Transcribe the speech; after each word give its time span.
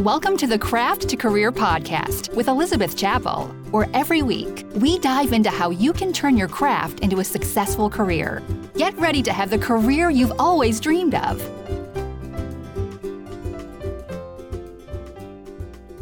Welcome 0.00 0.36
to 0.36 0.46
the 0.46 0.58
Craft 0.58 1.08
to 1.08 1.16
Career 1.16 1.50
podcast 1.50 2.32
with 2.36 2.48
Elizabeth 2.48 2.98
Chappell, 2.98 3.46
where 3.70 3.88
every 3.94 4.20
week 4.20 4.66
we 4.74 4.98
dive 4.98 5.32
into 5.32 5.48
how 5.48 5.70
you 5.70 5.94
can 5.94 6.12
turn 6.12 6.36
your 6.36 6.48
craft 6.48 7.00
into 7.00 7.20
a 7.20 7.24
successful 7.24 7.88
career. 7.88 8.42
Get 8.76 8.94
ready 8.98 9.22
to 9.22 9.32
have 9.32 9.48
the 9.48 9.56
career 9.56 10.10
you've 10.10 10.38
always 10.38 10.80
dreamed 10.80 11.14
of. 11.14 11.40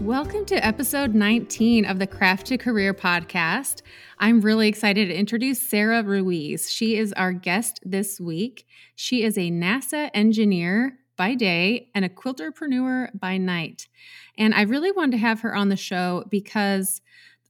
Welcome 0.01 0.45
to 0.47 0.57
episode 0.57 1.15
19 1.15 1.85
of 1.85 2.01
the 2.01 2.09
Craft 2.09 2.49
to 2.49 2.59
Career 2.59 2.95
podcast. 2.95 3.81
I'm 4.19 4.41
really 4.41 4.67
excited 4.67 5.07
to 5.07 5.15
introduce 5.15 5.63
Sarah 5.63 6.03
Ruiz. 6.03 6.69
She 6.69 6.97
is 6.97 7.13
our 7.13 7.33
guest 7.33 7.79
this 7.85 8.21
week. 8.21 8.67
She 8.97 9.23
is 9.23 9.39
a 9.39 9.53
NASA 9.53 10.11
engineer 10.13 10.99
by 11.17 11.35
day 11.35 11.91
and 11.95 12.05
a 12.05 12.09
quilterpreneur 12.09 13.19
by 13.19 13.37
night. 13.37 13.89
And 14.37 14.55
I 14.55 14.63
really 14.63 14.93
wanted 14.93 15.13
to 15.13 15.19
have 15.19 15.41
her 15.41 15.55
on 15.55 15.69
the 15.69 15.77
show 15.77 16.25
because 16.29 17.01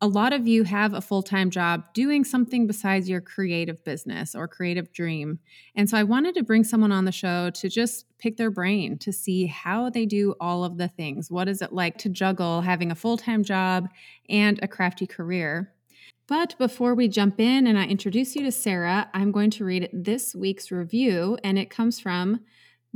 a 0.00 0.08
lot 0.08 0.32
of 0.32 0.46
you 0.46 0.64
have 0.64 0.92
a 0.92 1.00
full 1.00 1.22
time 1.22 1.50
job 1.50 1.84
doing 1.94 2.24
something 2.24 2.66
besides 2.66 3.08
your 3.08 3.20
creative 3.20 3.82
business 3.84 4.34
or 4.34 4.46
creative 4.46 4.92
dream. 4.92 5.38
And 5.74 5.88
so 5.88 5.96
I 5.96 6.02
wanted 6.02 6.34
to 6.34 6.42
bring 6.42 6.64
someone 6.64 6.92
on 6.92 7.04
the 7.04 7.12
show 7.12 7.50
to 7.50 7.68
just 7.68 8.04
pick 8.18 8.36
their 8.36 8.50
brain 8.50 8.98
to 8.98 9.12
see 9.12 9.46
how 9.46 9.88
they 9.88 10.04
do 10.04 10.34
all 10.40 10.64
of 10.64 10.76
the 10.76 10.88
things. 10.88 11.30
What 11.30 11.48
is 11.48 11.62
it 11.62 11.72
like 11.72 11.96
to 11.98 12.08
juggle 12.08 12.60
having 12.60 12.90
a 12.90 12.96
full 12.96 13.16
time 13.16 13.44
job 13.44 13.88
and 14.28 14.58
a 14.62 14.68
crafty 14.68 15.06
career? 15.06 15.72
But 16.26 16.56
before 16.58 16.94
we 16.94 17.08
jump 17.08 17.38
in 17.38 17.66
and 17.66 17.78
I 17.78 17.86
introduce 17.86 18.34
you 18.34 18.42
to 18.44 18.52
Sarah, 18.52 19.10
I'm 19.12 19.30
going 19.30 19.50
to 19.50 19.64
read 19.64 19.90
this 19.92 20.34
week's 20.34 20.70
review, 20.70 21.36
and 21.44 21.58
it 21.58 21.68
comes 21.68 22.00
from 22.00 22.40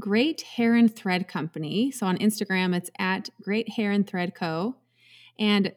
Great 0.01 0.43
Hair 0.43 0.75
and 0.75 0.95
Thread 0.95 1.29
Company. 1.29 1.91
So 1.91 2.06
on 2.06 2.19
Instagram, 2.19 2.75
it's 2.75 2.91
at 2.98 3.30
Great 3.43 3.70
Hair 3.70 3.91
and 3.91 4.06
Thread 4.06 4.34
Co. 4.34 4.77
And 5.39 5.73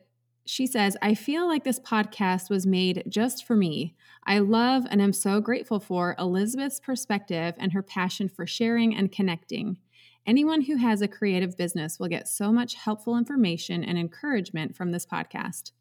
she 0.45 0.67
says, 0.67 0.97
I 1.01 1.13
feel 1.13 1.47
like 1.47 1.63
this 1.63 1.79
podcast 1.79 2.49
was 2.49 2.65
made 2.65 3.03
just 3.07 3.45
for 3.45 3.55
me. 3.55 3.95
I 4.25 4.39
love 4.39 4.85
and 4.89 5.01
am 5.01 5.13
so 5.13 5.39
grateful 5.39 5.79
for 5.79 6.15
Elizabeth's 6.19 6.79
perspective 6.79 7.55
and 7.57 7.73
her 7.73 7.81
passion 7.81 8.29
for 8.29 8.45
sharing 8.45 8.95
and 8.95 9.11
connecting. 9.11 9.77
Anyone 10.25 10.61
who 10.61 10.75
has 10.75 11.01
a 11.01 11.07
creative 11.07 11.57
business 11.57 11.99
will 11.99 12.07
get 12.07 12.27
so 12.27 12.51
much 12.51 12.75
helpful 12.75 13.17
information 13.17 13.83
and 13.83 13.97
encouragement 13.97 14.75
from 14.75 14.91
this 14.91 15.05
podcast. 15.05 15.71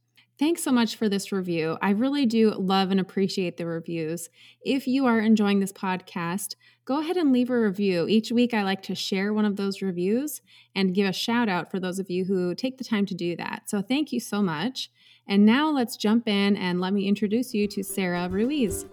Thanks 0.41 0.63
so 0.63 0.73
much 0.73 0.97
for 0.97 1.07
this 1.07 1.33
review. 1.33 1.77
I 1.83 1.91
really 1.91 2.25
do 2.25 2.53
love 2.53 2.91
and 2.91 2.99
appreciate 2.99 3.59
the 3.59 3.67
reviews. 3.67 4.31
If 4.63 4.87
you 4.87 5.05
are 5.05 5.21
enjoying 5.21 5.61
this 5.61 5.71
podcast, 5.71 6.55
go 6.87 7.01
ahead 7.01 7.19
and 7.19 7.31
leave 7.31 7.51
a 7.51 7.61
review. 7.61 8.09
Each 8.09 8.33
week, 8.33 8.55
I 8.55 8.63
like 8.63 8.81
to 8.85 8.95
share 8.95 9.35
one 9.35 9.45
of 9.45 9.57
those 9.57 9.83
reviews 9.83 10.41
and 10.75 10.95
give 10.95 11.07
a 11.07 11.13
shout 11.13 11.51
out 11.51 11.71
for 11.71 11.79
those 11.79 11.99
of 11.99 12.09
you 12.09 12.25
who 12.25 12.55
take 12.55 12.79
the 12.79 12.85
time 12.85 13.05
to 13.05 13.15
do 13.15 13.37
that. 13.37 13.69
So, 13.69 13.83
thank 13.83 14.13
you 14.13 14.19
so 14.19 14.41
much. 14.41 14.91
And 15.29 15.45
now 15.45 15.69
let's 15.69 15.99
jump 15.99 16.27
in 16.27 16.57
and 16.57 16.81
let 16.81 16.95
me 16.95 17.07
introduce 17.07 17.53
you 17.53 17.69
to 17.69 17.85
Sarah 17.85 18.27
Ruiz. 18.31 18.87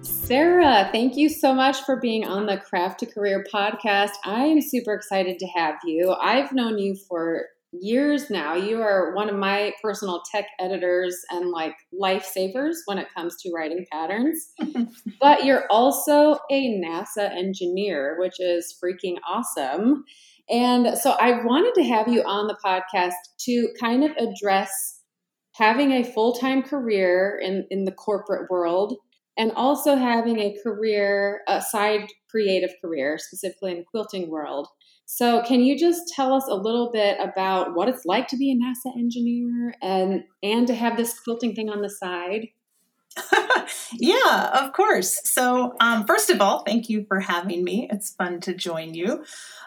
Sarah, 0.00 0.88
thank 0.90 1.18
you 1.18 1.28
so 1.28 1.52
much 1.52 1.82
for 1.82 1.96
being 1.96 2.26
on 2.26 2.46
the 2.46 2.56
Craft 2.56 3.00
to 3.00 3.06
Career 3.06 3.44
podcast. 3.52 4.12
I 4.24 4.46
am 4.46 4.62
super 4.62 4.94
excited 4.94 5.38
to 5.38 5.46
have 5.48 5.74
you. 5.84 6.16
I've 6.18 6.52
known 6.52 6.78
you 6.78 6.96
for 6.96 7.48
years 7.72 8.30
now. 8.30 8.54
You 8.54 8.82
are 8.82 9.14
one 9.14 9.28
of 9.28 9.36
my 9.36 9.72
personal 9.82 10.22
tech 10.30 10.46
editors 10.60 11.16
and 11.30 11.50
like 11.50 11.74
lifesavers 11.98 12.76
when 12.84 12.98
it 12.98 13.08
comes 13.14 13.36
to 13.42 13.52
writing 13.52 13.86
patterns. 13.90 14.52
but 15.20 15.44
you're 15.44 15.66
also 15.70 16.38
a 16.50 16.80
NASA 16.80 17.30
engineer, 17.30 18.16
which 18.18 18.38
is 18.38 18.76
freaking 18.82 19.16
awesome. 19.26 20.04
And 20.50 20.98
so 20.98 21.12
I 21.12 21.44
wanted 21.44 21.74
to 21.74 21.84
have 21.84 22.08
you 22.08 22.22
on 22.22 22.46
the 22.46 22.56
podcast 22.64 23.14
to 23.40 23.68
kind 23.80 24.04
of 24.04 24.10
address 24.16 25.00
having 25.54 25.92
a 25.92 26.04
full 26.04 26.34
time 26.34 26.62
career 26.62 27.40
in, 27.42 27.66
in 27.70 27.84
the 27.84 27.92
corporate 27.92 28.50
world 28.50 28.96
and 29.38 29.52
also 29.52 29.96
having 29.96 30.38
a 30.38 30.56
career, 30.62 31.40
a 31.48 31.62
side 31.62 32.06
creative 32.30 32.70
career, 32.82 33.18
specifically 33.18 33.72
in 33.72 33.78
the 33.78 33.84
quilting 33.84 34.30
world. 34.30 34.68
So, 35.14 35.42
can 35.42 35.60
you 35.60 35.78
just 35.78 36.08
tell 36.08 36.32
us 36.32 36.46
a 36.48 36.54
little 36.54 36.90
bit 36.90 37.18
about 37.20 37.74
what 37.74 37.86
it's 37.86 38.06
like 38.06 38.28
to 38.28 38.36
be 38.38 38.50
a 38.50 38.54
NASA 38.54 38.96
engineer 38.96 39.74
and 39.82 40.24
and 40.42 40.66
to 40.66 40.74
have 40.74 40.96
this 40.96 41.20
quilting 41.20 41.54
thing 41.54 41.68
on 41.68 41.82
the 41.82 41.90
side? 41.90 42.48
yeah, 43.92 44.50
of 44.54 44.72
course. 44.72 45.20
So, 45.24 45.76
um, 45.80 46.06
first 46.06 46.30
of 46.30 46.40
all, 46.40 46.62
thank 46.64 46.88
you 46.88 47.04
for 47.08 47.20
having 47.20 47.62
me. 47.62 47.88
It's 47.92 48.14
fun 48.14 48.40
to 48.40 48.54
join 48.54 48.94
you. 48.94 49.22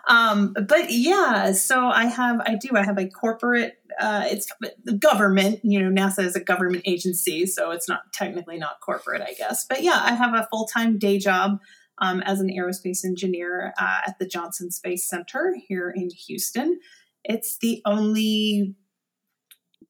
Um, 0.08 0.56
but 0.68 0.92
yeah, 0.92 1.52
so 1.52 1.90
I 1.90 2.06
have, 2.06 2.40
I 2.40 2.56
do, 2.56 2.76
I 2.76 2.84
have 2.84 2.98
a 2.98 3.08
corporate, 3.08 3.78
uh, 4.00 4.24
it's 4.26 4.52
government, 4.98 5.60
you 5.64 5.80
know, 5.80 5.92
NASA 5.92 6.24
is 6.24 6.36
a 6.36 6.44
government 6.44 6.84
agency, 6.88 7.46
so 7.46 7.70
it's 7.70 7.88
not 7.88 8.12
technically 8.14 8.58
not 8.58 8.80
corporate, 8.82 9.22
I 9.22 9.34
guess. 9.34 9.64
But 9.70 9.84
yeah, 9.84 10.00
I 10.02 10.14
have 10.16 10.34
a 10.34 10.48
full 10.52 10.66
time 10.66 10.98
day 10.98 11.20
job 11.20 11.60
um, 12.00 12.22
as 12.22 12.40
an 12.40 12.50
aerospace 12.50 13.06
engineer 13.06 13.74
uh, 13.80 14.02
at 14.08 14.20
the 14.20 14.28
Johnson 14.28 14.72
Space 14.72 15.10
Center 15.10 15.56
here 15.68 15.92
in 15.96 16.10
Houston. 16.28 16.80
It's 17.24 17.58
the 17.58 17.82
only 17.86 18.76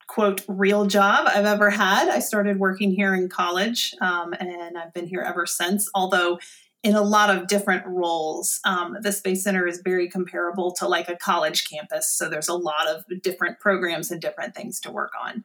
quote 0.07 0.43
real 0.47 0.85
job 0.85 1.27
I've 1.27 1.45
ever 1.45 1.69
had. 1.69 2.09
I 2.09 2.19
started 2.19 2.59
working 2.59 2.91
here 2.91 3.15
in 3.15 3.27
college 3.27 3.95
um, 4.01 4.33
and 4.39 4.77
I've 4.77 4.93
been 4.93 5.07
here 5.07 5.21
ever 5.21 5.45
since, 5.45 5.89
although 5.95 6.39
in 6.85 6.95
a 6.95 7.01
lot 7.01 7.35
of 7.35 7.47
different 7.47 7.83
roles. 7.87 8.59
Um, 8.63 8.97
the 9.01 9.11
Space 9.11 9.43
Center 9.43 9.65
is 9.65 9.81
very 9.83 10.07
comparable 10.07 10.71
to 10.73 10.87
like 10.87 11.09
a 11.09 11.15
college 11.15 11.67
campus, 11.67 12.15
so 12.15 12.29
there's 12.29 12.47
a 12.47 12.53
lot 12.53 12.87
of 12.87 13.03
different 13.23 13.59
programs 13.59 14.11
and 14.11 14.21
different 14.21 14.53
things 14.53 14.79
to 14.81 14.91
work 14.91 15.11
on. 15.19 15.43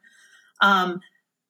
Um, 0.61 0.99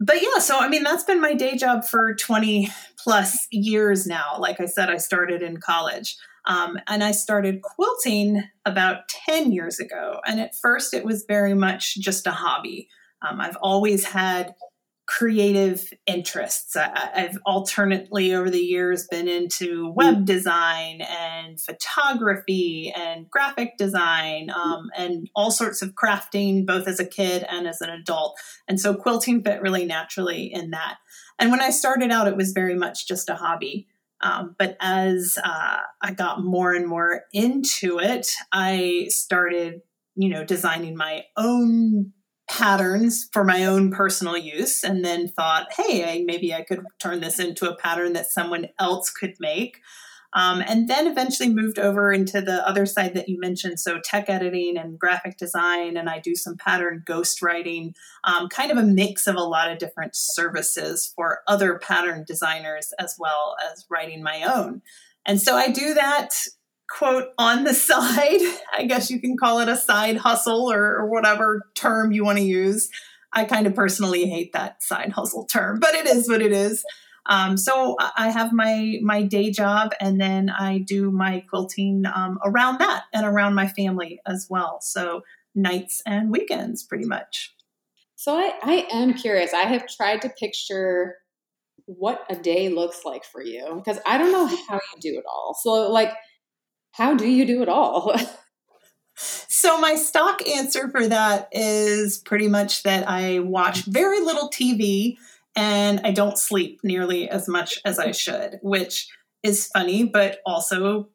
but 0.03 0.22
yeah, 0.22 0.39
so 0.39 0.57
I 0.57 0.67
mean, 0.67 0.84
that's 0.84 1.03
been 1.03 1.22
my 1.22 1.35
day 1.35 1.56
job 1.56 1.85
for 1.85 2.16
20 2.16 2.69
plus 2.97 3.47
years 3.51 4.07
now. 4.07 4.35
Like 4.39 4.59
I 4.59 4.66
said, 4.66 4.89
I 4.89 4.97
started 4.97 5.44
in 5.44 5.57
college. 5.57 6.17
Um, 6.45 6.79
and 6.88 7.03
I 7.03 7.12
started 7.12 7.62
quilting 7.62 8.44
about 8.66 9.07
10 9.28 9.51
years 9.51 9.79
ago. 9.79 10.19
And 10.25 10.39
at 10.39 10.56
first, 10.59 10.95
it 10.95 11.06
was 11.06 11.23
very 11.28 11.53
much 11.53 11.95
just 12.00 12.25
a 12.25 12.31
hobby. 12.31 12.89
Um, 13.22 13.39
I've 13.39 13.57
always 13.57 14.06
had 14.06 14.56
creative 15.17 15.94
interests. 16.07 16.77
I, 16.77 17.11
have 17.16 17.38
alternately 17.45 18.33
over 18.33 18.49
the 18.49 18.61
years 18.61 19.07
been 19.11 19.27
into 19.27 19.91
web 19.91 20.25
design 20.25 21.01
and 21.01 21.59
photography 21.59 22.94
and 22.95 23.29
graphic 23.29 23.77
design 23.77 24.50
um, 24.51 24.89
and 24.95 25.29
all 25.35 25.51
sorts 25.51 25.81
of 25.81 25.95
crafting, 25.95 26.66
both 26.66 26.88
as 26.88 26.97
a 26.97 27.05
kid 27.05 27.45
and 27.50 27.67
as 27.67 27.81
an 27.81 27.89
adult. 27.89 28.39
And 28.69 28.79
so 28.79 28.95
quilting 28.95 29.44
fit 29.44 29.61
really 29.61 29.83
naturally 29.83 30.45
in 30.45 30.71
that. 30.71 30.95
And 31.38 31.51
when 31.51 31.61
I 31.61 31.71
started 31.71 32.09
out, 32.09 32.29
it 32.29 32.38
was 32.38 32.53
very 32.53 32.75
much 32.75 33.05
just 33.05 33.29
a 33.29 33.35
hobby. 33.35 33.88
Um, 34.21 34.55
but 34.57 34.77
as 34.79 35.38
uh, 35.44 35.79
I 36.01 36.13
got 36.13 36.41
more 36.41 36.73
and 36.73 36.88
more 36.88 37.23
into 37.33 38.00
it, 38.00 38.31
I 38.53 39.07
started, 39.09 39.81
you 40.16 40.29
know, 40.29 40.45
designing 40.45 40.95
my 40.95 41.25
own 41.35 42.13
patterns 42.51 43.29
for 43.31 43.45
my 43.45 43.63
own 43.63 43.91
personal 43.91 44.35
use 44.35 44.84
and 44.84 45.06
then 45.06 45.29
thought, 45.29 45.72
hey, 45.72 46.22
maybe 46.25 46.53
I 46.53 46.63
could 46.63 46.84
turn 47.00 47.22
this 47.22 47.39
into 47.39 47.69
a 47.69 47.78
pattern 47.78 48.12
that 48.13 48.29
someone 48.29 48.67
else 48.78 49.09
could 49.09 49.35
make. 49.39 49.79
Um, 50.34 50.62
and 50.67 50.89
then 50.89 51.07
eventually 51.07 51.47
moved 51.47 51.79
over 51.79 52.12
into 52.12 52.41
the 52.41 52.67
other 52.67 52.85
side 52.85 53.13
that 53.16 53.29
you 53.29 53.39
mentioned. 53.39 53.79
So, 53.79 54.00
tech 54.01 54.29
editing 54.29 54.78
and 54.78 54.97
graphic 55.00 55.38
design, 55.38 55.97
and 55.97 56.09
I 56.09 56.19
do 56.19 56.35
some 56.35 56.56
pattern 56.56 57.03
ghostwriting, 57.06 57.95
um, 58.23 58.47
kind 58.47 58.72
of 58.72 58.78
a 58.78 58.83
mix 58.83 59.28
of 59.28 59.35
a 59.35 59.44
lot 59.44 59.69
of 59.69 59.78
different 59.78 60.16
services 60.16 61.12
for 61.16 61.39
other 61.47 61.79
pattern 61.79 62.23
designers 62.25 62.94
as 62.97 63.16
well 63.19 63.56
as 63.72 63.85
writing 63.89 64.23
my 64.23 64.44
own. 64.44 64.81
And 65.25 65.41
so 65.41 65.56
I 65.56 65.69
do 65.69 65.94
that 65.94 66.29
quote 66.97 67.29
on 67.38 67.63
the 67.63 67.74
side. 67.74 68.41
I 68.74 68.85
guess 68.85 69.10
you 69.10 69.19
can 69.19 69.38
call 69.38 69.60
it 69.60 69.69
a 69.69 69.75
side 69.75 70.18
hustle 70.18 70.71
or, 70.71 70.98
or 70.98 71.10
whatever 71.10 71.63
term 71.75 72.12
you 72.12 72.24
want 72.24 72.38
to 72.38 72.44
use. 72.44 72.89
I 73.33 73.45
kind 73.45 73.65
of 73.65 73.75
personally 73.75 74.30
hate 74.30 74.51
that 74.54 74.83
side 74.83 75.13
hustle 75.13 75.45
term, 75.45 75.80
but 75.80 75.95
it 75.95 76.06
is 76.06 76.27
what 76.27 76.42
it 76.42 76.51
is. 76.51 76.83
Um, 77.27 77.56
so 77.56 77.95
I 78.18 78.30
have 78.30 78.51
my 78.51 78.98
my 79.04 79.21
day 79.21 79.51
job, 79.51 79.94
and 80.01 80.19
then 80.19 80.50
I 80.50 80.80
do 80.80 81.12
my 81.12 81.45
quilting 81.48 82.04
um, 82.13 82.39
around 82.44 82.80
that 82.80 83.04
and 83.13 83.25
around 83.25 83.54
my 83.54 83.68
family 83.68 84.19
as 84.25 84.48
well. 84.50 84.80
So 84.81 85.21
nights 85.54 86.01
and 86.06 86.31
weekends, 86.31 86.83
pretty 86.83 87.06
much. 87.06 87.54
So 88.15 88.36
I, 88.36 88.54
I 88.63 88.88
am 88.92 89.13
curious. 89.13 89.54
I 89.54 89.63
have 89.63 89.88
tried 89.88 90.24
to 90.24 90.30
picture 90.30 91.15
what 91.86 92.25
a 92.30 92.36
day 92.36 92.69
looks 92.69 93.01
like 93.06 93.24
for 93.24 93.44
you 93.44 93.81
because 93.83 94.00
I 94.06 94.18
don't 94.18 94.31
know 94.31 94.48
how 94.48 94.75
you 94.75 95.01
do 95.01 95.18
it 95.18 95.25
all. 95.27 95.56
So 95.62 95.92
like 95.92 96.13
how 96.91 97.15
do 97.15 97.27
you 97.27 97.45
do 97.45 97.61
it 97.61 97.69
all? 97.69 98.15
so 99.15 99.79
my 99.79 99.95
stock 99.95 100.47
answer 100.47 100.89
for 100.89 101.07
that 101.07 101.49
is 101.51 102.17
pretty 102.19 102.47
much 102.47 102.83
that 102.83 103.07
I 103.07 103.39
watch 103.39 103.85
very 103.85 104.19
little 104.19 104.49
TV 104.49 105.17
and 105.55 106.01
I 106.03 106.11
don't 106.11 106.38
sleep 106.38 106.79
nearly 106.83 107.29
as 107.29 107.47
much 107.47 107.79
as 107.83 107.99
I 107.99 108.11
should, 108.11 108.59
which 108.61 109.07
is 109.43 109.67
funny, 109.67 110.03
but 110.05 110.39
also 110.45 111.09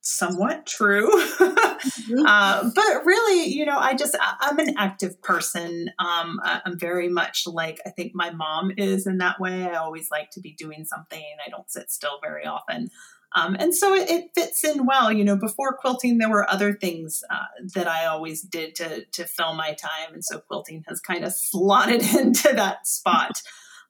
somewhat 0.00 0.66
true. 0.66 1.10
uh, 1.40 2.70
but 2.74 3.04
really, 3.04 3.46
you 3.48 3.64
know, 3.64 3.78
I 3.78 3.94
just, 3.94 4.16
I'm 4.20 4.58
an 4.58 4.74
active 4.76 5.20
person. 5.22 5.90
Um, 5.98 6.40
I'm 6.42 6.78
very 6.78 7.08
much 7.08 7.46
like, 7.46 7.80
I 7.86 7.90
think 7.90 8.12
my 8.14 8.30
mom 8.30 8.72
is 8.76 9.06
in 9.06 9.18
that 9.18 9.40
way. 9.40 9.64
I 9.64 9.74
always 9.74 10.10
like 10.10 10.30
to 10.32 10.40
be 10.40 10.52
doing 10.52 10.84
something. 10.84 11.24
I 11.44 11.50
don't 11.50 11.70
sit 11.70 11.90
still 11.90 12.18
very 12.22 12.46
often. 12.46 12.90
Um, 13.34 13.56
and 13.58 13.74
so 13.74 13.94
it, 13.94 14.08
it, 14.08 14.30
fits 14.34 14.64
in 14.64 14.86
well. 14.86 15.12
You 15.12 15.24
know, 15.24 15.36
before 15.36 15.76
quilting, 15.76 16.18
there 16.18 16.30
were 16.30 16.48
other 16.48 16.72
things 16.72 17.22
uh, 17.30 17.44
that 17.74 17.86
I 17.86 18.06
always 18.06 18.40
did 18.42 18.74
to 18.76 19.04
to 19.04 19.24
fill 19.24 19.54
my 19.54 19.74
time, 19.74 20.14
and 20.14 20.24
so 20.24 20.40
quilting 20.40 20.84
has 20.88 21.00
kind 21.00 21.24
of 21.24 21.32
slotted 21.32 22.02
into 22.16 22.52
that 22.54 22.86
spot. 22.86 23.42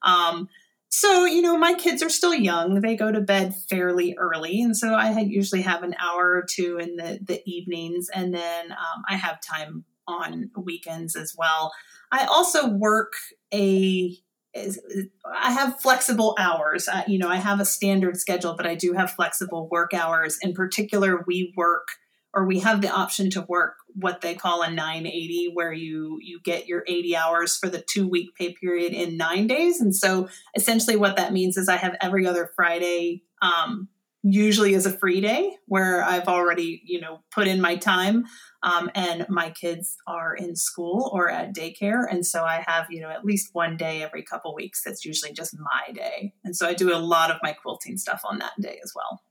Um, 0.03 0.49
so 0.89 1.25
you 1.25 1.41
know, 1.41 1.57
my 1.57 1.73
kids 1.73 2.03
are 2.03 2.09
still 2.09 2.33
young; 2.33 2.81
they 2.81 2.97
go 2.97 3.11
to 3.11 3.21
bed 3.21 3.55
fairly 3.69 4.15
early, 4.17 4.61
and 4.61 4.75
so 4.75 4.93
I 4.93 5.17
usually 5.19 5.61
have 5.61 5.83
an 5.83 5.95
hour 5.99 6.31
or 6.31 6.45
two 6.49 6.77
in 6.77 6.97
the 6.97 7.19
the 7.21 7.41
evenings, 7.45 8.09
and 8.13 8.33
then 8.33 8.71
um, 8.71 9.03
I 9.07 9.15
have 9.15 9.39
time 9.41 9.85
on 10.05 10.51
weekends 10.57 11.15
as 11.15 11.33
well. 11.37 11.71
I 12.11 12.25
also 12.25 12.67
work 12.67 13.13
a 13.53 14.17
is, 14.53 14.79
I 15.25 15.51
have 15.51 15.79
flexible 15.79 16.35
hours. 16.39 16.89
You 17.07 17.19
know, 17.19 17.29
I 17.29 17.37
have 17.37 17.59
a 17.59 17.65
standard 17.65 18.17
schedule, 18.17 18.55
but 18.55 18.65
I 18.65 18.75
do 18.75 18.93
have 18.93 19.11
flexible 19.11 19.67
work 19.69 19.93
hours. 19.93 20.37
In 20.41 20.53
particular, 20.53 21.23
we 21.27 21.53
work 21.55 21.87
or 22.33 22.45
we 22.45 22.59
have 22.59 22.81
the 22.81 22.89
option 22.89 23.29
to 23.31 23.41
work 23.41 23.75
what 23.95 24.21
they 24.21 24.35
call 24.35 24.61
a 24.61 24.69
980 24.69 25.51
where 25.53 25.73
you 25.73 26.19
you 26.21 26.39
get 26.43 26.67
your 26.67 26.83
80 26.87 27.15
hours 27.15 27.57
for 27.57 27.69
the 27.69 27.81
2 27.81 28.07
week 28.07 28.35
pay 28.35 28.53
period 28.53 28.93
in 28.93 29.17
9 29.17 29.47
days. 29.47 29.81
And 29.81 29.95
so 29.95 30.29
essentially 30.55 30.95
what 30.95 31.17
that 31.17 31.33
means 31.33 31.57
is 31.57 31.67
I 31.67 31.77
have 31.77 31.95
every 32.01 32.27
other 32.27 32.51
Friday 32.55 33.23
um, 33.41 33.87
usually 34.23 34.73
is 34.73 34.85
a 34.85 34.97
free 34.97 35.21
day 35.21 35.55
where 35.67 36.03
I've 36.03 36.27
already, 36.27 36.81
you 36.85 36.99
know, 36.99 37.21
put 37.31 37.47
in 37.47 37.61
my 37.61 37.77
time 37.77 38.25
um, 38.63 38.89
and 38.93 39.25
my 39.29 39.49
kids 39.49 39.95
are 40.07 40.35
in 40.35 40.55
school 40.55 41.09
or 41.13 41.29
at 41.29 41.55
daycare. 41.55 42.03
And 42.09 42.25
so 42.25 42.43
I 42.43 42.63
have, 42.67 42.87
you 42.89 42.99
know, 42.99 43.09
at 43.09 43.23
least 43.23 43.49
one 43.53 43.77
day 43.77 44.03
every 44.03 44.23
couple 44.23 44.53
weeks 44.53 44.83
that's 44.83 45.05
usually 45.05 45.31
just 45.31 45.55
my 45.57 45.93
day. 45.93 46.33
And 46.43 46.55
so 46.55 46.67
I 46.67 46.73
do 46.73 46.93
a 46.93 46.99
lot 46.99 47.31
of 47.31 47.37
my 47.41 47.53
quilting 47.53 47.97
stuff 47.97 48.21
on 48.25 48.39
that 48.39 48.53
day 48.59 48.79
as 48.83 48.91
well. 48.95 49.21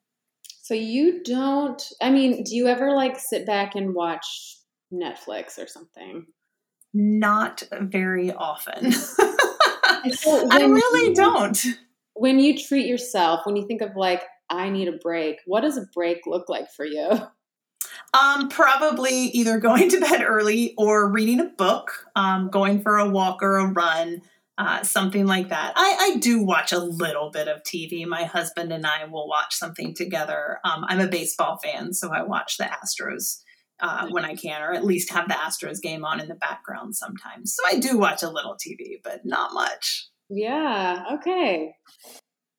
So 0.63 0.75
you 0.75 1.23
don't, 1.23 1.83
I 2.01 2.11
mean, 2.11 2.43
do 2.45 2.55
you 2.55 2.67
ever 2.67 2.93
like 2.93 3.19
sit 3.19 3.47
back 3.47 3.75
and 3.75 3.95
watch 3.95 4.57
Netflix 4.93 5.59
or 5.59 5.67
something? 5.67 6.27
Not 6.95 7.63
very 7.73 8.33
often. 8.33 8.93
I 9.19 10.13
really 10.25 11.15
don't. 11.15 11.59
When 12.15 12.39
you 12.39 12.59
treat 12.59 12.87
yourself, 12.87 13.41
when 13.45 13.57
you 13.57 13.67
think 13.67 13.83
of 13.83 13.95
like, 13.95 14.23
I 14.51 14.71
need 14.71 14.89
a 14.89 14.93
break, 14.93 15.39
what 15.47 15.61
does 15.61 15.77
a 15.77 15.87
break 15.95 16.27
look 16.27 16.49
like 16.49 16.71
for 16.71 16.85
you? 16.85 17.11
Um, 18.15 18.49
probably 18.49 19.13
either 19.13 19.59
going 19.59 19.91
to 19.91 20.01
bed 20.01 20.23
early 20.27 20.75
or 20.79 21.11
reading 21.11 21.41
a 21.41 21.45
book, 21.45 22.07
um, 22.17 22.49
going 22.49 22.81
for 22.81 22.97
a 22.97 23.09
walk 23.09 23.43
or 23.43 23.59
a 23.59 23.67
run, 23.67 24.23
uh, 24.57 24.83
something 24.83 25.27
like 25.27 25.51
that. 25.51 25.75
I, 25.77 25.97
I, 26.01 26.17
do 26.19 26.43
watch 26.43 26.73
a 26.73 26.79
little 26.79 27.31
bit 27.31 27.49
of 27.49 27.63
TV. 27.63 28.07
My 28.07 28.25
husband 28.25 28.73
and 28.73 28.87
I 28.87 29.05
will 29.05 29.29
watch 29.29 29.55
something 29.55 29.95
together. 29.95 30.59
Um, 30.65 30.85
I'm 30.89 31.01
a 31.01 31.07
baseball 31.07 31.59
fan, 31.63 31.93
so 31.93 32.11
I 32.13 32.23
watch 32.23 32.57
the 32.57 32.65
Astros 32.65 33.41
uh, 33.81 34.09
when 34.09 34.25
I 34.25 34.35
can, 34.35 34.63
or 34.63 34.73
at 34.73 34.85
least 34.85 35.13
have 35.13 35.29
the 35.29 35.35
Astros 35.35 35.81
game 35.81 36.05
on 36.05 36.19
in 36.19 36.29
the 36.29 36.35
background 36.35 36.97
sometimes. 36.97 37.55
So 37.55 37.63
I 37.69 37.79
do 37.79 37.99
watch 37.99 38.23
a 38.23 38.31
little 38.31 38.55
TV, 38.55 38.97
but 39.05 39.21
not 39.25 39.53
much. 39.53 40.09
Yeah. 40.31 41.05
Okay 41.19 41.75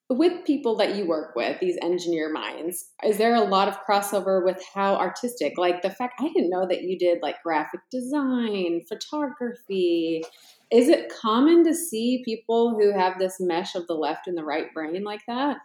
with 0.10 0.44
people 0.44 0.76
that 0.78 0.96
you 0.96 1.08
work 1.08 1.36
with, 1.36 1.60
these 1.60 1.78
engineer 1.84 2.32
minds, 2.32 2.90
is 3.04 3.18
there 3.18 3.36
a 3.36 3.42
lot 3.42 3.68
of 3.68 3.78
crossover 3.88 4.44
with 4.44 4.62
how 4.74 4.96
artistic? 4.96 5.54
Like 5.58 5.84
the 5.84 5.92
fact 5.92 6.20
I 6.20 6.30
didn't 6.30 6.50
know 6.50 6.68
that 6.68 6.82
you 6.82 6.98
did 6.98 7.20
like 7.22 7.44
graphic 7.44 7.82
design, 7.92 8.82
photography. 8.90 10.24
Is 10.72 10.90
it 10.90 11.14
common 11.22 11.64
to 11.66 11.76
see 11.76 12.24
people 12.26 12.72
who 12.72 12.92
have 12.92 13.20
this 13.20 13.40
mesh 13.40 13.76
of 13.76 13.86
the 13.86 13.94
left 13.94 14.28
and 14.28 14.36
the 14.36 14.44
right 14.44 14.74
brain 14.74 15.04
like 15.04 15.22
that? 15.28 15.58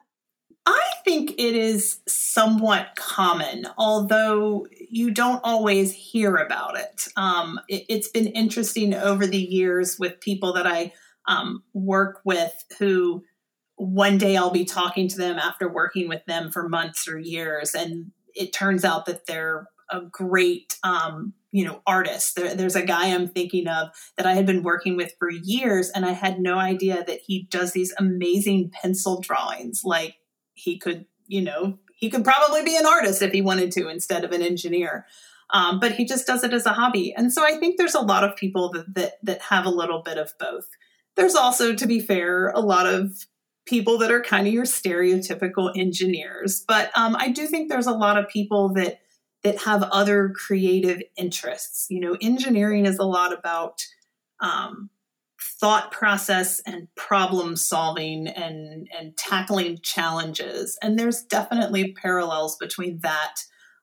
I 0.66 0.90
think 1.04 1.32
it 1.32 1.54
is 1.54 2.00
somewhat 2.06 2.96
common, 2.96 3.66
although 3.76 4.66
you 4.90 5.10
don't 5.10 5.40
always 5.44 5.92
hear 5.92 6.36
about 6.36 6.78
it. 6.78 7.08
Um, 7.16 7.60
it 7.68 7.90
has 7.90 8.08
been 8.08 8.28
interesting 8.28 8.94
over 8.94 9.26
the 9.26 9.38
years 9.38 9.98
with 9.98 10.20
people 10.20 10.54
that 10.54 10.66
I 10.66 10.92
um, 11.26 11.62
work 11.72 12.20
with 12.24 12.52
who 12.78 13.24
one 13.76 14.18
day 14.18 14.36
I'll 14.36 14.50
be 14.50 14.64
talking 14.64 15.08
to 15.08 15.16
them 15.16 15.38
after 15.38 15.68
working 15.68 16.08
with 16.08 16.24
them 16.26 16.50
for 16.50 16.68
months 16.68 17.08
or 17.08 17.18
years, 17.18 17.74
and 17.74 18.12
it 18.34 18.52
turns 18.52 18.84
out 18.84 19.06
that 19.06 19.26
they're 19.26 19.68
a 19.90 20.00
great 20.00 20.76
um, 20.82 21.34
you 21.52 21.64
know 21.64 21.80
artist. 21.86 22.36
There, 22.36 22.54
there's 22.54 22.76
a 22.76 22.84
guy 22.84 23.14
i'm 23.14 23.28
thinking 23.28 23.68
of 23.68 23.88
that 24.16 24.26
i 24.26 24.34
had 24.34 24.46
been 24.46 24.62
working 24.62 24.96
with 24.96 25.14
for 25.18 25.30
years 25.30 25.90
and 25.90 26.04
i 26.04 26.12
had 26.12 26.40
no 26.40 26.58
idea 26.58 27.04
that 27.06 27.20
he 27.20 27.46
does 27.50 27.72
these 27.72 27.94
amazing 27.98 28.70
pencil 28.70 29.20
drawings. 29.20 29.82
Like 29.84 30.16
he 30.54 30.78
could 30.78 31.06
you 31.26 31.42
know 31.42 31.78
he 31.94 32.10
could 32.10 32.24
probably 32.24 32.64
be 32.64 32.76
an 32.76 32.86
artist 32.86 33.22
if 33.22 33.32
he 33.32 33.40
wanted 33.40 33.72
to 33.72 33.88
instead 33.88 34.24
of 34.24 34.32
an 34.32 34.42
engineer. 34.42 35.06
Um, 35.50 35.78
but 35.78 35.92
he 35.92 36.04
just 36.04 36.26
does 36.26 36.42
it 36.42 36.52
as 36.52 36.66
a 36.66 36.72
hobby. 36.72 37.14
And 37.14 37.32
so 37.32 37.44
i 37.44 37.56
think 37.58 37.76
there's 37.76 37.94
a 37.94 38.00
lot 38.00 38.24
of 38.24 38.36
people 38.36 38.70
that, 38.72 38.94
that 38.94 39.12
that 39.22 39.42
have 39.42 39.64
a 39.66 39.70
little 39.70 40.02
bit 40.02 40.18
of 40.18 40.32
both. 40.38 40.68
There's 41.14 41.36
also 41.36 41.74
to 41.74 41.86
be 41.86 42.00
fair 42.00 42.48
a 42.48 42.60
lot 42.60 42.86
of 42.86 43.26
people 43.66 43.98
that 43.98 44.10
are 44.10 44.22
kind 44.22 44.46
of 44.46 44.52
your 44.52 44.64
stereotypical 44.64 45.72
engineers. 45.76 46.64
But 46.66 46.90
um, 46.96 47.16
I 47.18 47.30
do 47.30 47.46
think 47.46 47.68
there's 47.68 47.86
a 47.86 47.92
lot 47.92 48.18
of 48.18 48.28
people 48.28 48.72
that 48.74 49.00
that 49.42 49.62
have 49.62 49.82
other 49.82 50.30
creative 50.30 51.02
interests. 51.16 51.86
You 51.90 52.00
know, 52.00 52.16
engineering 52.20 52.86
is 52.86 52.98
a 52.98 53.04
lot 53.04 53.36
about 53.36 53.82
um, 54.40 54.90
thought 55.60 55.92
process 55.92 56.60
and 56.66 56.88
problem 56.96 57.56
solving 57.56 58.26
and 58.26 58.88
and 58.98 59.16
tackling 59.16 59.78
challenges. 59.82 60.78
And 60.82 60.98
there's 60.98 61.22
definitely 61.22 61.92
parallels 61.92 62.56
between 62.56 63.00
that 63.02 63.36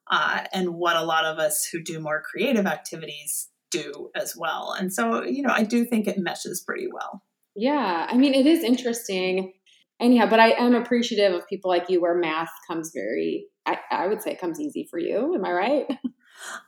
uh, 0.09 0.45
and 0.53 0.75
what 0.75 0.95
a 0.95 1.03
lot 1.03 1.25
of 1.25 1.39
us 1.39 1.67
who 1.71 1.81
do 1.81 1.99
more 1.99 2.21
creative 2.21 2.65
activities 2.65 3.49
do 3.71 4.09
as 4.15 4.35
well. 4.35 4.75
And 4.77 4.93
so, 4.93 5.23
you 5.23 5.41
know, 5.41 5.53
I 5.53 5.63
do 5.63 5.85
think 5.85 6.07
it 6.07 6.17
meshes 6.17 6.61
pretty 6.61 6.87
well. 6.91 7.23
Yeah, 7.55 8.07
I 8.09 8.17
mean, 8.17 8.33
it 8.33 8.45
is 8.45 8.63
interesting 8.63 9.53
anyhow, 10.01 10.25
but 10.27 10.39
I 10.39 10.51
am 10.51 10.75
appreciative 10.75 11.33
of 11.33 11.47
people 11.47 11.69
like 11.69 11.89
you 11.89 12.01
where 12.01 12.15
math 12.15 12.51
comes 12.67 12.91
very, 12.93 13.45
I, 13.65 13.77
I 13.91 14.07
would 14.07 14.21
say 14.21 14.31
it 14.31 14.41
comes 14.41 14.59
easy 14.59 14.87
for 14.89 14.99
you. 14.99 15.35
Am 15.35 15.45
I 15.45 15.51
right? 15.51 15.85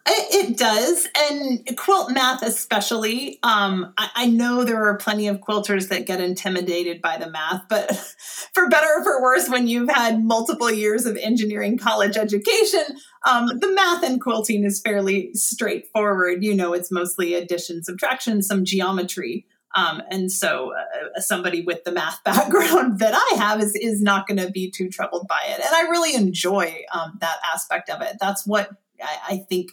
It 0.06 0.58
does, 0.58 1.08
and 1.18 1.78
quilt 1.78 2.12
math 2.12 2.44
especially. 2.44 3.40
Um, 3.42 3.94
I, 3.98 4.10
I, 4.16 4.28
know 4.28 4.64
there 4.64 4.84
are 4.84 4.98
plenty 4.98 5.28
of 5.28 5.40
quilters 5.40 5.90
that 5.90 6.06
get 6.06 6.22
intimidated 6.22 7.02
by 7.02 7.18
the 7.18 7.30
math, 7.30 7.64
but 7.70 7.96
for 8.54 8.68
better 8.70 8.88
or 8.98 9.04
for 9.04 9.22
worse, 9.22 9.50
when 9.50 9.68
you've 9.68 9.90
had 9.90 10.24
multiple 10.24 10.70
years 10.70 11.06
of 11.06 11.18
engineering 11.18 11.78
college 11.78 12.18
education, 12.18 12.84
um, 13.26 13.48
the 13.60 13.72
math 13.74 14.04
in 14.04 14.20
quilting 14.20 14.64
is 14.64 14.82
fairly 14.82 15.34
straightforward. 15.34 16.44
You 16.44 16.54
know, 16.54 16.74
it's 16.74 16.92
mostly 16.92 17.34
addition, 17.34 17.84
subtraction, 17.84 18.42
some 18.44 18.66
geometry. 18.66 19.48
Um, 19.76 20.02
and 20.12 20.32
so 20.32 20.74
uh, 20.76 21.20
somebody 21.20 21.62
with 21.62 21.84
the 21.84 21.92
math 21.92 22.22
background 22.26 23.00
that 23.00 23.14
I 23.16 23.38
have 23.38 23.62
is, 23.62 23.76
is 23.76 24.02
not 24.02 24.28
going 24.28 24.40
to 24.40 24.52
be 24.52 24.70
too 24.70 24.90
troubled 24.90 25.28
by 25.28 25.42
it. 25.46 25.60
And 25.60 25.74
I 25.74 25.90
really 25.90 26.16
enjoy 26.16 26.84
um, 26.94 27.18
that 27.22 27.38
aspect 27.54 27.90
of 27.90 28.02
it. 28.02 28.18
That's 28.20 28.46
what 28.46 28.70
I, 29.02 29.18
I, 29.30 29.38
think 29.50 29.72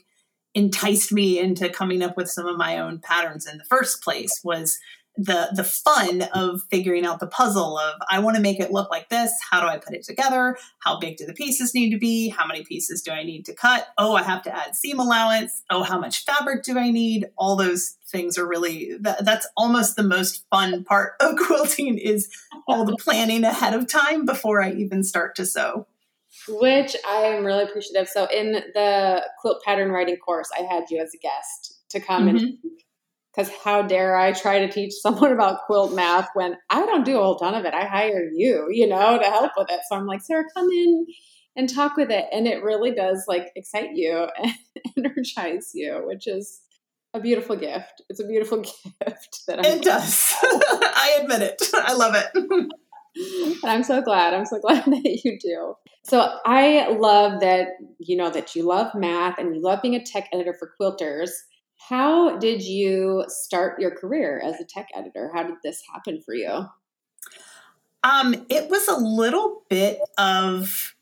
enticed 0.55 1.13
me 1.13 1.39
into 1.39 1.69
coming 1.69 2.03
up 2.03 2.17
with 2.17 2.29
some 2.29 2.47
of 2.47 2.57
my 2.57 2.79
own 2.79 2.99
patterns 2.99 3.47
in 3.47 3.59
the 3.59 3.65
first 3.65 4.03
place 4.03 4.41
was 4.43 4.79
the 5.17 5.51
the 5.55 5.65
fun 5.65 6.23
of 6.35 6.63
figuring 6.71 7.05
out 7.05 7.21
the 7.21 7.27
puzzle 7.27 7.77
of 7.79 8.01
I 8.11 8.21
want 8.21 8.37
to 8.37 8.43
make 8.43 8.61
it 8.61 8.71
look 8.71 8.91
like 8.91 9.09
this. 9.09 9.33
How 9.51 9.61
do 9.61 9.67
I 9.67 9.79
put 9.79 9.95
it 9.95 10.05
together? 10.05 10.57
How 10.79 10.99
big 10.99 11.17
do 11.17 11.27
the 11.27 11.35
pieces 11.35 11.75
need 11.75 11.91
to 11.91 11.99
be? 11.99 12.29
How 12.29 12.47
many 12.47 12.65
pieces 12.65 13.03
do 13.03 13.11
I 13.11 13.23
need 13.23 13.45
to 13.47 13.55
cut? 13.55 13.89
Oh, 13.99 14.15
I 14.15 14.23
have 14.23 14.43
to 14.43 14.55
add 14.55 14.77
seam 14.77 14.99
allowance. 14.99 15.63
Oh, 15.71 15.83
how 15.83 15.99
much 15.99 16.25
fabric 16.25 16.63
do 16.63 16.79
I 16.79 16.91
need? 16.91 17.27
All 17.37 17.57
those 17.57 17.97
things 18.09 18.39
are 18.39 18.47
really 18.47 18.97
that, 19.01 19.25
that's 19.25 19.47
almost 19.57 19.97
the 19.97 20.03
most 20.03 20.45
fun 20.51 20.85
part 20.85 21.15
of 21.21 21.37
quilting 21.47 21.99
is 21.99 22.29
all 22.67 22.85
the 22.85 22.97
planning 22.97 23.45
ahead 23.45 23.75
of 23.75 23.89
time 23.89 24.25
before 24.25 24.63
I 24.63 24.73
even 24.73 25.03
start 25.03 25.35
to 25.37 25.47
sew. 25.47 25.87
Which 26.49 26.97
I 27.07 27.23
am 27.23 27.45
really 27.45 27.65
appreciative. 27.65 28.09
So 28.09 28.27
in 28.27 28.53
the 28.53 29.29
quilt 29.41 29.63
pattern 29.65 29.91
writing 29.91 30.17
course, 30.17 30.49
I 30.57 30.63
had 30.63 30.85
you 30.89 31.03
as 31.03 31.13
a 31.15 31.19
guest 31.19 31.81
to 31.91 32.01
come 32.01 32.27
mm-hmm. 32.27 32.37
and 32.37 32.59
because 33.35 33.51
how 33.65 33.83
dare 33.83 34.17
I 34.17 34.33
try 34.33 34.61
to 34.61 34.73
teach 34.73 34.93
someone 34.95 35.33
about 35.33 35.63
quilt 35.67 35.95
math 35.95 36.29
when 36.35 36.57
I 36.69 36.85
don't 36.87 37.05
do 37.05 37.19
a 37.19 37.23
whole 37.23 37.37
ton 37.37 37.55
of 37.55 37.65
it. 37.65 37.75
I 37.75 37.85
hire 37.85 38.29
you, 38.33 38.69
you 38.71 38.87
know, 38.87 39.19
to 39.19 39.25
help 39.25 39.53
with 39.57 39.71
it. 39.71 39.81
So 39.89 39.97
I'm 39.97 40.07
like, 40.07 40.23
Sarah, 40.23 40.45
come 40.55 40.71
in 40.71 41.07
and 41.57 41.69
talk 41.69 41.97
with 41.97 42.11
it. 42.11 42.27
And 42.33 42.47
it 42.47 42.63
really 42.63 42.93
does 42.93 43.25
like 43.29 43.51
excite 43.57 43.91
you 43.95 44.29
and 44.43 44.55
energize 44.97 45.71
you, 45.75 46.03
which 46.05 46.27
is 46.27 46.61
a 47.15 47.21
beautiful 47.21 47.57
gift. 47.57 48.03
It's 48.09 48.21
a 48.21 48.27
beautiful 48.27 48.59
gift 49.05 49.43
that 49.47 49.59
I'm 49.59 49.65
It 49.65 49.83
does. 49.83 50.35
I 50.43 51.19
admit 51.23 51.43
it. 51.43 51.63
I 51.75 51.95
love 51.95 52.15
it. 52.15 52.27
And 53.63 53.65
I'm 53.65 53.83
so 53.83 54.01
glad. 54.01 54.35
I'm 54.35 54.47
so 54.47 54.61
glad 54.61 54.85
that 54.85 55.21
you 55.25 55.39
do. 55.39 55.75
So 56.05 56.39
I 56.47 56.89
love 56.93 57.41
that 57.41 57.69
you 57.99 58.17
know 58.17 58.31
that 58.31 58.55
you 58.55 58.63
love 58.63 58.95
math 58.95 59.39
and 59.39 59.55
you 59.55 59.61
love 59.61 59.83
being 59.83 59.97
a 59.97 60.05
tech 60.05 60.29
editor 60.33 60.55
for 60.59 60.73
quilters. 60.81 61.31
How 61.89 62.37
did 62.37 62.63
you 62.63 63.25
start 63.29 63.81
your 63.81 63.91
career 63.91 64.41
as 64.45 64.61
a 64.61 64.65
tech 64.65 64.89
editor? 64.95 65.31
How 65.35 65.43
did 65.43 65.57
this 65.63 65.83
happen 65.93 66.21
for 66.21 66.35
you? 66.35 66.67
Um, 68.03 68.47
it 68.49 68.71
was 68.71 68.87
a 68.89 68.97
little 68.97 69.63
bit 69.69 69.99
of 70.17 70.95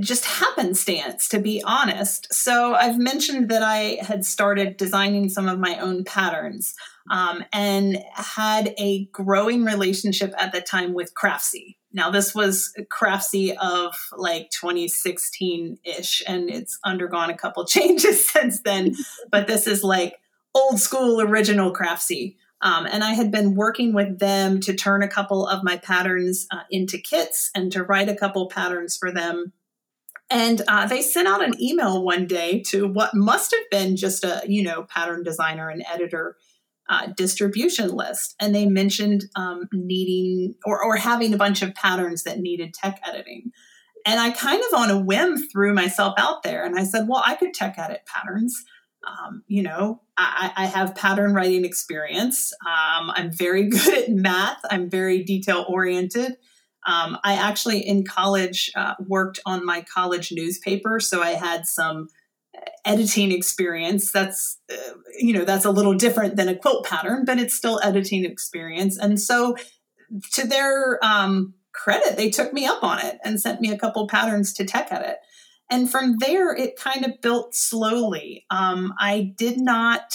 just 0.00 0.24
happenstance, 0.24 1.28
to 1.28 1.38
be 1.38 1.62
honest. 1.64 2.32
So 2.32 2.74
I've 2.74 2.98
mentioned 2.98 3.48
that 3.50 3.62
I 3.62 3.98
had 4.00 4.24
started 4.24 4.76
designing 4.76 5.28
some 5.28 5.48
of 5.48 5.58
my 5.58 5.78
own 5.78 6.04
patterns 6.04 6.74
um, 7.10 7.44
and 7.52 8.02
had 8.14 8.74
a 8.78 9.06
growing 9.06 9.64
relationship 9.64 10.34
at 10.36 10.52
the 10.52 10.60
time 10.60 10.94
with 10.94 11.14
Craftsy. 11.14 11.76
Now, 11.92 12.10
this 12.10 12.34
was 12.34 12.72
Craftsy 12.90 13.56
of 13.56 13.94
like 14.16 14.50
2016 14.50 15.78
ish, 15.84 16.22
and 16.26 16.50
it's 16.50 16.78
undergone 16.84 17.30
a 17.30 17.36
couple 17.36 17.64
changes 17.66 18.28
since 18.28 18.60
then. 18.62 18.94
but 19.30 19.46
this 19.46 19.66
is 19.66 19.82
like 19.82 20.16
old 20.54 20.80
school 20.80 21.20
original 21.20 21.72
Craftsy. 21.72 22.36
Um, 22.62 22.86
and 22.86 23.04
I 23.04 23.12
had 23.12 23.30
been 23.30 23.54
working 23.54 23.92
with 23.92 24.18
them 24.18 24.60
to 24.60 24.74
turn 24.74 25.02
a 25.02 25.08
couple 25.08 25.46
of 25.46 25.62
my 25.62 25.76
patterns 25.76 26.46
uh, 26.50 26.62
into 26.70 26.98
kits 26.98 27.50
and 27.54 27.70
to 27.72 27.82
write 27.82 28.08
a 28.08 28.16
couple 28.16 28.48
patterns 28.48 28.96
for 28.96 29.12
them. 29.12 29.52
And 30.28 30.62
uh, 30.66 30.86
they 30.86 31.02
sent 31.02 31.28
out 31.28 31.44
an 31.44 31.60
email 31.60 32.04
one 32.04 32.26
day 32.26 32.62
to 32.68 32.88
what 32.88 33.14
must 33.14 33.52
have 33.52 33.70
been 33.70 33.96
just 33.96 34.24
a, 34.24 34.42
you 34.46 34.62
know, 34.62 34.84
pattern 34.84 35.22
designer 35.22 35.68
and 35.68 35.84
editor 35.92 36.36
uh, 36.88 37.08
distribution 37.16 37.90
list. 37.90 38.34
And 38.40 38.54
they 38.54 38.66
mentioned 38.66 39.24
um, 39.36 39.68
needing 39.72 40.54
or, 40.64 40.82
or 40.82 40.96
having 40.96 41.32
a 41.32 41.38
bunch 41.38 41.62
of 41.62 41.74
patterns 41.74 42.24
that 42.24 42.40
needed 42.40 42.74
tech 42.74 43.00
editing. 43.06 43.52
And 44.04 44.20
I 44.20 44.30
kind 44.30 44.62
of 44.68 44.78
on 44.78 44.90
a 44.90 45.00
whim 45.00 45.36
threw 45.36 45.74
myself 45.74 46.14
out 46.16 46.42
there 46.42 46.64
and 46.64 46.78
I 46.78 46.84
said, 46.84 47.08
well, 47.08 47.22
I 47.24 47.34
could 47.34 47.54
tech 47.54 47.76
edit 47.76 48.02
patterns. 48.06 48.64
Um, 49.06 49.42
you 49.46 49.62
know, 49.62 50.00
I, 50.16 50.52
I, 50.56 50.66
have 50.66 50.96
pattern 50.96 51.32
writing 51.32 51.64
experience. 51.64 52.52
Um, 52.66 53.10
I'm 53.10 53.30
very 53.30 53.68
good 53.68 54.04
at 54.04 54.10
math. 54.10 54.58
I'm 54.68 54.90
very 54.90 55.22
detail 55.22 55.64
oriented. 55.68 56.36
Um, 56.86 57.18
I 57.24 57.34
actually 57.34 57.80
in 57.80 58.04
college 58.04 58.70
uh, 58.74 58.94
worked 59.06 59.40
on 59.44 59.66
my 59.66 59.82
college 59.82 60.32
newspaper, 60.32 61.00
so 61.00 61.22
I 61.22 61.30
had 61.30 61.66
some 61.66 62.08
uh, 62.56 62.60
editing 62.84 63.32
experience. 63.32 64.12
That's 64.12 64.58
uh, 64.72 64.94
you 65.18 65.32
know 65.32 65.44
that's 65.44 65.64
a 65.64 65.70
little 65.70 65.94
different 65.94 66.36
than 66.36 66.48
a 66.48 66.56
quilt 66.56 66.86
pattern, 66.86 67.24
but 67.24 67.38
it's 67.38 67.54
still 67.54 67.80
editing 67.82 68.24
experience. 68.24 68.96
And 68.98 69.20
so, 69.20 69.56
to 70.32 70.46
their 70.46 71.04
um, 71.04 71.54
credit, 71.72 72.16
they 72.16 72.30
took 72.30 72.52
me 72.52 72.66
up 72.66 72.82
on 72.82 73.04
it 73.04 73.18
and 73.24 73.40
sent 73.40 73.60
me 73.60 73.72
a 73.72 73.78
couple 73.78 74.06
patterns 74.08 74.52
to 74.54 74.64
tech 74.64 74.92
edit 74.92 75.16
and 75.70 75.90
from 75.90 76.16
there 76.18 76.54
it 76.54 76.76
kind 76.76 77.04
of 77.04 77.20
built 77.20 77.54
slowly 77.54 78.44
um, 78.50 78.92
i 78.98 79.32
did 79.36 79.58
not 79.58 80.14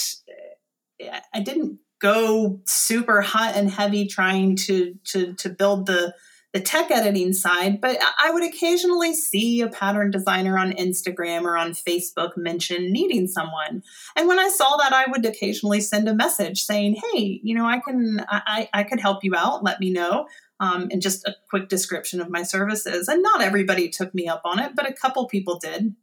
i 1.34 1.40
didn't 1.40 1.78
go 2.00 2.60
super 2.66 3.20
hot 3.20 3.54
and 3.54 3.70
heavy 3.70 4.06
trying 4.06 4.56
to 4.56 4.94
to 5.04 5.34
to 5.34 5.48
build 5.48 5.86
the 5.86 6.14
the 6.52 6.60
tech 6.60 6.90
editing 6.90 7.32
side 7.32 7.80
but 7.80 7.98
i 8.22 8.30
would 8.30 8.44
occasionally 8.44 9.14
see 9.14 9.60
a 9.60 9.68
pattern 9.68 10.10
designer 10.10 10.58
on 10.58 10.72
instagram 10.72 11.42
or 11.42 11.56
on 11.56 11.72
facebook 11.72 12.36
mention 12.36 12.92
needing 12.92 13.26
someone 13.26 13.82
and 14.16 14.28
when 14.28 14.38
i 14.38 14.48
saw 14.48 14.76
that 14.76 14.92
i 14.92 15.04
would 15.10 15.24
occasionally 15.24 15.80
send 15.80 16.08
a 16.08 16.14
message 16.14 16.62
saying 16.62 16.94
hey 17.12 17.40
you 17.42 17.54
know 17.54 17.66
i 17.66 17.78
can 17.78 18.24
i 18.28 18.68
i 18.72 18.82
could 18.82 19.00
help 19.00 19.24
you 19.24 19.34
out 19.34 19.64
let 19.64 19.80
me 19.80 19.90
know 19.90 20.26
um, 20.62 20.86
and 20.92 21.02
just 21.02 21.26
a 21.26 21.34
quick 21.50 21.68
description 21.68 22.20
of 22.20 22.30
my 22.30 22.44
services. 22.44 23.08
And 23.08 23.20
not 23.20 23.42
everybody 23.42 23.88
took 23.88 24.14
me 24.14 24.28
up 24.28 24.42
on 24.44 24.60
it, 24.60 24.76
but 24.76 24.88
a 24.88 24.92
couple 24.92 25.26
people 25.26 25.58
did. 25.58 25.96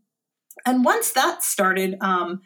And 0.65 0.83
once 0.83 1.13
that 1.13 1.43
started, 1.43 1.95
um, 2.01 2.41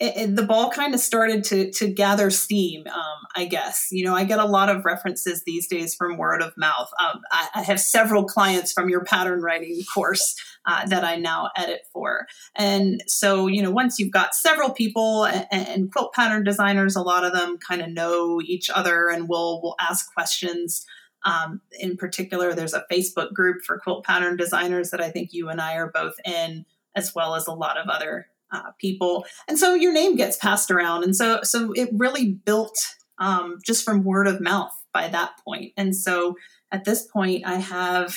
it, 0.00 0.16
it, 0.16 0.36
the 0.36 0.42
ball 0.42 0.70
kind 0.70 0.92
of 0.92 1.00
started 1.00 1.44
to 1.44 1.70
to 1.72 1.86
gather 1.86 2.30
steam. 2.30 2.86
Um, 2.88 3.18
I 3.36 3.44
guess 3.44 3.88
you 3.92 4.04
know 4.04 4.14
I 4.14 4.24
get 4.24 4.40
a 4.40 4.44
lot 4.44 4.68
of 4.68 4.84
references 4.84 5.44
these 5.44 5.68
days 5.68 5.94
from 5.94 6.16
word 6.16 6.42
of 6.42 6.52
mouth. 6.56 6.90
Um, 7.00 7.20
I, 7.30 7.48
I, 7.56 7.62
have 7.62 7.78
several 7.78 8.24
clients 8.24 8.72
from 8.72 8.88
your 8.88 9.04
pattern 9.04 9.40
writing 9.40 9.80
course 9.92 10.34
uh, 10.66 10.84
that 10.86 11.04
I 11.04 11.16
now 11.16 11.50
edit 11.56 11.82
for, 11.92 12.26
and 12.56 13.04
so 13.06 13.46
you 13.46 13.62
know 13.62 13.70
once 13.70 14.00
you've 14.00 14.10
got 14.10 14.34
several 14.34 14.70
people 14.70 15.26
and, 15.26 15.46
and 15.52 15.92
quilt 15.92 16.12
pattern 16.12 16.42
designers, 16.42 16.96
a 16.96 17.02
lot 17.02 17.24
of 17.24 17.32
them 17.32 17.56
kind 17.58 17.80
of 17.80 17.90
know 17.90 18.40
each 18.44 18.70
other 18.70 19.08
and 19.08 19.28
will 19.28 19.62
will 19.62 19.76
ask 19.80 20.12
questions. 20.12 20.84
Um, 21.24 21.62
in 21.80 21.96
particular, 21.96 22.52
there's 22.52 22.74
a 22.74 22.84
Facebook 22.92 23.32
group 23.32 23.62
for 23.64 23.78
quilt 23.78 24.04
pattern 24.04 24.36
designers 24.36 24.90
that 24.90 25.00
I 25.00 25.10
think 25.10 25.32
you 25.32 25.48
and 25.48 25.60
I 25.60 25.76
are 25.76 25.90
both 25.90 26.14
in, 26.26 26.66
as 26.94 27.14
well 27.14 27.34
as 27.34 27.46
a 27.46 27.52
lot 27.52 27.78
of 27.78 27.88
other 27.88 28.26
uh, 28.54 28.70
people. 28.78 29.26
And 29.48 29.58
so 29.58 29.74
your 29.74 29.92
name 29.92 30.16
gets 30.16 30.36
passed 30.36 30.70
around, 30.70 31.04
and 31.04 31.14
so 31.14 31.40
so 31.42 31.72
it 31.72 31.90
really 31.92 32.32
built 32.32 32.76
um, 33.18 33.58
just 33.64 33.84
from 33.84 34.04
word 34.04 34.28
of 34.28 34.40
mouth 34.40 34.72
by 34.92 35.08
that 35.08 35.32
point. 35.44 35.72
And 35.76 35.94
so 35.94 36.36
at 36.72 36.84
this 36.84 37.06
point, 37.06 37.46
I 37.46 37.56
have 37.56 38.16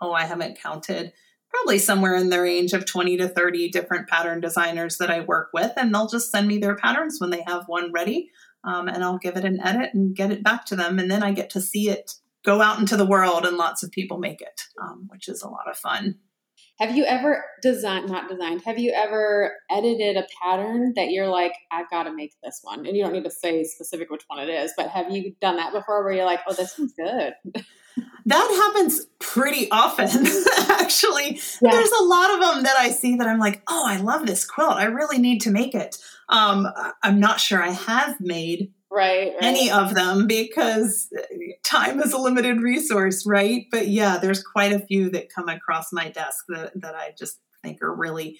oh, 0.00 0.12
I 0.12 0.24
haven't 0.24 0.60
counted. 0.60 1.12
Probably 1.48 1.78
somewhere 1.78 2.16
in 2.16 2.30
the 2.30 2.40
range 2.40 2.72
of 2.72 2.86
20 2.86 3.18
to 3.18 3.28
30 3.28 3.68
different 3.68 4.08
pattern 4.08 4.40
designers 4.40 4.96
that 4.98 5.10
I 5.10 5.20
work 5.20 5.50
with, 5.52 5.72
and 5.76 5.94
they'll 5.94 6.08
just 6.08 6.30
send 6.30 6.48
me 6.48 6.58
their 6.58 6.76
patterns 6.76 7.18
when 7.20 7.30
they 7.30 7.42
have 7.46 7.64
one 7.66 7.92
ready. 7.92 8.30
Um, 8.64 8.88
and 8.88 9.02
I'll 9.02 9.18
give 9.18 9.36
it 9.36 9.44
an 9.44 9.60
edit 9.60 9.90
and 9.92 10.14
get 10.14 10.30
it 10.30 10.42
back 10.42 10.64
to 10.66 10.76
them. 10.76 10.98
And 10.98 11.10
then 11.10 11.22
I 11.22 11.32
get 11.32 11.50
to 11.50 11.60
see 11.60 11.90
it 11.90 12.12
go 12.44 12.60
out 12.60 12.78
into 12.78 12.96
the 12.96 13.06
world 13.06 13.44
and 13.44 13.56
lots 13.56 13.82
of 13.82 13.90
people 13.90 14.18
make 14.18 14.40
it, 14.40 14.62
um, 14.80 15.08
which 15.08 15.28
is 15.28 15.42
a 15.42 15.48
lot 15.48 15.68
of 15.68 15.76
fun. 15.76 16.16
Have 16.78 16.96
you 16.96 17.04
ever 17.04 17.44
designed, 17.60 18.08
not 18.08 18.28
designed, 18.28 18.62
have 18.62 18.78
you 18.78 18.92
ever 18.92 19.54
edited 19.70 20.16
a 20.16 20.26
pattern 20.42 20.94
that 20.96 21.10
you're 21.10 21.28
like, 21.28 21.52
I've 21.70 21.90
got 21.90 22.04
to 22.04 22.14
make 22.14 22.32
this 22.42 22.60
one? 22.62 22.86
And 22.86 22.96
you 22.96 23.04
don't 23.04 23.12
need 23.12 23.24
to 23.24 23.30
say 23.30 23.62
specific 23.64 24.10
which 24.10 24.24
one 24.26 24.40
it 24.40 24.48
is, 24.48 24.72
but 24.76 24.88
have 24.88 25.10
you 25.10 25.34
done 25.40 25.56
that 25.56 25.72
before 25.72 26.02
where 26.02 26.12
you're 26.12 26.24
like, 26.24 26.40
oh, 26.48 26.54
this 26.54 26.78
one's 26.78 26.94
good? 26.94 27.34
that 28.26 28.72
happens 28.74 29.06
pretty 29.18 29.70
often, 29.70 30.08
actually. 30.70 31.40
Yeah. 31.60 31.70
There's 31.70 31.90
a 31.90 32.04
lot 32.04 32.32
of 32.32 32.40
them 32.40 32.62
that 32.64 32.76
I 32.78 32.90
see 32.90 33.16
that 33.16 33.28
I'm 33.28 33.38
like, 33.38 33.62
oh, 33.68 33.84
I 33.86 33.98
love 33.98 34.26
this 34.26 34.44
quilt. 34.44 34.72
I 34.72 34.84
really 34.84 35.18
need 35.18 35.42
to 35.42 35.50
make 35.50 35.74
it. 35.74 35.98
Um, 36.28 36.66
I'm 37.02 37.20
not 37.20 37.40
sure 37.40 37.62
I 37.62 37.70
have 37.70 38.20
made 38.20 38.72
right, 38.92 39.32
right, 39.32 39.42
any 39.42 39.70
of 39.70 39.94
them 39.94 40.26
because 40.26 41.08
time 41.64 42.00
is 42.00 42.12
a 42.12 42.18
limited 42.18 42.60
resource, 42.60 43.24
right? 43.26 43.66
But 43.70 43.88
yeah, 43.88 44.18
there's 44.18 44.42
quite 44.42 44.72
a 44.72 44.80
few 44.80 45.10
that 45.10 45.32
come 45.34 45.48
across 45.48 45.92
my 45.92 46.10
desk 46.10 46.44
that, 46.48 46.72
that 46.80 46.94
I 46.94 47.14
just 47.18 47.40
think 47.62 47.82
are 47.82 47.94
really, 47.94 48.38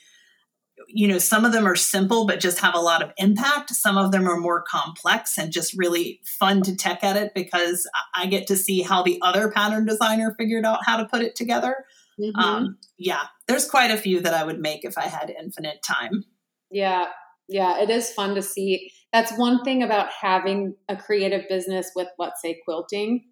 you 0.89 1.09
know, 1.09 1.19
some 1.19 1.45
of 1.45 1.53
them 1.53 1.67
are 1.67 1.77
simple 1.77 2.27
but 2.27 2.41
just 2.41 2.61
have 2.61 2.75
a 2.75 2.81
lot 2.81 3.03
of 3.03 3.13
impact. 3.17 3.71
Some 3.71 3.97
of 3.97 4.13
them 4.13 4.29
are 4.29 4.39
more 4.39 4.63
complex 4.63 5.39
and 5.39 5.53
just 5.53 5.77
really 5.77 6.21
fun 6.25 6.63
to 6.63 6.77
tech 6.77 7.01
edit 7.03 7.33
because 7.35 7.89
I 8.15 8.27
get 8.27 8.47
to 8.49 8.57
see 8.57 8.83
how 8.83 9.03
the 9.03 9.19
other 9.23 9.51
pattern 9.51 9.87
designer 9.87 10.35
figured 10.39 10.65
out 10.65 10.81
how 10.85 10.97
to 10.99 11.07
put 11.07 11.23
it 11.23 11.35
together. 11.37 11.85
Mm-hmm. 12.21 12.39
Um, 12.39 12.79
yeah, 12.99 13.23
there's 13.49 13.69
quite 13.69 13.91
a 13.91 13.97
few 13.97 14.21
that 14.21 14.35
I 14.35 14.45
would 14.45 14.61
make 14.61 14.85
if 14.85 14.99
I 14.99 15.07
had 15.07 15.31
infinite 15.31 15.83
time. 15.83 16.25
Yeah, 16.71 17.07
yeah, 17.49 17.81
it 17.81 17.91
is 17.91 18.13
fun 18.13 18.35
to 18.35 18.43
see 18.43 18.93
that's 19.13 19.37
one 19.37 19.63
thing 19.63 19.83
about 19.83 20.09
having 20.11 20.75
a 20.89 20.97
creative 20.97 21.49
business 21.49 21.91
with, 21.95 22.09
let's 22.19 22.41
say, 22.41 22.61
quilting, 22.65 23.25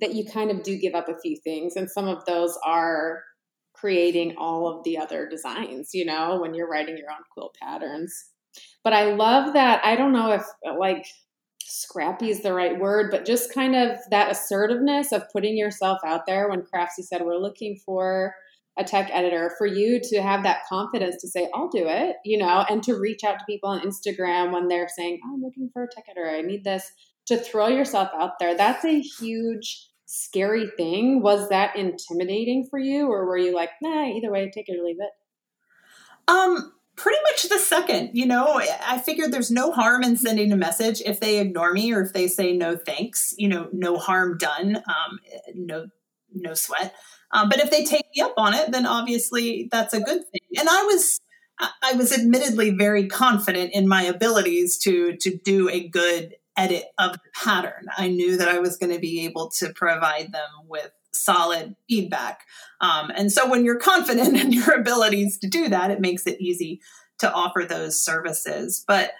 that 0.00 0.14
you 0.14 0.24
kind 0.24 0.50
of 0.50 0.62
do 0.62 0.78
give 0.78 0.94
up 0.94 1.08
a 1.08 1.18
few 1.20 1.36
things. 1.42 1.76
And 1.76 1.90
some 1.90 2.08
of 2.08 2.24
those 2.24 2.56
are 2.64 3.22
creating 3.72 4.36
all 4.38 4.68
of 4.68 4.84
the 4.84 4.98
other 4.98 5.28
designs, 5.28 5.90
you 5.92 6.04
know, 6.04 6.40
when 6.40 6.54
you're 6.54 6.68
writing 6.68 6.96
your 6.96 7.10
own 7.10 7.24
quilt 7.32 7.56
patterns. 7.60 8.26
But 8.82 8.92
I 8.92 9.14
love 9.14 9.54
that. 9.54 9.84
I 9.84 9.96
don't 9.96 10.12
know 10.12 10.32
if 10.32 10.44
like 10.78 11.06
scrappy 11.62 12.30
is 12.30 12.42
the 12.42 12.54
right 12.54 12.78
word, 12.78 13.10
but 13.10 13.24
just 13.24 13.52
kind 13.52 13.74
of 13.74 13.98
that 14.10 14.30
assertiveness 14.30 15.12
of 15.12 15.28
putting 15.32 15.56
yourself 15.56 15.98
out 16.06 16.26
there 16.26 16.48
when 16.48 16.62
Craftsy 16.62 17.02
said, 17.02 17.22
we're 17.22 17.36
looking 17.36 17.80
for 17.84 18.34
a 18.76 18.84
tech 18.84 19.08
editor 19.12 19.54
for 19.56 19.66
you 19.66 20.00
to 20.02 20.20
have 20.20 20.42
that 20.42 20.62
confidence 20.68 21.16
to 21.20 21.28
say 21.28 21.48
i'll 21.54 21.68
do 21.68 21.86
it 21.86 22.16
you 22.24 22.38
know 22.38 22.64
and 22.68 22.82
to 22.82 22.94
reach 22.94 23.22
out 23.24 23.38
to 23.38 23.44
people 23.46 23.68
on 23.68 23.80
instagram 23.80 24.52
when 24.52 24.68
they're 24.68 24.88
saying 24.88 25.20
oh, 25.24 25.34
i'm 25.34 25.42
looking 25.42 25.70
for 25.72 25.84
a 25.84 25.88
tech 25.88 26.04
editor. 26.08 26.28
I 26.28 26.42
need 26.42 26.64
this 26.64 26.90
to 27.26 27.38
throw 27.38 27.68
yourself 27.68 28.10
out 28.18 28.38
there. 28.38 28.56
That's 28.56 28.84
a 28.84 29.00
huge 29.00 29.88
scary 30.06 30.70
thing. 30.76 31.22
Was 31.22 31.48
that 31.48 31.76
intimidating 31.76 32.66
for 32.68 32.78
you 32.78 33.06
or 33.06 33.26
were 33.26 33.38
you 33.38 33.54
like 33.54 33.70
nah 33.82 34.04
either 34.04 34.30
way 34.30 34.50
take 34.50 34.68
it 34.68 34.78
or 34.78 34.84
leave 34.84 35.00
it 35.00 35.10
um 36.28 36.72
pretty 36.96 37.18
much 37.24 37.48
the 37.48 37.58
second 37.58 38.10
you 38.12 38.26
know? 38.26 38.60
I 38.86 38.98
figured 38.98 39.32
there's 39.32 39.50
no 39.50 39.72
harm 39.72 40.04
in 40.04 40.16
sending 40.16 40.52
a 40.52 40.56
message 40.56 41.02
if 41.04 41.20
they 41.20 41.40
ignore 41.40 41.72
me 41.72 41.92
or 41.92 42.02
if 42.02 42.12
they 42.12 42.28
say 42.28 42.52
no 42.52 42.76
thanks 42.76 43.34
you 43.38 43.48
know 43.48 43.68
no 43.72 43.96
harm 43.98 44.36
done 44.38 44.76
um 44.76 45.18
no 45.54 45.86
no 46.34 46.54
sweat 46.54 46.94
um, 47.34 47.48
but 47.48 47.58
if 47.58 47.70
they 47.70 47.84
take 47.84 48.06
me 48.16 48.22
up 48.22 48.34
on 48.38 48.54
it, 48.54 48.70
then 48.72 48.86
obviously 48.86 49.68
that's 49.70 49.92
a 49.92 50.00
good 50.00 50.22
thing. 50.30 50.40
And 50.58 50.68
I 50.68 50.82
was 50.84 51.20
I 51.82 51.92
was 51.92 52.12
admittedly 52.12 52.70
very 52.70 53.06
confident 53.06 53.72
in 53.74 53.86
my 53.86 54.02
abilities 54.02 54.78
to 54.78 55.16
to 55.16 55.38
do 55.44 55.68
a 55.68 55.88
good 55.88 56.36
edit 56.56 56.84
of 56.98 57.12
the 57.12 57.30
pattern. 57.34 57.86
I 57.98 58.08
knew 58.08 58.36
that 58.36 58.48
I 58.48 58.60
was 58.60 58.76
going 58.76 58.92
to 58.92 59.00
be 59.00 59.24
able 59.24 59.50
to 59.58 59.72
provide 59.72 60.32
them 60.32 60.68
with 60.68 60.90
solid 61.12 61.74
feedback. 61.88 62.42
Um, 62.80 63.10
and 63.14 63.32
so 63.32 63.48
when 63.48 63.64
you're 63.64 63.78
confident 63.78 64.36
in 64.40 64.52
your 64.52 64.72
abilities 64.72 65.38
to 65.38 65.48
do 65.48 65.68
that, 65.68 65.90
it 65.90 66.00
makes 66.00 66.26
it 66.26 66.40
easy 66.40 66.80
to 67.18 67.32
offer 67.32 67.64
those 67.68 68.00
services. 68.00 68.84
But, 68.86 69.12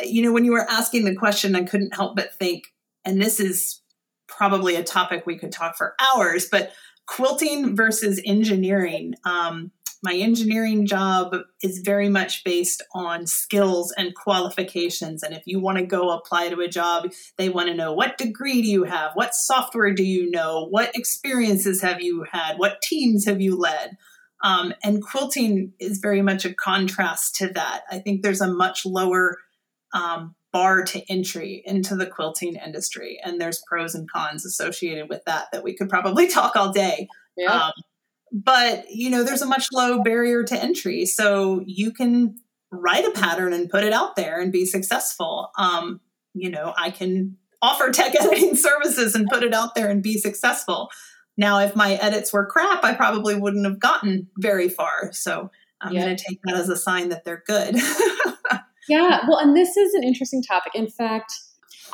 you 0.00 0.22
know, 0.22 0.32
when 0.32 0.44
you 0.44 0.52
were 0.52 0.68
asking 0.68 1.04
the 1.04 1.16
question, 1.16 1.54
I 1.54 1.62
couldn't 1.62 1.94
help 1.94 2.16
but 2.16 2.34
think, 2.34 2.64
and 3.04 3.20
this 3.20 3.40
is 3.40 3.80
probably 4.28 4.76
a 4.76 4.84
topic 4.84 5.26
we 5.26 5.38
could 5.38 5.52
talk 5.52 5.76
for 5.76 5.94
hours, 6.00 6.48
but 6.50 6.72
quilting 7.10 7.74
versus 7.74 8.22
engineering. 8.24 9.14
Um, 9.24 9.72
my 10.02 10.14
engineering 10.14 10.86
job 10.86 11.34
is 11.60 11.80
very 11.84 12.08
much 12.08 12.44
based 12.44 12.82
on 12.94 13.26
skills 13.26 13.92
and 13.98 14.14
qualifications. 14.14 15.24
And 15.24 15.34
if 15.34 15.42
you 15.44 15.60
want 15.60 15.78
to 15.78 15.84
go 15.84 16.10
apply 16.10 16.50
to 16.50 16.60
a 16.60 16.68
job, 16.68 17.10
they 17.36 17.48
want 17.48 17.68
to 17.68 17.74
know 17.74 17.92
what 17.92 18.16
degree 18.16 18.62
do 18.62 18.68
you 18.68 18.84
have? 18.84 19.10
What 19.14 19.34
software 19.34 19.92
do 19.92 20.04
you 20.04 20.30
know? 20.30 20.68
What 20.70 20.94
experiences 20.94 21.82
have 21.82 22.00
you 22.00 22.24
had? 22.30 22.58
What 22.58 22.80
teams 22.80 23.26
have 23.26 23.40
you 23.40 23.58
led? 23.58 23.96
Um, 24.42 24.72
and 24.82 25.02
quilting 25.02 25.72
is 25.80 25.98
very 25.98 26.22
much 26.22 26.44
a 26.44 26.54
contrast 26.54 27.34
to 27.36 27.48
that. 27.48 27.82
I 27.90 27.98
think 27.98 28.22
there's 28.22 28.40
a 28.40 28.48
much 28.48 28.86
lower 28.86 29.36
um, 29.92 30.36
bar 30.52 30.82
to 30.84 31.10
entry 31.10 31.62
into 31.64 31.94
the 31.94 32.06
quilting 32.06 32.56
industry, 32.56 33.20
and 33.24 33.40
there's 33.40 33.62
pros 33.66 33.94
and 33.94 34.10
cons 34.10 34.44
associated 34.44 35.08
with 35.08 35.24
that 35.26 35.46
that 35.52 35.62
we 35.62 35.76
could 35.76 35.88
probably 35.88 36.26
talk 36.28 36.56
all 36.56 36.72
day. 36.72 37.08
Yeah. 37.36 37.52
Um, 37.52 37.72
but 38.32 38.90
you 38.90 39.10
know 39.10 39.22
there's 39.22 39.42
a 39.42 39.46
much 39.46 39.66
low 39.72 40.02
barrier 40.02 40.44
to 40.44 40.60
entry 40.60 41.04
so 41.04 41.62
you 41.66 41.92
can 41.92 42.36
write 42.70 43.04
a 43.04 43.10
pattern 43.10 43.52
and 43.52 43.68
put 43.68 43.84
it 43.84 43.92
out 43.92 44.16
there 44.16 44.40
and 44.40 44.52
be 44.52 44.64
successful 44.64 45.50
um, 45.58 46.00
you 46.34 46.50
know 46.50 46.72
i 46.78 46.90
can 46.90 47.36
offer 47.62 47.90
tech 47.92 48.14
editing 48.14 48.54
services 48.54 49.14
and 49.14 49.28
put 49.28 49.42
it 49.42 49.54
out 49.54 49.74
there 49.74 49.90
and 49.90 50.02
be 50.02 50.16
successful 50.16 50.90
now 51.36 51.58
if 51.58 51.74
my 51.74 51.94
edits 51.94 52.32
were 52.32 52.46
crap 52.46 52.84
i 52.84 52.94
probably 52.94 53.34
wouldn't 53.34 53.66
have 53.66 53.80
gotten 53.80 54.28
very 54.38 54.68
far 54.68 55.12
so 55.12 55.50
i'm 55.80 55.92
going 55.92 56.16
to 56.16 56.24
take 56.24 56.40
that 56.44 56.54
as 56.54 56.68
a 56.68 56.76
sign 56.76 57.08
that 57.08 57.24
they're 57.24 57.42
good 57.46 57.74
yeah 58.90 59.20
well 59.28 59.38
and 59.38 59.56
this 59.56 59.76
is 59.76 59.94
an 59.94 60.04
interesting 60.04 60.42
topic 60.42 60.72
in 60.74 60.88
fact 60.88 61.32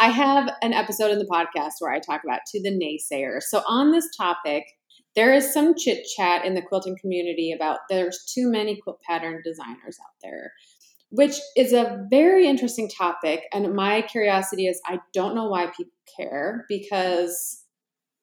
i 0.00 0.08
have 0.08 0.50
an 0.62 0.72
episode 0.72 1.10
in 1.10 1.18
the 1.18 1.24
podcast 1.26 1.72
where 1.78 1.92
i 1.92 2.00
talk 2.00 2.22
about 2.24 2.40
to 2.46 2.60
the 2.62 2.70
naysayers 2.70 3.42
so 3.42 3.62
on 3.68 3.92
this 3.92 4.08
topic 4.16 4.64
there 5.16 5.32
is 5.32 5.52
some 5.52 5.74
chit 5.74 6.06
chat 6.14 6.44
in 6.44 6.54
the 6.54 6.62
quilting 6.62 6.96
community 7.00 7.50
about 7.50 7.78
there's 7.88 8.22
too 8.32 8.50
many 8.50 8.76
quilt 8.76 9.00
pattern 9.00 9.40
designers 9.42 9.98
out 10.00 10.14
there, 10.22 10.52
which 11.08 11.36
is 11.56 11.72
a 11.72 12.06
very 12.10 12.46
interesting 12.46 12.88
topic. 12.88 13.44
And 13.52 13.74
my 13.74 14.02
curiosity 14.02 14.66
is 14.66 14.80
I 14.86 15.00
don't 15.14 15.34
know 15.34 15.48
why 15.48 15.68
people 15.68 15.92
care 16.18 16.66
because 16.68 17.64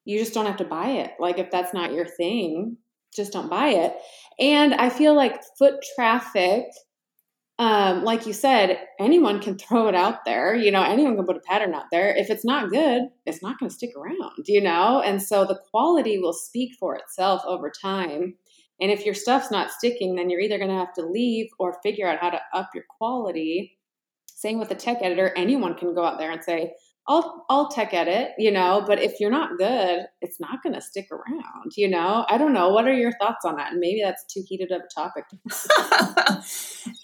you 0.06 0.20
just 0.20 0.36
don't 0.36 0.46
have 0.46 0.58
to 0.58 0.66
buy 0.66 0.90
it. 0.90 1.14
Like, 1.20 1.40
if 1.40 1.50
that's 1.50 1.74
not 1.74 1.94
your 1.94 2.06
thing, 2.06 2.78
just 3.16 3.34
don't 3.34 3.50
buy 3.50 3.70
it. 3.70 3.96
And 4.40 4.76
I 4.76 4.90
feel 4.90 5.16
like 5.16 5.42
foot 5.58 5.76
traffic 5.96 6.66
um, 7.60 8.04
like 8.04 8.26
you 8.26 8.34
said, 8.34 8.80
anyone 9.00 9.40
can 9.40 9.58
throw 9.58 9.88
it 9.88 9.96
out 9.96 10.26
there. 10.26 10.56
You 10.56 10.72
know, 10.72 10.82
anyone 10.82 11.16
can 11.16 11.26
put 11.26 11.38
a 11.38 11.42
pattern 11.42 11.74
out 11.74 11.86
there. 11.92 12.16
If 12.16 12.30
it's 12.30 12.44
not 12.44 12.72
good, 12.72 13.04
it's 13.26 13.44
not 13.44 13.60
going 13.60 13.70
to 13.70 13.76
stick 13.76 13.92
around, 13.96 14.46
you 14.48 14.62
know? 14.62 15.02
And 15.02 15.22
so 15.22 15.46
the 15.46 15.60
quality 15.70 16.18
will 16.18 16.34
speak 16.34 16.72
for 16.80 16.96
itself 16.96 17.44
over 17.46 17.72
time. 17.82 18.36
And 18.82 18.92
if 18.92 19.06
your 19.06 19.14
stuff's 19.14 19.52
not 19.52 19.72
sticking, 19.72 20.16
then 20.16 20.30
you're 20.30 20.40
either 20.40 20.58
going 20.58 20.72
to 20.72 20.78
have 20.78 20.94
to 20.96 21.06
leave 21.06 21.48
or 21.60 21.80
figure 21.84 22.08
out 22.08 22.20
how 22.20 22.32
to 22.32 22.42
up 22.54 22.72
your 22.74 22.86
quality. 22.98 23.78
Same 24.26 24.58
with 24.58 24.70
the 24.70 24.76
tech 24.76 24.98
editor, 25.02 25.32
anyone 25.38 25.76
can 25.76 25.94
go 25.94 26.04
out 26.04 26.18
there 26.18 26.32
and 26.32 26.44
say, 26.44 26.74
I'll 27.06 27.46
I'll 27.50 27.68
tech 27.68 27.94
edit, 27.94 28.32
you 28.38 28.50
know, 28.50 28.84
but 28.88 29.02
if 29.02 29.20
you're 29.20 29.30
not 29.30 29.58
good, 29.58 30.06
it's 30.22 30.40
not 30.40 30.64
going 30.64 30.74
to 30.74 30.82
stick 30.82 31.08
around, 31.12 31.74
you 31.76 31.90
know. 31.90 32.26
I 32.30 32.38
don't 32.38 32.54
know. 32.54 32.70
What 32.70 32.88
are 32.88 32.94
your 32.94 33.12
thoughts 33.20 33.44
on 33.44 33.58
that? 33.58 33.72
And 33.72 33.82
maybe 33.82 34.02
that's 34.02 34.24
too 34.34 34.42
heated 34.48 34.72
of 34.72 34.82
a 34.82 34.94
topic. 34.94 35.26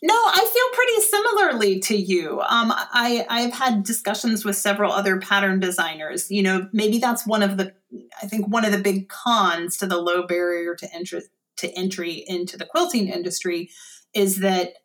no, 0.02 0.14
I 0.14 0.50
feel 0.54 0.74
pretty 0.74 1.02
similarly 1.02 1.80
to 1.82 1.98
you. 1.98 2.40
Um, 2.40 2.72
I 2.72 3.26
I've 3.30 3.54
had 3.54 3.84
discussions 3.84 4.46
with 4.46 4.56
several 4.56 4.94
other 4.94 5.20
pattern 5.20 5.60
designers. 5.60 6.32
You 6.32 6.44
know, 6.44 6.70
maybe 6.72 7.00
that's 7.00 7.28
one 7.28 7.44
of 7.44 7.58
the 7.58 7.74
I 8.22 8.28
think 8.28 8.48
one 8.48 8.64
of 8.64 8.72
the 8.72 8.78
big 8.78 9.10
cons 9.10 9.76
to 9.78 9.86
the 9.86 9.98
low 9.98 10.26
barrier 10.26 10.76
to 10.76 10.96
entry 10.96 11.24
to 11.58 11.70
entry 11.78 12.24
into 12.26 12.58
the 12.58 12.66
quilting 12.66 13.10
industry 13.10 13.70
is 14.14 14.38
that 14.38 14.76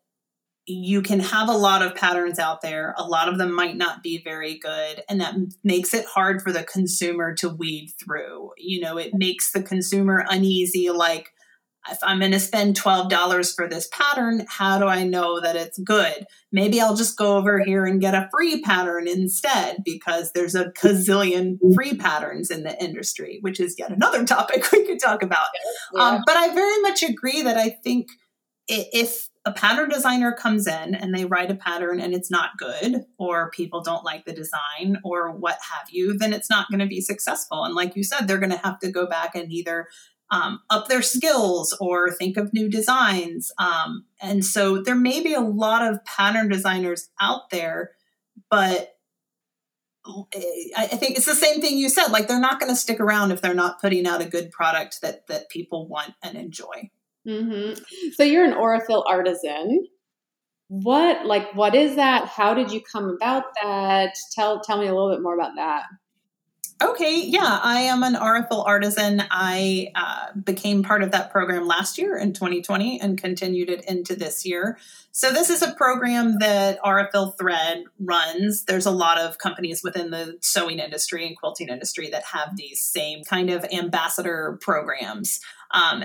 you 0.67 1.03
can 1.03 1.21
have 1.21 1.49
a 1.49 1.57
lot 1.57 1.83
of 1.83 1.95
patterns 1.95 2.39
out 2.39 2.63
there. 2.63 2.95
A 2.97 3.05
lot 3.05 3.29
of 3.29 3.37
them 3.37 3.55
might 3.55 3.77
not 3.77 4.03
be 4.03 4.23
very 4.23 4.59
good, 4.59 5.03
and 5.09 5.21
that 5.21 5.35
makes 5.63 5.93
it 5.93 6.07
hard 6.07 6.41
for 6.41 6.53
the 6.53 6.63
consumer 6.63 7.35
to 7.35 7.51
weed 7.51 7.93
through. 8.03 8.53
You 8.57 8.81
know, 8.81 8.97
it 8.97 9.13
makes 9.15 9.53
the 9.53 9.63
consumer 9.63 10.25
uneasy 10.29 10.91
like, 10.91 11.33
if 11.91 11.99
I'm 12.03 12.19
going 12.19 12.33
to 12.33 12.41
spend 12.41 12.81
$12 12.81 13.55
for 13.55 13.69
this 13.69 13.89
pattern, 13.93 14.47
how 14.49 14.79
do 14.79 14.87
I 14.87 15.05
know 15.05 15.39
that 15.41 15.55
it's 15.55 15.79
good? 15.79 16.25
Maybe 16.51 16.81
I'll 16.81 16.97
just 16.97 17.19
go 17.19 17.37
over 17.37 17.59
here 17.59 17.85
and 17.85 18.01
get 18.01 18.15
a 18.15 18.31
free 18.33 18.63
pattern 18.63 19.07
instead 19.07 19.83
because 19.85 20.33
there's 20.33 20.55
a 20.55 20.71
gazillion 20.71 21.59
free 21.75 21.95
patterns 21.95 22.51
in 22.51 22.63
the 22.63 22.83
industry, 22.83 23.39
which 23.43 23.61
is 23.61 23.77
yet 23.79 23.91
another 23.91 24.25
topic 24.25 24.65
we 24.73 24.87
could 24.87 24.99
talk 24.99 25.23
about. 25.23 25.49
Yeah. 25.95 26.03
Um, 26.03 26.23
but 26.25 26.39
I 26.39 26.55
very 26.55 26.81
much 26.81 27.03
agree 27.03 27.43
that 27.43 27.59
I 27.59 27.69
think 27.69 28.09
if 28.67 29.29
a 29.47 29.53
pattern 29.53 29.91
designer 29.91 30.33
comes 30.33 30.67
in 30.67 30.95
and 30.95 31.15
they 31.15 31.25
write 31.25 31.51
a 31.51 31.55
pattern 31.55 32.01
and 32.01 32.15
it's 32.15 32.31
not 32.31 32.57
good, 32.59 33.05
or 33.19 33.51
people 33.51 33.83
don't 33.83 34.05
like 34.05 34.25
the 34.25 34.33
design, 34.33 34.99
or 35.05 35.33
what 35.33 35.59
have 35.73 35.89
you, 35.91 36.17
then 36.17 36.33
it's 36.33 36.49
not 36.49 36.69
going 36.71 36.81
to 36.81 36.87
be 36.87 37.01
successful. 37.01 37.65
And 37.65 37.75
like 37.75 37.95
you 37.95 38.05
said, 38.05 38.27
they're 38.27 38.39
going 38.39 38.51
to 38.51 38.59
have 38.59 38.79
to 38.81 38.91
go 38.91 39.07
back 39.07 39.35
and 39.35 39.53
either 39.53 39.89
um, 40.31 40.61
up 40.71 40.89
their 40.89 41.03
skills 41.03 41.77
or 41.79 42.11
think 42.11 42.37
of 42.39 42.55
new 42.55 42.69
designs. 42.71 43.53
Um, 43.59 44.07
and 44.21 44.45
so 44.45 44.83
there 44.83 44.95
may 44.95 45.23
be 45.23 45.35
a 45.35 45.41
lot 45.41 45.87
of 45.87 46.05
pattern 46.05 46.49
designers 46.49 47.11
out 47.21 47.51
there, 47.51 47.91
but 48.51 48.91
I 50.07 50.87
think 50.87 51.17
it's 51.17 51.25
the 51.25 51.35
same 51.35 51.63
thing 51.63 51.79
you 51.79 51.89
said. 51.89 52.09
Like 52.09 52.29
they're 52.29 52.39
not 52.39 52.61
going 52.61 52.71
to 52.71 52.77
stick 52.77 53.01
around 53.01 53.31
if 53.31 53.41
they're 53.41 53.55
not 53.55 53.81
putting 53.81 54.07
out 54.07 54.21
a 54.21 54.29
good 54.29 54.51
product 54.51 55.01
that 55.01 55.27
that 55.29 55.49
people 55.49 55.89
want 55.89 56.13
and 56.23 56.37
enjoy. 56.37 56.91
Mm-hmm. 57.27 57.81
So 58.13 58.23
you're 58.23 58.45
an 58.45 58.53
Aurifil 58.53 59.05
artisan. 59.09 59.87
What 60.69 61.27
like 61.27 61.55
what 61.55 61.75
is 61.75 61.97
that? 61.97 62.29
How 62.29 62.55
did 62.55 62.71
you 62.73 62.81
come 62.81 63.17
about 63.21 63.45
that? 63.63 64.15
Tell 64.35 64.61
tell 64.61 64.79
me 64.79 64.87
a 64.87 64.95
little 64.95 65.11
bit 65.11 65.23
more 65.23 65.35
about 65.35 65.53
that. 65.57 65.85
Okay, 66.85 67.23
yeah, 67.25 67.61
I 67.63 67.81
am 67.83 68.03
an 68.03 68.15
Aurifil 68.15 68.67
artisan. 68.67 69.23
I 69.31 69.91
uh, 69.95 70.39
became 70.39 70.83
part 70.83 71.03
of 71.03 71.13
that 71.13 71.31
program 71.31 71.67
last 71.67 71.97
year 71.97 72.15
in 72.19 72.35
2020 72.35 73.01
and 73.01 73.17
continued 73.17 73.71
it 73.71 73.89
into 73.89 74.15
this 74.15 74.45
year. 74.45 74.77
So, 75.11 75.33
this 75.33 75.49
is 75.49 75.63
a 75.63 75.73
program 75.73 76.41
that 76.41 76.79
Aurifil 76.83 77.39
Thread 77.39 77.85
runs. 77.99 78.65
There's 78.65 78.85
a 78.85 78.91
lot 78.91 79.19
of 79.19 79.39
companies 79.39 79.83
within 79.83 80.11
the 80.11 80.37
sewing 80.43 80.79
industry 80.79 81.27
and 81.27 81.35
quilting 81.39 81.71
industry 81.71 82.11
that 82.11 82.25
have 82.25 82.55
these 82.55 82.83
same 82.83 83.25
kind 83.25 83.49
of 83.49 83.65
ambassador 83.73 84.59
programs. 84.61 85.41
Um, 85.71 86.05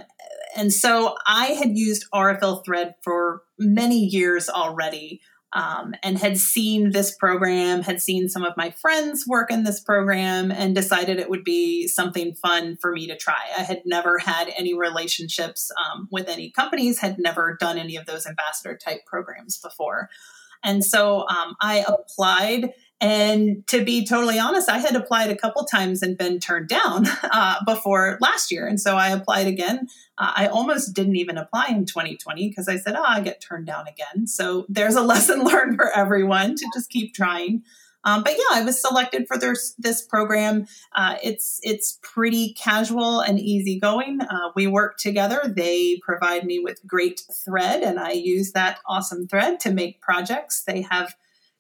and 0.56 0.72
so 0.72 1.16
I 1.28 1.48
had 1.48 1.78
used 1.78 2.06
Aurifil 2.14 2.64
Thread 2.64 2.96
for 3.04 3.42
many 3.58 4.06
years 4.06 4.48
already 4.48 5.20
um, 5.54 5.94
and 6.04 6.18
had 6.18 6.38
seen 6.38 6.92
this 6.92 7.16
program, 7.16 7.82
had 7.82 8.02
seen 8.02 8.30
some 8.30 8.44
of 8.44 8.56
my 8.56 8.72
friends 8.72 9.26
work 9.28 9.52
in 9.52 9.64
this 9.64 9.80
program, 9.80 10.52
and 10.52 10.76
decided 10.76 11.18
it 11.18 11.30
would 11.30 11.44
be 11.44 11.88
something 11.88 12.36
fun 12.36 12.78
for 12.80 12.92
me 12.92 13.08
to 13.08 13.18
try. 13.18 13.40
I 13.58 13.64
had 13.64 13.82
never 13.86 14.20
had 14.20 14.52
any 14.58 14.74
relationships 14.74 15.72
um, 15.84 16.08
with 16.12 16.30
any 16.30 16.52
companies, 16.52 17.00
had 17.00 17.18
never 17.20 17.58
done 17.60 17.78
any 17.78 17.96
of 17.96 18.06
those 18.06 18.28
ambassador 18.28 18.78
type 18.78 19.06
programs 19.06 19.58
before. 19.58 20.10
And 20.64 20.84
so 20.84 21.28
um, 21.28 21.56
I 21.62 21.86
applied 21.88 22.74
and 23.02 23.66
to 23.68 23.84
be 23.84 24.06
totally 24.06 24.40
honest, 24.40 24.70
I 24.70 24.80
had 24.80 24.96
applied 24.96 25.30
a 25.30 25.36
couple 25.36 25.64
times 25.66 26.02
and 26.02 26.18
been 26.18 26.40
turned 26.40 26.68
down 26.68 27.06
uh, 27.24 27.56
before 27.66 28.18
last 28.20 28.52
year. 28.52 28.68
And 28.68 28.80
so 28.80 28.96
I 28.96 29.10
applied 29.10 29.48
again. 29.48 29.88
Uh, 30.18 30.34
I 30.36 30.48
almost 30.48 30.94
didn't 30.94 31.16
even 31.16 31.38
apply 31.38 31.68
in 31.70 31.86
2020 31.86 32.50
because 32.50 32.68
I 32.68 32.78
said, 32.78 32.96
oh, 32.98 33.04
I 33.06 33.22
get 33.22 33.42
turned 33.42 33.68
down 33.68 33.86
again. 33.88 34.28
So 34.28 34.66
there's 34.68 34.96
a 34.96 35.02
lesson 35.04 35.44
learned 35.44 35.78
for 35.78 35.90
everyone 35.92 36.56
to 36.56 36.66
just 36.74 36.90
keep 36.90 37.14
trying. 37.14 37.64
Um, 38.04 38.24
but 38.24 38.34
yeah, 38.34 38.60
I 38.60 38.64
was 38.64 38.82
selected 38.82 39.28
for 39.28 39.38
this 39.38 39.76
this 39.78 40.02
program. 40.02 40.68
Uh, 40.96 41.18
it's 41.22 41.60
it's 41.64 42.00
pretty 42.02 42.54
casual 42.54 43.20
and 43.20 43.38
easygoing. 43.38 44.22
Uh, 44.22 44.52
we 44.56 44.68
work 44.68 44.98
together. 44.98 45.42
They 45.46 46.00
provide 46.02 46.46
me 46.46 46.60
with 46.60 46.80
great 46.88 47.22
thread, 47.44 47.84
and 47.84 48.00
I 48.00 48.12
use 48.12 48.54
that 48.54 48.80
awesome 48.88 49.28
thread 49.28 49.60
to 49.62 49.72
make 49.72 50.00
projects. 50.00 50.64
They 50.64 50.82
have 50.84 51.14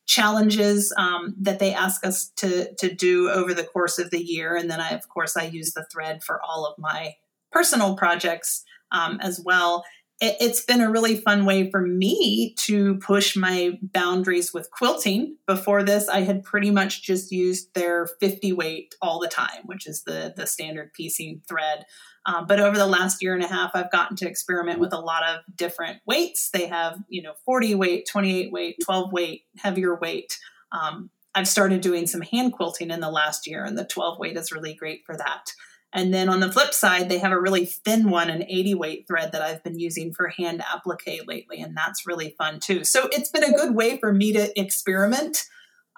challenges 0.09 0.91
um, 0.97 1.35
that 1.39 1.59
they 1.59 1.71
ask 1.71 2.03
us 2.03 2.29
to 2.35 2.73
to 2.79 2.93
do 2.93 3.29
over 3.29 3.53
the 3.53 3.63
course 3.63 3.99
of 3.99 4.09
the 4.09 4.19
year, 4.21 4.55
and 4.55 4.69
then 4.69 4.81
I, 4.81 4.89
of 4.89 5.07
course, 5.07 5.37
I 5.37 5.43
use 5.43 5.73
the 5.73 5.85
thread 5.93 6.23
for 6.23 6.41
all 6.41 6.65
of 6.65 6.79
my 6.79 7.13
personal 7.51 7.95
projects 7.95 8.63
um, 8.91 9.19
as 9.21 9.39
well. 9.39 9.85
It, 10.19 10.37
it's 10.39 10.61
been 10.61 10.81
a 10.81 10.91
really 10.91 11.15
fun 11.15 11.45
way 11.45 11.69
for 11.69 11.81
me 11.81 12.53
to 12.59 12.97
push 12.97 13.35
my 13.35 13.77
boundaries 13.81 14.53
with 14.53 14.71
quilting. 14.71 15.37
Before 15.47 15.83
this, 15.83 16.07
I 16.07 16.21
had 16.21 16.43
pretty 16.43 16.71
much 16.71 17.03
just 17.03 17.31
used 17.31 17.73
their 17.73 18.07
50 18.19 18.53
weight 18.53 18.95
all 19.01 19.19
the 19.19 19.27
time, 19.27 19.63
which 19.65 19.87
is 19.87 20.03
the, 20.03 20.33
the 20.35 20.47
standard 20.47 20.93
piecing 20.93 21.41
thread. 21.47 21.85
Um, 22.25 22.45
but 22.47 22.59
over 22.59 22.77
the 22.77 22.85
last 22.85 23.23
year 23.23 23.33
and 23.33 23.43
a 23.43 23.47
half, 23.47 23.71
I've 23.73 23.91
gotten 23.91 24.17
to 24.17 24.27
experiment 24.27 24.79
with 24.79 24.93
a 24.93 24.99
lot 24.99 25.23
of 25.23 25.39
different 25.55 26.01
weights. 26.05 26.49
They 26.51 26.67
have, 26.67 26.99
you 27.07 27.21
know, 27.21 27.33
40 27.45 27.75
weight, 27.75 28.07
28 28.09 28.51
weight, 28.51 28.75
12 28.83 29.13
weight, 29.13 29.43
heavier 29.57 29.95
weight. 29.95 30.37
Um, 30.71 31.09
I've 31.33 31.47
started 31.47 31.81
doing 31.81 32.07
some 32.07 32.21
hand 32.21 32.53
quilting 32.53 32.91
in 32.91 32.99
the 32.99 33.09
last 33.09 33.47
year, 33.47 33.63
and 33.63 33.77
the 33.77 33.85
12 33.85 34.19
weight 34.19 34.35
is 34.35 34.51
really 34.51 34.73
great 34.73 35.03
for 35.05 35.15
that. 35.15 35.53
And 35.93 36.13
then 36.13 36.29
on 36.29 36.39
the 36.39 36.51
flip 36.51 36.73
side, 36.73 37.09
they 37.09 37.17
have 37.17 37.31
a 37.31 37.39
really 37.39 37.65
thin 37.65 38.09
one, 38.09 38.29
an 38.29 38.43
80 38.43 38.75
weight 38.75 39.07
thread 39.07 39.31
that 39.31 39.41
I've 39.41 39.63
been 39.63 39.79
using 39.79 40.13
for 40.13 40.27
hand 40.27 40.61
applique 40.61 41.27
lately, 41.27 41.61
and 41.61 41.75
that's 41.75 42.05
really 42.05 42.35
fun 42.37 42.59
too. 42.59 42.83
So 42.83 43.09
it's 43.11 43.29
been 43.29 43.43
a 43.43 43.55
good 43.55 43.73
way 43.73 43.97
for 43.97 44.13
me 44.13 44.31
to 44.33 44.59
experiment, 44.59 45.45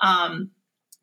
um, 0.02 0.52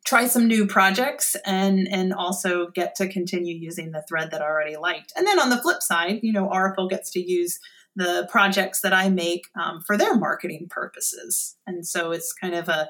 try 0.05 0.25
some 0.25 0.47
new 0.47 0.65
projects, 0.65 1.35
and 1.45 1.87
and 1.91 2.13
also 2.13 2.69
get 2.71 2.95
to 2.95 3.07
continue 3.07 3.55
using 3.55 3.91
the 3.91 4.03
thread 4.09 4.31
that 4.31 4.41
I 4.41 4.45
already 4.45 4.77
liked. 4.77 5.13
And 5.15 5.27
then 5.27 5.39
on 5.39 5.49
the 5.49 5.61
flip 5.61 5.83
side, 5.83 6.21
you 6.23 6.33
know, 6.33 6.49
Aurifil 6.49 6.89
gets 6.89 7.11
to 7.11 7.19
use 7.19 7.59
the 7.95 8.27
projects 8.31 8.81
that 8.81 8.93
I 8.93 9.09
make 9.09 9.47
um, 9.59 9.81
for 9.85 9.97
their 9.97 10.15
marketing 10.15 10.67
purposes, 10.67 11.57
and 11.67 11.85
so 11.85 12.11
it's 12.11 12.33
kind 12.33 12.55
of 12.55 12.67
a 12.69 12.89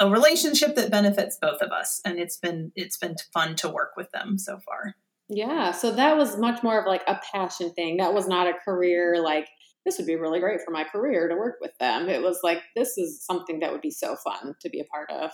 a 0.00 0.10
relationship 0.10 0.76
that 0.76 0.90
benefits 0.90 1.38
both 1.40 1.62
of 1.62 1.72
us, 1.72 2.02
and 2.04 2.18
it's 2.18 2.36
been 2.36 2.70
it's 2.76 2.98
been 2.98 3.16
fun 3.32 3.56
to 3.56 3.68
work 3.70 3.92
with 3.96 4.10
them 4.10 4.36
so 4.36 4.58
far. 4.58 4.94
Yeah. 5.28 5.72
So 5.72 5.90
that 5.92 6.16
was 6.16 6.38
much 6.38 6.62
more 6.62 6.78
of 6.80 6.86
like 6.86 7.02
a 7.06 7.20
passion 7.32 7.72
thing. 7.74 7.98
That 7.98 8.14
was 8.14 8.26
not 8.26 8.46
a 8.46 8.54
career 8.64 9.20
like 9.22 9.48
this 9.84 9.96
would 9.98 10.06
be 10.06 10.16
really 10.16 10.40
great 10.40 10.60
for 10.64 10.70
my 10.70 10.84
career 10.84 11.28
to 11.28 11.34
work 11.34 11.56
with 11.60 11.72
them. 11.78 12.08
It 12.08 12.22
was 12.22 12.40
like 12.42 12.62
this 12.76 12.98
is 12.98 13.24
something 13.24 13.60
that 13.60 13.72
would 13.72 13.80
be 13.80 13.90
so 13.90 14.16
fun 14.16 14.54
to 14.60 14.68
be 14.70 14.80
a 14.80 14.84
part 14.84 15.10
of. 15.10 15.30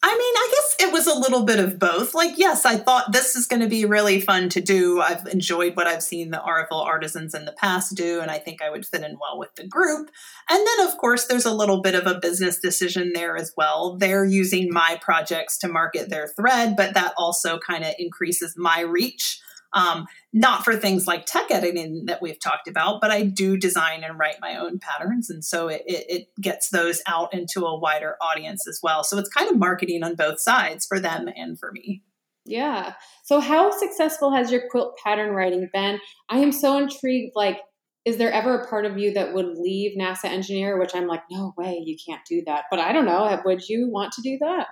I 0.00 0.10
mean, 0.10 0.18
I 0.20 0.48
guess 0.52 0.76
it 0.78 0.92
was 0.92 1.08
a 1.08 1.18
little 1.18 1.44
bit 1.44 1.58
of 1.58 1.80
both. 1.80 2.14
Like, 2.14 2.38
yes, 2.38 2.64
I 2.64 2.76
thought 2.76 3.10
this 3.10 3.34
is 3.34 3.48
going 3.48 3.62
to 3.62 3.68
be 3.68 3.84
really 3.84 4.20
fun 4.20 4.48
to 4.50 4.60
do. 4.60 5.00
I've 5.00 5.26
enjoyed 5.26 5.74
what 5.74 5.88
I've 5.88 6.04
seen 6.04 6.30
the 6.30 6.38
Aurifil 6.38 6.84
artisans 6.84 7.34
in 7.34 7.46
the 7.46 7.52
past 7.52 7.96
do, 7.96 8.20
and 8.20 8.30
I 8.30 8.38
think 8.38 8.62
I 8.62 8.70
would 8.70 8.86
fit 8.86 9.02
in 9.02 9.18
well 9.20 9.36
with 9.36 9.52
the 9.56 9.66
group. 9.66 10.12
And 10.48 10.64
then, 10.64 10.86
of 10.86 10.96
course, 10.98 11.26
there's 11.26 11.46
a 11.46 11.52
little 11.52 11.82
bit 11.82 11.96
of 11.96 12.06
a 12.06 12.20
business 12.20 12.60
decision 12.60 13.10
there 13.12 13.36
as 13.36 13.52
well. 13.56 13.96
They're 13.96 14.24
using 14.24 14.72
my 14.72 15.00
projects 15.02 15.58
to 15.58 15.68
market 15.68 16.10
their 16.10 16.28
thread, 16.28 16.76
but 16.76 16.94
that 16.94 17.14
also 17.18 17.58
kind 17.58 17.82
of 17.82 17.94
increases 17.98 18.54
my 18.56 18.80
reach 18.80 19.40
um, 19.72 20.06
not 20.32 20.64
for 20.64 20.76
things 20.76 21.06
like 21.06 21.26
tech 21.26 21.50
editing 21.50 22.04
that 22.06 22.22
we've 22.22 22.40
talked 22.40 22.68
about, 22.68 23.00
but 23.00 23.10
I 23.10 23.24
do 23.24 23.56
design 23.56 24.02
and 24.02 24.18
write 24.18 24.36
my 24.40 24.56
own 24.56 24.78
patterns. 24.78 25.28
And 25.30 25.44
so 25.44 25.68
it, 25.68 25.82
it, 25.86 26.06
it 26.08 26.28
gets 26.40 26.70
those 26.70 27.02
out 27.06 27.34
into 27.34 27.64
a 27.64 27.78
wider 27.78 28.16
audience 28.20 28.66
as 28.66 28.80
well. 28.82 29.04
So 29.04 29.18
it's 29.18 29.28
kind 29.28 29.50
of 29.50 29.58
marketing 29.58 30.02
on 30.02 30.14
both 30.14 30.40
sides 30.40 30.86
for 30.86 30.98
them 30.98 31.28
and 31.34 31.58
for 31.58 31.70
me. 31.72 32.02
Yeah. 32.44 32.94
So 33.24 33.40
how 33.40 33.70
successful 33.70 34.32
has 34.32 34.50
your 34.50 34.62
quilt 34.70 34.96
pattern 35.04 35.34
writing 35.34 35.68
been? 35.72 36.00
I 36.30 36.38
am 36.38 36.52
so 36.52 36.78
intrigued. 36.78 37.32
Like, 37.36 37.58
is 38.06 38.16
there 38.16 38.32
ever 38.32 38.60
a 38.60 38.68
part 38.68 38.86
of 38.86 38.96
you 38.96 39.12
that 39.12 39.34
would 39.34 39.58
leave 39.58 39.98
NASA 39.98 40.24
engineer? 40.24 40.78
Which 40.78 40.94
I'm 40.94 41.06
like, 41.06 41.24
no 41.30 41.52
way, 41.58 41.82
you 41.84 41.96
can't 42.08 42.22
do 42.26 42.42
that. 42.46 42.64
But 42.70 42.80
I 42.80 42.92
don't 42.92 43.04
know. 43.04 43.38
Would 43.44 43.68
you 43.68 43.90
want 43.90 44.12
to 44.14 44.22
do 44.22 44.38
that? 44.40 44.66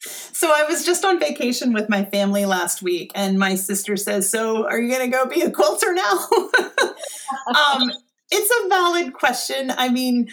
So 0.00 0.52
I 0.52 0.64
was 0.64 0.84
just 0.84 1.04
on 1.04 1.20
vacation 1.20 1.72
with 1.72 1.88
my 1.88 2.04
family 2.04 2.44
last 2.44 2.82
week, 2.82 3.12
and 3.14 3.38
my 3.38 3.54
sister 3.54 3.96
says, 3.96 4.28
"So 4.28 4.66
are 4.66 4.80
you 4.80 4.88
going 4.88 5.10
to 5.10 5.16
go 5.16 5.26
be 5.26 5.42
a 5.42 5.50
quilter 5.50 5.92
now?" 5.92 6.28
um, 7.46 7.92
it's 8.30 8.64
a 8.64 8.68
valid 8.68 9.12
question. 9.12 9.70
I 9.70 9.88
mean, 9.88 10.28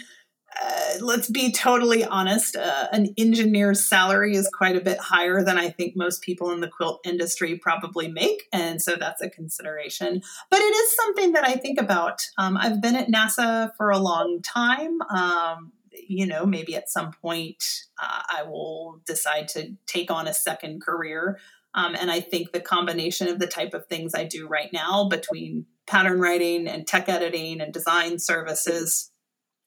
uh, 0.62 0.93
let's 1.01 1.29
be 1.29 1.51
totally 1.51 2.03
honest. 2.03 2.55
Uh, 2.55 2.88
an 2.91 3.13
engineer's 3.17 3.85
salary 3.85 4.35
is 4.35 4.49
quite 4.49 4.75
a 4.75 4.81
bit 4.81 4.97
higher 4.97 5.43
than 5.43 5.57
I 5.57 5.69
think 5.69 5.95
most 5.95 6.21
people 6.21 6.51
in 6.51 6.59
the 6.59 6.67
quilt 6.67 7.01
industry 7.05 7.57
probably 7.57 8.07
make, 8.07 8.47
and 8.51 8.81
so 8.81 8.95
that's 8.95 9.21
a 9.21 9.29
consideration. 9.29 10.21
But 10.49 10.59
it 10.59 10.75
is 10.75 10.95
something 10.95 11.33
that 11.33 11.47
I 11.47 11.55
think 11.55 11.79
about. 11.79 12.21
Um, 12.38 12.57
I've 12.57 12.81
been 12.81 12.95
at 12.95 13.09
NASA 13.09 13.71
for 13.77 13.89
a 13.89 13.99
long 13.99 14.41
time. 14.41 15.01
Um, 15.03 15.73
you 16.07 16.25
know, 16.25 16.45
maybe 16.45 16.75
at 16.75 16.89
some 16.89 17.12
point 17.12 17.63
uh, 18.01 18.21
I 18.29 18.43
will 18.43 19.01
decide 19.05 19.47
to 19.49 19.75
take 19.85 20.12
on 20.12 20.27
a 20.27 20.33
second 20.33 20.81
career. 20.81 21.39
Um, 21.73 21.95
and 21.95 22.09
I 22.09 22.19
think 22.19 22.51
the 22.51 22.59
combination 22.59 23.27
of 23.27 23.39
the 23.39 23.47
type 23.47 23.73
of 23.73 23.85
things 23.85 24.13
I 24.15 24.23
do 24.23 24.47
right 24.47 24.71
now 24.73 25.07
between 25.07 25.65
pattern 25.85 26.19
writing 26.19 26.67
and 26.67 26.88
tech 26.88 27.09
editing 27.09 27.62
and 27.62 27.73
design 27.73 28.19
services 28.19 29.12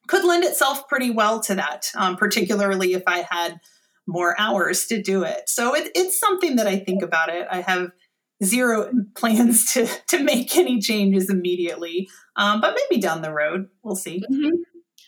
could 0.09 0.25
lend 0.25 0.45
itself 0.45 0.89
pretty 0.89 1.11
well 1.11 1.41
to 1.41 1.55
that, 1.55 1.91
um, 1.97 2.17
particularly 2.17 2.95
if 2.95 3.03
I 3.07 3.27
had 3.29 3.61
more 4.07 4.35
hours 4.39 4.87
to 4.87 5.01
do 5.01 5.23
it. 5.23 5.49
So 5.49 5.75
it, 5.75 5.91
it's 5.95 6.19
something 6.19 6.57
that 6.57 6.67
I 6.67 6.79
think 6.79 7.03
about 7.03 7.29
it. 7.29 7.47
I 7.51 7.61
have 7.61 7.93
zero 8.43 8.91
plans 9.15 9.73
to 9.75 9.87
to 10.09 10.23
make 10.23 10.57
any 10.57 10.81
changes 10.81 11.31
immediately, 11.31 12.09
um, 12.37 12.61
but 12.61 12.77
maybe 12.77 13.01
down 13.01 13.23
the 13.23 13.33
road 13.33 13.69
we'll 13.83 13.97
see. 13.97 14.25
Mm-hmm. 14.31 14.57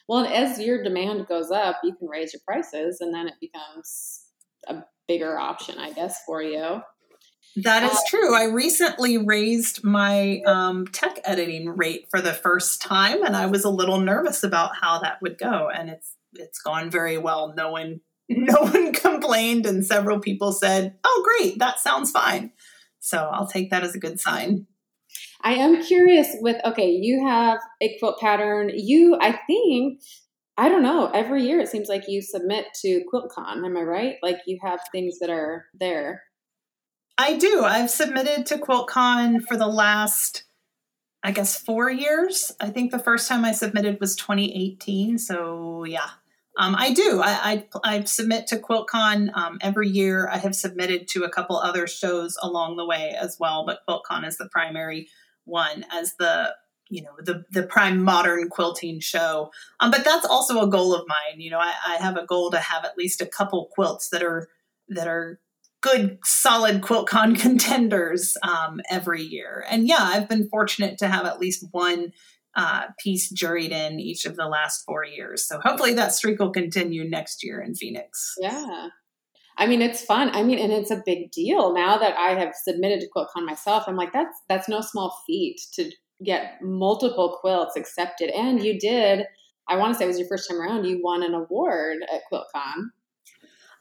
Well, 0.08 0.26
as 0.26 0.58
your 0.58 0.82
demand 0.82 1.26
goes 1.28 1.50
up, 1.50 1.80
you 1.82 1.94
can 1.94 2.08
raise 2.08 2.32
your 2.32 2.42
prices, 2.46 2.98
and 3.00 3.14
then 3.14 3.26
it 3.26 3.34
becomes 3.40 4.26
a 4.68 4.82
bigger 5.08 5.38
option, 5.38 5.78
I 5.78 5.92
guess, 5.92 6.22
for 6.26 6.42
you. 6.42 6.82
That 7.56 7.84
is 7.84 7.92
uh, 7.92 8.00
true. 8.08 8.34
I 8.34 8.44
recently 8.46 9.16
raised 9.16 9.84
my 9.84 10.40
um, 10.46 10.86
tech 10.88 11.20
editing 11.24 11.68
rate 11.68 12.06
for 12.10 12.20
the 12.20 12.32
first 12.32 12.82
time, 12.82 13.22
and 13.22 13.36
I 13.36 13.46
was 13.46 13.64
a 13.64 13.70
little 13.70 14.00
nervous 14.00 14.42
about 14.42 14.72
how 14.80 14.98
that 15.00 15.22
would 15.22 15.38
go. 15.38 15.70
And 15.70 15.88
it's 15.88 16.16
it's 16.34 16.60
gone 16.60 16.90
very 16.90 17.16
well. 17.16 17.54
No 17.56 17.70
one 17.70 18.00
no 18.28 18.60
one 18.60 18.92
complained, 18.92 19.66
and 19.66 19.86
several 19.86 20.18
people 20.18 20.52
said, 20.52 20.96
"Oh, 21.04 21.38
great, 21.38 21.58
that 21.60 21.78
sounds 21.78 22.10
fine." 22.10 22.52
So 22.98 23.18
I'll 23.18 23.46
take 23.46 23.70
that 23.70 23.84
as 23.84 23.94
a 23.94 24.00
good 24.00 24.18
sign. 24.18 24.66
I 25.44 25.52
am 25.52 25.82
curious 25.82 26.28
with 26.40 26.56
okay, 26.64 26.88
you 26.88 27.26
have 27.26 27.58
a 27.82 27.96
quilt 27.98 28.18
pattern. 28.18 28.70
You, 28.74 29.18
I 29.20 29.38
think, 29.46 30.00
I 30.56 30.70
don't 30.70 30.82
know. 30.82 31.10
Every 31.12 31.44
year 31.44 31.60
it 31.60 31.68
seems 31.68 31.88
like 31.88 32.04
you 32.08 32.22
submit 32.22 32.68
to 32.80 33.04
QuiltCon. 33.12 33.64
Am 33.64 33.76
I 33.76 33.82
right? 33.82 34.16
Like 34.22 34.38
you 34.46 34.58
have 34.64 34.80
things 34.90 35.18
that 35.20 35.28
are 35.28 35.66
there. 35.78 36.22
I 37.18 37.36
do. 37.36 37.62
I've 37.62 37.90
submitted 37.90 38.46
to 38.46 38.56
QuiltCon 38.56 39.42
for 39.42 39.58
the 39.58 39.66
last, 39.66 40.44
I 41.22 41.30
guess, 41.30 41.58
four 41.58 41.90
years. 41.90 42.50
I 42.58 42.70
think 42.70 42.90
the 42.90 42.98
first 42.98 43.28
time 43.28 43.44
I 43.44 43.52
submitted 43.52 44.00
was 44.00 44.16
2018. 44.16 45.18
So 45.18 45.84
yeah, 45.84 46.08
um, 46.58 46.74
I 46.76 46.94
do. 46.94 47.20
I, 47.22 47.66
I, 47.84 47.96
I, 47.96 48.04
submit 48.04 48.46
to 48.48 48.56
QuiltCon 48.56 49.36
um, 49.36 49.58
every 49.60 49.88
year. 49.88 50.28
I 50.28 50.38
have 50.38 50.54
submitted 50.54 51.06
to 51.08 51.24
a 51.24 51.30
couple 51.30 51.58
other 51.58 51.86
shows 51.86 52.36
along 52.42 52.76
the 52.76 52.86
way 52.86 53.14
as 53.20 53.36
well, 53.38 53.66
but 53.66 53.80
QuiltCon 53.88 54.26
is 54.26 54.38
the 54.38 54.48
primary 54.50 55.08
one 55.44 55.84
as 55.92 56.14
the 56.18 56.54
you 56.90 57.02
know 57.02 57.12
the 57.18 57.44
the 57.50 57.64
prime 57.66 58.02
modern 58.02 58.48
quilting 58.48 59.00
show. 59.00 59.50
Um, 59.80 59.90
but 59.90 60.04
that's 60.04 60.26
also 60.26 60.60
a 60.60 60.70
goal 60.70 60.94
of 60.94 61.06
mine. 61.08 61.40
You 61.40 61.50
know, 61.50 61.58
I, 61.58 61.72
I 61.86 61.96
have 61.96 62.16
a 62.16 62.26
goal 62.26 62.50
to 62.50 62.58
have 62.58 62.84
at 62.84 62.98
least 62.98 63.20
a 63.20 63.26
couple 63.26 63.70
quilts 63.72 64.10
that 64.10 64.22
are 64.22 64.48
that 64.88 65.08
are 65.08 65.40
good, 65.84 66.18
solid 66.24 66.80
QuiltCon 66.80 67.38
contenders 67.40 68.36
um, 68.42 68.80
every 68.90 69.22
year. 69.22 69.64
And 69.68 69.86
yeah, 69.86 70.00
I've 70.00 70.28
been 70.28 70.48
fortunate 70.48 70.98
to 70.98 71.08
have 71.08 71.26
at 71.26 71.38
least 71.38 71.66
one 71.70 72.12
uh, 72.56 72.84
piece 72.98 73.32
juried 73.32 73.70
in 73.70 74.00
each 74.00 74.24
of 74.24 74.36
the 74.36 74.46
last 74.46 74.84
four 74.86 75.04
years. 75.04 75.46
So 75.46 75.60
hopefully 75.60 75.94
that 75.94 76.12
streak 76.12 76.38
will 76.38 76.52
continue 76.52 77.08
next 77.08 77.44
year 77.44 77.60
in 77.60 77.74
Phoenix. 77.74 78.34
Yeah. 78.40 78.88
I 79.56 79.66
mean, 79.66 79.82
it's 79.82 80.04
fun. 80.04 80.30
I 80.30 80.42
mean, 80.42 80.58
and 80.58 80.72
it's 80.72 80.90
a 80.90 81.02
big 81.04 81.30
deal 81.30 81.72
now 81.72 81.96
that 81.98 82.16
I 82.16 82.34
have 82.38 82.54
submitted 82.54 83.00
to 83.00 83.08
QuiltCon 83.14 83.46
myself. 83.46 83.84
I'm 83.86 83.96
like, 83.96 84.12
that's 84.12 84.36
that's 84.48 84.68
no 84.68 84.80
small 84.80 85.22
feat 85.26 85.60
to 85.74 85.90
get 86.24 86.60
multiple 86.62 87.38
quilts 87.40 87.76
accepted. 87.76 88.30
And 88.30 88.62
you 88.62 88.78
did. 88.78 89.26
I 89.68 89.76
want 89.76 89.94
to 89.94 89.98
say 89.98 90.04
it 90.04 90.08
was 90.08 90.18
your 90.18 90.28
first 90.28 90.48
time 90.48 90.60
around. 90.60 90.84
You 90.84 91.00
won 91.02 91.22
an 91.22 91.34
award 91.34 91.98
at 92.12 92.22
QuiltCon. 92.32 92.90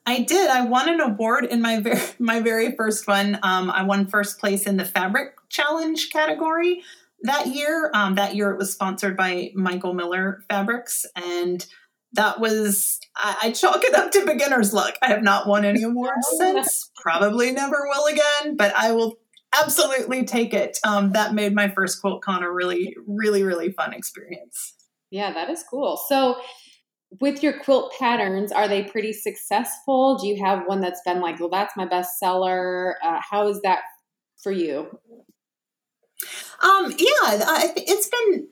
I 0.06 0.20
did. 0.20 0.50
I 0.50 0.66
won 0.66 0.90
an 0.90 1.00
award 1.00 1.46
in 1.46 1.62
my 1.62 1.80
very 1.80 2.02
my 2.20 2.40
very 2.40 2.76
first 2.76 3.08
one. 3.08 3.40
Um, 3.44 3.72
I 3.72 3.84
won 3.84 4.08
first 4.08 4.40
place 4.40 4.68
in 4.68 4.78
the 4.78 4.86
fabric 4.86 5.34
challenge 5.50 6.10
category 6.12 6.84
that 7.24 7.48
year. 7.48 7.90
Um, 7.94 8.16
that 8.16 8.36
year 8.36 8.52
it 8.52 8.58
was 8.58 8.72
sponsored 8.72 9.18
by 9.18 9.52
Michael 9.56 9.94
Miller 9.94 10.44
Fabrics, 10.50 11.06
and 11.16 11.66
that 12.14 12.40
was 12.40 13.00
I, 13.16 13.38
I, 13.44 13.52
chalk 13.52 13.84
it 13.84 13.94
up 13.94 14.12
to 14.12 14.26
beginner's 14.26 14.74
luck. 14.74 14.96
I 15.02 15.08
have 15.08 15.24
not 15.24 15.48
won 15.48 15.66
any 15.66 15.84
awards 15.84 16.28
since. 16.38 16.92
Probably 16.96 17.52
never 17.52 17.88
will 17.88 18.06
again, 18.08 18.56
but 18.56 18.74
I 18.76 18.92
will 18.92 19.18
absolutely 19.60 20.26
take 20.26 20.54
it. 20.54 20.80
Um, 20.86 21.12
that 21.12 21.34
made 21.34 21.54
my 21.54 21.70
first 21.70 22.02
QuiltCon 22.02 22.44
a 22.44 22.52
really, 22.52 22.96
really, 23.08 23.44
really 23.44 23.72
fun 23.72 23.94
experience. 23.94 24.76
Yeah, 25.12 25.34
that 25.34 25.50
is 25.50 25.64
cool. 25.70 25.98
So, 26.08 26.38
with 27.22 27.44
your 27.44 27.60
quilt 27.60 27.94
patterns, 28.00 28.52
are 28.52 28.68
they 28.68 28.84
pretty 28.84 29.14
successful? 29.14 30.18
Do 30.18 30.28
you 30.28 30.44
have 30.44 30.64
one 30.66 30.82
that's 30.82 31.02
been 31.06 31.22
like, 31.22 31.40
well, 31.40 31.50
that's 31.50 31.78
my 31.78 31.86
best 31.86 32.18
seller? 32.18 32.98
Uh, 33.04 33.20
how 33.30 33.48
is 33.48 33.62
that 33.62 33.82
for 34.42 34.52
you? 34.52 34.88
Um, 36.64 36.92
yeah, 36.98 37.44
I, 37.46 37.74
it's 37.76 38.10
been 38.10 38.48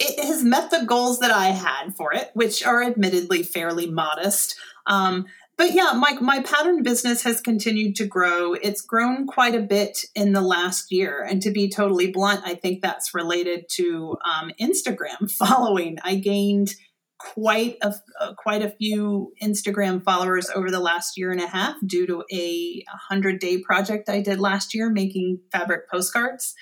it 0.00 0.24
has 0.24 0.42
met 0.42 0.70
the 0.70 0.84
goals 0.86 1.20
that 1.20 1.30
I 1.30 1.48
had 1.48 1.94
for 1.94 2.12
it, 2.12 2.30
which 2.32 2.64
are 2.64 2.82
admittedly 2.82 3.42
fairly 3.42 3.88
modest. 3.88 4.56
Um, 4.86 5.26
but 5.58 5.74
yeah, 5.74 5.92
my, 5.94 6.16
my 6.22 6.40
pattern 6.40 6.82
business 6.82 7.22
has 7.24 7.42
continued 7.42 7.94
to 7.96 8.06
grow. 8.06 8.54
It's 8.54 8.80
grown 8.80 9.26
quite 9.26 9.54
a 9.54 9.60
bit 9.60 10.06
in 10.14 10.32
the 10.32 10.40
last 10.40 10.90
year. 10.90 11.22
And 11.22 11.42
to 11.42 11.50
be 11.50 11.68
totally 11.68 12.10
blunt, 12.10 12.40
I 12.46 12.54
think 12.54 12.80
that's 12.80 13.14
related 13.14 13.66
to 13.72 14.16
um, 14.24 14.52
Instagram 14.58 15.30
following. 15.38 15.98
I 16.02 16.14
gained 16.14 16.74
quite 17.18 17.76
a 17.82 17.94
uh, 18.18 18.32
quite 18.38 18.62
a 18.62 18.70
few 18.70 19.34
Instagram 19.42 20.02
followers 20.02 20.48
over 20.54 20.70
the 20.70 20.80
last 20.80 21.18
year 21.18 21.30
and 21.30 21.42
a 21.42 21.46
half 21.46 21.76
due 21.84 22.06
to 22.06 22.24
a 22.32 22.82
100 23.10 23.38
day 23.38 23.60
project 23.60 24.08
I 24.08 24.22
did 24.22 24.40
last 24.40 24.74
year 24.74 24.88
making 24.88 25.40
fabric 25.52 25.90
postcards. 25.90 26.54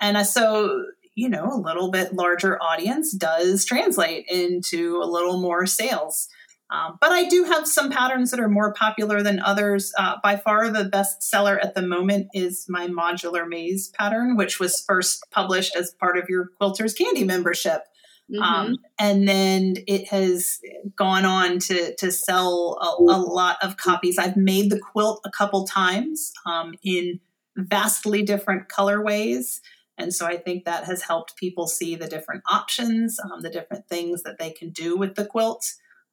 And 0.00 0.24
so 0.24 0.84
you 1.16 1.28
know, 1.28 1.50
a 1.50 1.58
little 1.58 1.90
bit 1.90 2.14
larger 2.14 2.62
audience 2.62 3.12
does 3.12 3.64
translate 3.64 4.26
into 4.28 5.00
a 5.02 5.10
little 5.10 5.40
more 5.40 5.66
sales. 5.66 6.28
Um, 6.68 6.98
but 7.00 7.10
I 7.10 7.24
do 7.24 7.44
have 7.44 7.66
some 7.66 7.90
patterns 7.90 8.30
that 8.30 8.40
are 8.40 8.48
more 8.48 8.72
popular 8.74 9.22
than 9.22 9.40
others. 9.40 9.92
Uh, 9.96 10.16
by 10.22 10.36
far, 10.36 10.68
the 10.68 10.84
best 10.84 11.22
seller 11.22 11.58
at 11.58 11.74
the 11.74 11.82
moment 11.82 12.28
is 12.34 12.66
my 12.68 12.86
modular 12.88 13.48
maze 13.48 13.88
pattern, 13.88 14.36
which 14.36 14.60
was 14.60 14.84
first 14.86 15.24
published 15.30 15.74
as 15.74 15.92
part 15.92 16.18
of 16.18 16.28
your 16.28 16.50
Quilters 16.60 16.96
Candy 16.96 17.24
membership. 17.24 17.82
Mm-hmm. 18.30 18.42
Um, 18.42 18.76
and 18.98 19.28
then 19.28 19.76
it 19.86 20.08
has 20.08 20.58
gone 20.96 21.24
on 21.24 21.60
to, 21.60 21.94
to 21.96 22.10
sell 22.10 22.76
a, 22.82 23.02
a, 23.02 23.18
lot 23.18 23.56
of 23.62 23.76
copies. 23.76 24.18
I've 24.18 24.36
made 24.36 24.70
the 24.70 24.80
quilt 24.80 25.20
a 25.24 25.30
couple 25.30 25.64
times 25.64 26.32
um, 26.44 26.74
in 26.82 27.20
vastly 27.56 28.22
different 28.22 28.68
colorways. 28.68 29.60
And 29.98 30.12
so 30.14 30.26
I 30.26 30.36
think 30.36 30.64
that 30.64 30.84
has 30.84 31.02
helped 31.02 31.36
people 31.36 31.66
see 31.66 31.96
the 31.96 32.06
different 32.06 32.42
options, 32.50 33.18
um, 33.24 33.40
the 33.40 33.50
different 33.50 33.88
things 33.88 34.22
that 34.24 34.38
they 34.38 34.50
can 34.50 34.70
do 34.70 34.96
with 34.96 35.14
the 35.14 35.24
quilt. 35.24 35.64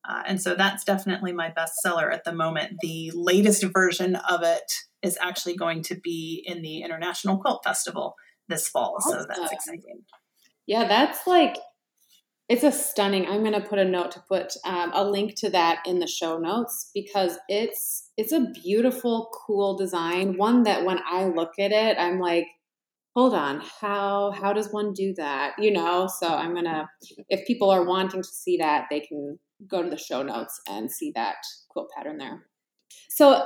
Uh, 0.07 0.23
and 0.25 0.41
so 0.41 0.55
that's 0.55 0.83
definitely 0.83 1.31
my 1.31 1.49
bestseller 1.49 2.13
at 2.13 2.23
the 2.23 2.33
moment. 2.33 2.77
The 2.81 3.11
latest 3.13 3.63
version 3.73 4.15
of 4.15 4.41
it 4.43 4.71
is 5.01 5.17
actually 5.21 5.55
going 5.55 5.81
to 5.83 5.95
be 5.95 6.43
in 6.45 6.61
the 6.61 6.81
International 6.81 7.37
Quilt 7.37 7.63
Festival 7.63 8.15
this 8.47 8.67
fall. 8.67 8.95
Awesome. 8.97 9.21
So 9.21 9.27
that's 9.27 9.51
exciting. 9.51 10.03
Yeah, 10.65 10.87
that's 10.87 11.25
like, 11.27 11.57
it's 12.49 12.63
a 12.63 12.71
stunning. 12.71 13.25
I'm 13.25 13.39
going 13.39 13.53
to 13.53 13.67
put 13.67 13.79
a 13.79 13.85
note 13.85 14.11
to 14.11 14.23
put 14.27 14.53
um, 14.65 14.91
a 14.93 15.09
link 15.09 15.35
to 15.37 15.49
that 15.51 15.79
in 15.85 15.99
the 15.99 16.07
show 16.07 16.37
notes 16.37 16.89
because 16.93 17.37
it's 17.47 18.09
it's 18.17 18.33
a 18.33 18.47
beautiful, 18.61 19.29
cool 19.45 19.77
design. 19.77 20.37
One 20.37 20.63
that 20.63 20.83
when 20.83 20.99
I 21.09 21.25
look 21.25 21.53
at 21.57 21.71
it, 21.71 21.97
I'm 21.97 22.19
like, 22.19 22.47
hold 23.15 23.33
on 23.33 23.61
how 23.81 24.31
how 24.31 24.53
does 24.53 24.71
one 24.71 24.93
do 24.93 25.13
that? 25.15 25.53
You 25.57 25.71
know 25.71 26.07
so 26.07 26.27
i'm 26.27 26.53
gonna 26.53 26.89
if 27.29 27.45
people 27.47 27.69
are 27.69 27.85
wanting 27.85 28.21
to 28.21 28.27
see 28.27 28.57
that 28.57 28.85
they 28.89 29.01
can 29.01 29.39
go 29.67 29.81
to 29.81 29.89
the 29.89 29.97
show 29.97 30.23
notes 30.23 30.59
and 30.67 30.91
see 30.91 31.11
that 31.15 31.37
quilt 31.69 31.89
pattern 31.95 32.17
there. 32.17 32.45
So 33.09 33.45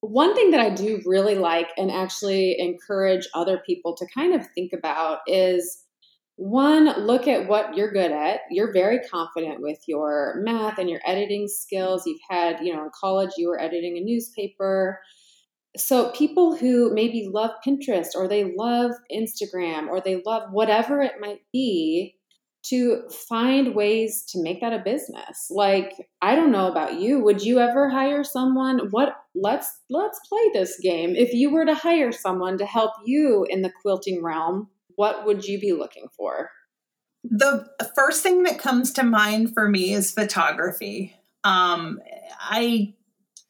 one 0.00 0.34
thing 0.34 0.50
that 0.50 0.60
i 0.60 0.70
do 0.70 1.00
really 1.06 1.36
like 1.36 1.68
and 1.76 1.90
actually 1.90 2.56
encourage 2.58 3.28
other 3.34 3.62
people 3.64 3.96
to 3.96 4.06
kind 4.14 4.34
of 4.34 4.46
think 4.54 4.72
about 4.72 5.18
is 5.26 5.84
one 6.36 6.86
look 7.06 7.28
at 7.28 7.46
what 7.46 7.76
you're 7.76 7.92
good 7.92 8.10
at. 8.10 8.40
You're 8.50 8.72
very 8.72 9.00
confident 9.00 9.60
with 9.60 9.78
your 9.86 10.40
math 10.42 10.78
and 10.78 10.88
your 10.88 11.00
editing 11.06 11.46
skills. 11.46 12.04
You've 12.06 12.20
had 12.28 12.60
you 12.62 12.74
know 12.74 12.84
in 12.84 12.90
college 12.98 13.30
you 13.36 13.48
were 13.48 13.60
editing 13.60 13.98
a 13.98 14.00
newspaper 14.00 15.00
so 15.76 16.10
people 16.10 16.56
who 16.56 16.92
maybe 16.92 17.28
love 17.32 17.50
Pinterest 17.66 18.08
or 18.14 18.28
they 18.28 18.52
love 18.56 18.92
Instagram 19.10 19.88
or 19.88 20.00
they 20.00 20.22
love 20.24 20.52
whatever 20.52 21.00
it 21.00 21.14
might 21.20 21.40
be 21.52 22.16
to 22.64 23.02
find 23.28 23.74
ways 23.74 24.24
to 24.28 24.40
make 24.40 24.60
that 24.60 24.72
a 24.72 24.78
business. 24.78 25.48
Like 25.50 25.94
I 26.20 26.34
don't 26.34 26.52
know 26.52 26.68
about 26.68 27.00
you, 27.00 27.20
would 27.20 27.42
you 27.42 27.58
ever 27.58 27.88
hire 27.88 28.22
someone 28.22 28.90
what 28.90 29.16
let's 29.34 29.80
let's 29.90 30.20
play 30.28 30.50
this 30.52 30.78
game. 30.80 31.14
If 31.16 31.32
you 31.32 31.50
were 31.50 31.64
to 31.64 31.74
hire 31.74 32.12
someone 32.12 32.58
to 32.58 32.66
help 32.66 32.92
you 33.04 33.46
in 33.48 33.62
the 33.62 33.72
quilting 33.82 34.22
realm, 34.22 34.68
what 34.96 35.26
would 35.26 35.44
you 35.44 35.58
be 35.58 35.72
looking 35.72 36.08
for? 36.16 36.50
The 37.24 37.68
first 37.94 38.22
thing 38.22 38.42
that 38.44 38.58
comes 38.58 38.92
to 38.92 39.02
mind 39.02 39.54
for 39.54 39.68
me 39.68 39.92
is 39.92 40.12
photography. 40.12 41.16
Um, 41.44 42.00
I 42.38 42.94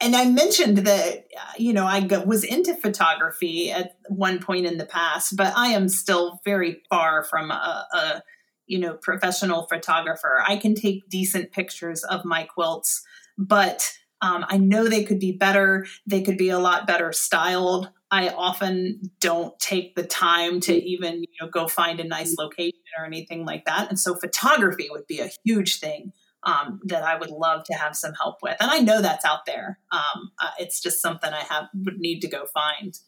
and 0.02 0.16
I 0.16 0.26
mentioned 0.26 0.78
that 0.78 1.26
you 1.56 1.72
know 1.72 1.86
I 1.86 2.00
was 2.26 2.44
into 2.44 2.74
photography 2.74 3.70
at 3.70 3.96
one 4.08 4.40
point 4.40 4.66
in 4.66 4.76
the 4.76 4.84
past, 4.84 5.36
but 5.36 5.52
I 5.56 5.68
am 5.68 5.88
still 5.88 6.40
very 6.44 6.82
far 6.90 7.22
from 7.24 7.50
a, 7.50 7.86
a 7.94 8.22
you 8.66 8.78
know 8.78 8.94
professional 8.94 9.66
photographer. 9.68 10.42
I 10.46 10.56
can 10.56 10.74
take 10.74 11.08
decent 11.08 11.52
pictures 11.52 12.02
of 12.02 12.24
my 12.24 12.42
quilts, 12.44 13.02
but 13.38 13.90
um, 14.20 14.44
I 14.48 14.58
know 14.58 14.88
they 14.88 15.04
could 15.04 15.20
be 15.20 15.32
better. 15.32 15.86
They 16.06 16.22
could 16.22 16.36
be 16.36 16.50
a 16.50 16.58
lot 16.58 16.86
better 16.86 17.12
styled. 17.12 17.88
I 18.10 18.28
often 18.28 19.10
don't 19.20 19.58
take 19.58 19.94
the 19.94 20.04
time 20.04 20.60
to 20.60 20.74
even 20.74 21.22
you 21.22 21.28
know 21.40 21.48
go 21.48 21.68
find 21.68 22.00
a 22.00 22.04
nice 22.04 22.36
location 22.36 22.80
or 22.98 23.06
anything 23.06 23.46
like 23.46 23.66
that, 23.66 23.88
and 23.88 23.98
so 23.98 24.16
photography 24.16 24.88
would 24.90 25.06
be 25.06 25.20
a 25.20 25.30
huge 25.44 25.78
thing 25.78 26.12
um, 26.44 26.80
that 26.84 27.02
I 27.02 27.16
would 27.16 27.30
love 27.30 27.64
to 27.64 27.74
have 27.74 27.96
some 27.96 28.14
help 28.14 28.38
with. 28.42 28.56
And 28.60 28.70
I 28.70 28.78
know 28.78 29.00
that's 29.00 29.24
out 29.24 29.46
there. 29.46 29.78
Um, 29.90 30.32
uh, 30.40 30.50
it's 30.58 30.80
just 30.80 31.00
something 31.00 31.32
I 31.32 31.40
have 31.40 31.68
would 31.84 31.98
need 31.98 32.20
to 32.20 32.28
go 32.28 32.46
find. 32.46 32.98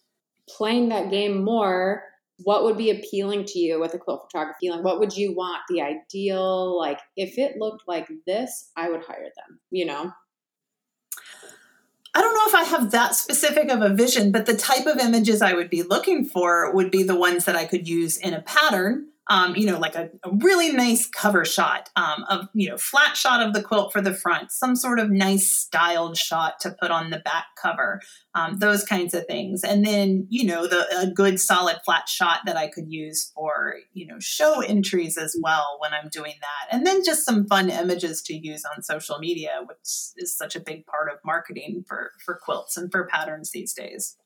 Playing 0.48 0.90
that 0.90 1.10
game 1.10 1.42
more, 1.42 2.04
what 2.38 2.64
would 2.64 2.76
be 2.76 2.90
appealing 2.90 3.44
to 3.46 3.58
you 3.58 3.80
with 3.80 3.94
a 3.94 3.98
quilt 3.98 4.28
photography? 4.30 4.70
Like, 4.70 4.84
what 4.84 5.00
would 5.00 5.16
you 5.16 5.34
want? 5.34 5.62
The 5.68 5.82
ideal, 5.82 6.78
like, 6.78 7.00
if 7.16 7.38
it 7.38 7.56
looked 7.58 7.84
like 7.86 8.08
this, 8.26 8.70
I 8.76 8.90
would 8.90 9.02
hire 9.02 9.30
them. 9.36 9.60
You 9.70 9.86
know. 9.86 10.12
I 12.16 12.20
don't 12.20 12.34
know 12.34 12.46
if 12.46 12.54
I 12.54 12.62
have 12.62 12.92
that 12.92 13.16
specific 13.16 13.68
of 13.70 13.82
a 13.82 13.92
vision, 13.92 14.30
but 14.30 14.46
the 14.46 14.56
type 14.56 14.86
of 14.86 14.98
images 14.98 15.42
I 15.42 15.54
would 15.54 15.68
be 15.68 15.82
looking 15.82 16.24
for 16.24 16.72
would 16.72 16.92
be 16.92 17.02
the 17.02 17.16
ones 17.16 17.44
that 17.46 17.56
I 17.56 17.64
could 17.64 17.88
use 17.88 18.16
in 18.16 18.34
a 18.34 18.42
pattern 18.42 19.08
um, 19.28 19.56
you 19.56 19.66
know, 19.66 19.78
like 19.78 19.94
a, 19.94 20.10
a, 20.22 20.30
really 20.30 20.70
nice 20.72 21.08
cover 21.08 21.46
shot 21.46 21.88
um, 21.96 22.24
of, 22.28 22.48
you 22.52 22.68
know, 22.68 22.76
flat 22.76 23.16
shot 23.16 23.40
of 23.40 23.54
the 23.54 23.62
quilt 23.62 23.90
for 23.90 24.02
the 24.02 24.12
front, 24.12 24.52
some 24.52 24.76
sort 24.76 24.98
of 24.98 25.10
nice 25.10 25.48
styled 25.48 26.18
shot 26.18 26.60
to 26.60 26.76
put 26.78 26.90
on 26.90 27.08
the 27.08 27.20
back 27.20 27.46
cover, 27.60 28.00
um, 28.34 28.58
those 28.58 28.84
kinds 28.84 29.14
of 29.14 29.26
things. 29.26 29.64
And 29.64 29.84
then, 29.84 30.26
you 30.28 30.44
know, 30.44 30.66
the 30.66 30.84
a 30.98 31.06
good 31.06 31.40
solid 31.40 31.78
flat 31.86 32.06
shot 32.06 32.40
that 32.44 32.56
I 32.56 32.68
could 32.68 32.92
use 32.92 33.32
for, 33.34 33.76
you 33.94 34.06
know, 34.06 34.18
show 34.18 34.60
entries 34.60 35.16
as 35.16 35.34
well 35.40 35.78
when 35.80 35.94
I'm 35.94 36.10
doing 36.10 36.34
that. 36.40 36.74
And 36.74 36.86
then 36.86 37.02
just 37.02 37.24
some 37.24 37.46
fun 37.46 37.70
images 37.70 38.20
to 38.22 38.34
use 38.34 38.64
on 38.64 38.82
social 38.82 39.18
media, 39.18 39.60
which 39.66 39.78
is 40.16 40.36
such 40.36 40.54
a 40.54 40.60
big 40.60 40.84
part 40.86 41.10
of 41.10 41.18
marketing 41.24 41.84
for, 41.88 42.12
for 42.22 42.38
quilts 42.42 42.76
and 42.76 42.92
for 42.92 43.06
patterns 43.06 43.52
these 43.52 43.72
days. 43.72 44.16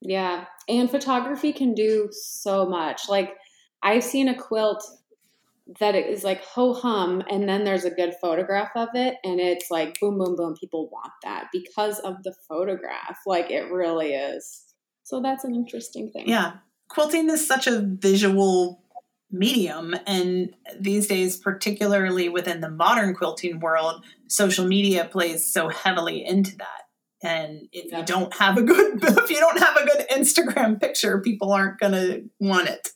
Yeah. 0.00 0.46
And 0.68 0.90
photography 0.90 1.52
can 1.52 1.74
do 1.74 2.08
so 2.10 2.66
much. 2.66 3.08
Like, 3.08 3.36
I've 3.82 4.04
seen 4.04 4.28
a 4.28 4.34
quilt 4.34 4.84
that 5.78 5.94
is 5.94 6.24
like 6.24 6.44
ho 6.44 6.74
hum, 6.74 7.22
and 7.30 7.48
then 7.48 7.64
there's 7.64 7.84
a 7.84 7.90
good 7.90 8.14
photograph 8.20 8.70
of 8.74 8.88
it, 8.94 9.16
and 9.24 9.40
it's 9.40 9.70
like 9.70 9.98
boom, 10.00 10.18
boom, 10.18 10.36
boom. 10.36 10.54
People 10.54 10.88
want 10.90 11.12
that 11.22 11.48
because 11.52 11.98
of 12.00 12.22
the 12.22 12.34
photograph. 12.48 13.18
Like 13.26 13.50
it 13.50 13.70
really 13.70 14.12
is. 14.14 14.64
So 15.04 15.20
that's 15.20 15.44
an 15.44 15.54
interesting 15.54 16.10
thing. 16.10 16.28
Yeah. 16.28 16.54
Quilting 16.88 17.30
is 17.30 17.46
such 17.46 17.66
a 17.66 17.80
visual 17.80 18.82
medium. 19.32 19.94
And 20.06 20.54
these 20.78 21.06
days, 21.06 21.38
particularly 21.38 22.28
within 22.28 22.60
the 22.60 22.70
modern 22.70 23.14
quilting 23.14 23.60
world, 23.60 24.04
social 24.28 24.66
media 24.66 25.06
plays 25.06 25.50
so 25.50 25.68
heavily 25.68 26.24
into 26.24 26.56
that. 26.58 26.82
And 27.24 27.68
if 27.72 27.90
yeah. 27.90 28.00
you 28.00 28.04
don't 28.04 28.34
have 28.34 28.58
a 28.58 28.62
good 28.62 28.98
if 29.02 29.30
you 29.30 29.38
don't 29.38 29.58
have 29.58 29.76
a 29.76 29.86
good 29.86 30.06
Instagram 30.10 30.80
picture, 30.80 31.20
people 31.20 31.52
aren't 31.52 31.78
gonna 31.78 32.18
want 32.38 32.68
it. 32.68 32.88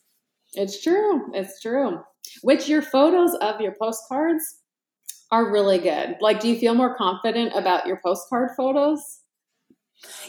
It's 0.57 0.81
true. 0.83 1.31
It's 1.33 1.61
true. 1.61 2.01
Which 2.41 2.67
your 2.67 2.81
photos 2.81 3.33
of 3.35 3.61
your 3.61 3.75
postcards 3.81 4.43
are 5.31 5.51
really 5.51 5.77
good. 5.79 6.17
Like, 6.21 6.39
do 6.39 6.49
you 6.49 6.59
feel 6.59 6.75
more 6.75 6.95
confident 6.97 7.53
about 7.55 7.87
your 7.87 7.99
postcard 8.03 8.51
photos? 8.57 9.21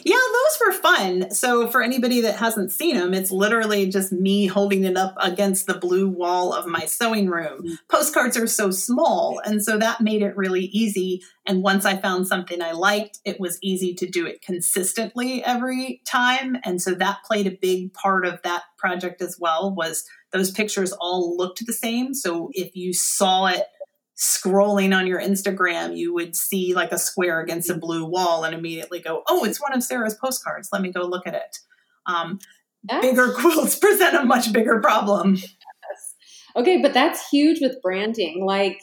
Yeah, 0.03 0.15
those 0.15 0.59
were 0.65 0.73
fun. 0.73 1.31
So, 1.31 1.67
for 1.67 1.83
anybody 1.83 2.21
that 2.21 2.37
hasn't 2.37 2.71
seen 2.71 2.97
them, 2.97 3.13
it's 3.13 3.31
literally 3.31 3.87
just 3.87 4.11
me 4.11 4.47
holding 4.47 4.83
it 4.83 4.97
up 4.97 5.15
against 5.19 5.67
the 5.67 5.77
blue 5.77 6.07
wall 6.07 6.53
of 6.53 6.65
my 6.65 6.85
sewing 6.85 7.29
room. 7.29 7.63
Mm-hmm. 7.63 7.73
Postcards 7.87 8.35
are 8.37 8.47
so 8.47 8.71
small, 8.71 9.39
and 9.45 9.63
so 9.63 9.77
that 9.77 10.01
made 10.01 10.23
it 10.23 10.35
really 10.35 10.65
easy. 10.65 11.21
And 11.45 11.61
once 11.61 11.85
I 11.85 11.97
found 11.97 12.27
something 12.27 12.61
I 12.61 12.71
liked, 12.71 13.19
it 13.25 13.39
was 13.39 13.59
easy 13.61 13.93
to 13.95 14.07
do 14.07 14.25
it 14.25 14.41
consistently 14.41 15.43
every 15.43 16.01
time. 16.05 16.57
And 16.63 16.81
so 16.81 16.93
that 16.95 17.23
played 17.25 17.47
a 17.47 17.57
big 17.59 17.93
part 17.93 18.25
of 18.25 18.41
that 18.43 18.63
project 18.77 19.21
as 19.21 19.37
well 19.39 19.73
was 19.73 20.05
those 20.31 20.51
pictures 20.51 20.93
all 20.93 21.35
looked 21.37 21.65
the 21.65 21.73
same. 21.73 22.13
So 22.13 22.49
if 22.53 22.75
you 22.75 22.93
saw 22.93 23.47
it 23.47 23.65
scrolling 24.19 24.95
on 24.95 25.07
your 25.07 25.21
Instagram, 25.21 25.95
you 25.95 26.13
would 26.13 26.35
see 26.35 26.73
like 26.73 26.91
a 26.91 26.99
square 26.99 27.39
against 27.39 27.69
a 27.69 27.77
blue 27.77 28.05
wall 28.05 28.43
and 28.43 28.53
immediately 28.53 28.99
go, 28.99 29.23
oh, 29.27 29.45
it's 29.45 29.61
one 29.61 29.73
of 29.73 29.81
Sarah's 29.81 30.15
postcards. 30.15 30.69
Let 30.73 30.81
me 30.81 30.91
go 30.91 31.03
look 31.03 31.25
at 31.25 31.33
it. 31.33 31.57
Um, 32.05 32.39
bigger 33.01 33.31
quilts 33.37 33.79
present 33.79 34.15
a 34.15 34.25
much 34.25 34.51
bigger 34.51 34.81
problem. 34.81 35.35
Yes. 35.35 36.15
Okay, 36.55 36.81
but 36.81 36.93
that's 36.93 37.29
huge 37.29 37.61
with 37.61 37.81
branding. 37.81 38.45
Like 38.45 38.79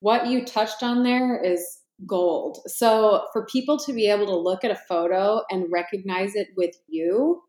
what 0.00 0.26
you 0.26 0.44
touched 0.44 0.82
on 0.82 1.02
there 1.02 1.42
is 1.42 1.78
gold. 2.06 2.58
So 2.66 3.26
for 3.32 3.46
people 3.46 3.78
to 3.78 3.92
be 3.94 4.10
able 4.10 4.26
to 4.26 4.36
look 4.36 4.64
at 4.64 4.70
a 4.70 4.80
photo 4.88 5.40
and 5.50 5.72
recognize 5.72 6.34
it 6.34 6.48
with 6.56 6.74
you, 6.88 7.42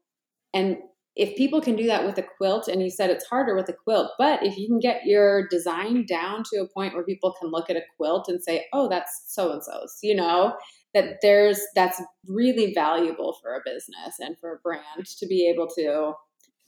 and 0.54 0.78
if 1.16 1.36
people 1.38 1.62
can 1.62 1.76
do 1.76 1.88
that 1.88 2.06
with 2.06 2.18
a 2.18 2.24
quilt, 2.24 2.68
and 2.68 2.82
you 2.82 2.90
said 2.90 3.10
it's 3.10 3.26
harder 3.26 3.56
with 3.56 3.70
a 3.70 3.74
quilt, 3.74 4.12
but 4.18 4.44
if 4.44 4.58
you 4.58 4.68
can 4.68 4.80
get 4.80 5.06
your 5.06 5.48
design 5.48 6.06
down 6.06 6.44
to 6.52 6.62
a 6.62 6.68
point 6.68 6.94
where 6.94 7.04
people 7.04 7.34
can 7.40 7.52
look 7.52 7.70
at 7.70 7.78
a 7.78 7.82
quilt 7.96 8.28
and 8.28 8.44
say, 8.44 8.66
oh, 8.74 8.90
that's 8.90 9.24
so 9.28 9.52
and 9.52 9.64
so's, 9.64 9.98
you 10.04 10.16
know, 10.16 10.54
that 10.96 11.18
there's 11.22 11.60
that's 11.76 12.02
really 12.28 12.74
valuable 12.74 13.38
for 13.42 13.54
a 13.54 13.62
business 13.64 14.16
and 14.20 14.36
for 14.40 14.54
a 14.54 14.60
brand 14.60 15.06
to 15.06 15.28
be 15.28 15.48
able 15.48 15.68
to 15.68 16.14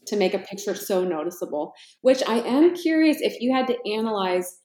to 0.06 0.16
make 0.16 0.34
a 0.34 0.40
picture 0.40 0.76
so 0.76 1.04
noticeable 1.04 1.74
which 2.02 2.22
i 2.28 2.40
am 2.40 2.76
curious 2.76 3.18
if 3.22 3.42
you 3.42 3.54
had 3.54 3.68
to 3.68 3.78
analyze 3.92 4.60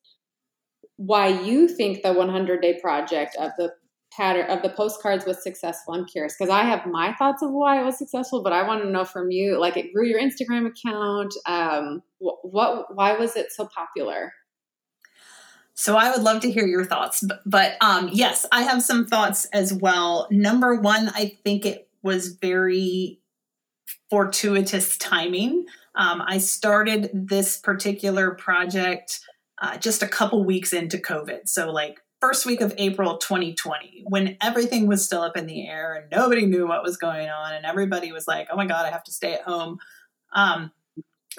why 0.97 1.29
you 1.29 1.67
think 1.67 2.03
the 2.03 2.13
100 2.13 2.61
day 2.61 2.79
project 2.81 3.37
of 3.41 3.51
the 3.57 3.73
pattern 4.17 4.51
of 4.51 4.63
the 4.63 4.69
postcards 4.69 5.25
was 5.25 5.43
successful 5.43 5.95
i'm 5.95 6.05
curious 6.05 6.35
because 6.39 6.51
i 6.51 6.63
have 6.63 6.87
my 6.87 7.13
thoughts 7.15 7.43
of 7.43 7.51
why 7.51 7.81
it 7.81 7.85
was 7.85 7.97
successful 7.97 8.43
but 8.43 8.53
i 8.53 8.67
want 8.67 8.83
to 8.83 8.91
know 8.91 9.05
from 9.05 9.31
you 9.31 9.59
like 9.59 9.77
it 9.77 9.93
grew 9.93 10.07
your 10.07 10.21
instagram 10.21 10.67
account 10.67 11.33
um, 11.47 12.03
what, 12.19 12.37
what 12.43 12.95
why 12.95 13.15
was 13.15 13.37
it 13.37 13.51
so 13.53 13.67
popular 13.67 14.33
so 15.75 15.97
I 15.97 16.11
would 16.11 16.23
love 16.23 16.43
to 16.43 16.51
hear 16.51 16.67
your 16.67 16.85
thoughts, 16.85 17.25
but, 17.27 17.41
but 17.47 17.77
um, 17.81 18.11
yes, 18.13 18.45
I 18.53 18.63
have 18.63 18.83
some 18.83 19.07
thoughts 19.07 19.47
as 19.47 19.73
well. 19.73 20.29
Number 20.31 20.77
one, 20.77 21.09
I 21.15 21.39
think 21.45 21.65
it 21.65 21.89
was 22.03 22.37
very 22.37 23.21
fortuitous 24.11 24.99
timing. 24.99 25.65
Um, 25.95 26.23
I 26.27 26.39
started 26.39 27.11
this 27.15 27.57
particular 27.57 28.33
project 28.33 29.21
uh, 29.61 29.79
just 29.79 30.03
a 30.03 30.09
couple 30.09 30.45
weeks 30.45 30.73
into 30.73 30.99
COVID. 30.99 31.49
So, 31.49 31.71
like, 31.71 32.02
first 32.23 32.47
week 32.47 32.61
of 32.61 32.73
April 32.79 33.19
2020, 33.19 34.05
when 34.07 34.37
everything 34.41 34.87
was 34.87 35.05
still 35.05 35.23
up 35.23 35.37
in 35.37 35.47
the 35.47 35.67
air 35.67 35.95
and 35.95 36.11
nobody 36.11 36.47
knew 36.47 36.69
what 36.69 36.85
was 36.85 36.97
going 36.97 37.29
on, 37.29 37.53
and 37.53 37.67
everybody 37.67 38.13
was 38.13 38.29
like, 38.29 38.47
oh 38.51 38.57
my 38.57 38.65
God, 38.65 38.87
I 38.87 38.91
have 38.91 39.03
to 39.05 39.13
stay 39.13 39.35
at 39.35 39.43
home. 39.43 39.79
Um, 40.33 40.71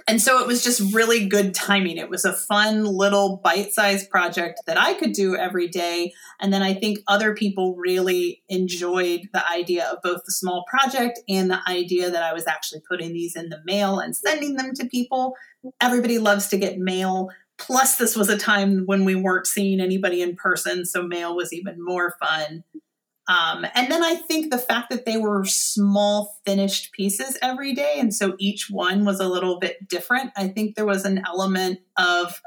and 0.08 0.22
so 0.22 0.40
it 0.40 0.48
was 0.48 0.64
just 0.64 0.94
really 0.94 1.28
good 1.28 1.54
timing. 1.54 1.98
It 1.98 2.10
was 2.10 2.26
a 2.26 2.34
fun 2.34 2.84
little 2.84 3.40
bite 3.44 3.74
sized 3.74 4.10
project 4.10 4.62
that 4.66 4.78
I 4.78 4.96
could 4.96 5.14
do 5.14 5.36
every 5.36 5.68
day. 5.68 6.14
And 6.42 6.52
then 6.52 6.64
I 6.64 6.74
think 6.74 7.00
other 7.08 7.36
people 7.36 7.76
really 7.76 8.42
enjoyed 8.50 9.30
the 9.34 9.50
idea 9.52 9.86
of 9.86 10.00
both 10.02 10.24
the 10.26 10.32
small 10.32 10.66
project 10.68 11.20
and 11.30 11.50
the 11.50 11.62
idea 11.68 12.10
that 12.10 12.24
I 12.24 12.34
was 12.34 12.48
actually 12.48 12.82
putting 12.90 13.14
these 13.14 13.36
in 13.36 13.50
the 13.50 13.62
mail 13.66 14.00
and 14.00 14.16
sending 14.16 14.56
them 14.56 14.74
to 14.74 14.86
people. 14.86 15.36
Everybody 15.80 16.18
loves 16.18 16.48
to 16.48 16.58
get 16.58 16.80
mail. 16.80 17.30
Plus, 17.66 17.96
this 17.96 18.16
was 18.16 18.30
a 18.30 18.38
time 18.38 18.84
when 18.86 19.06
we 19.06 19.16
weren't 19.16 19.48
seeing 19.48 19.80
anybody 19.80 20.22
in 20.22 20.36
person, 20.36 20.86
so 20.86 21.02
mail 21.02 21.36
was 21.36 21.54
even 21.54 21.84
more 21.84 22.16
fun. 22.20 22.64
Um, 23.30 23.66
and 23.74 23.90
then 23.90 24.04
I 24.04 24.16
think 24.16 24.52
the 24.52 24.58
fact 24.58 24.90
that 24.90 25.06
they 25.06 25.16
were 25.16 25.46
small 25.46 26.40
finished 26.46 26.92
pieces 26.92 27.38
every 27.42 27.74
day, 27.74 27.96
and 27.98 28.14
so 28.14 28.36
each 28.38 28.68
one 28.70 29.06
was 29.06 29.22
a 29.22 29.30
little 29.30 29.60
bit 29.60 29.88
different. 29.88 30.32
I 30.36 30.50
think 30.50 30.76
there 30.76 30.86
was 30.86 31.06
an 31.06 31.24
element 31.26 31.80
of 31.98 32.42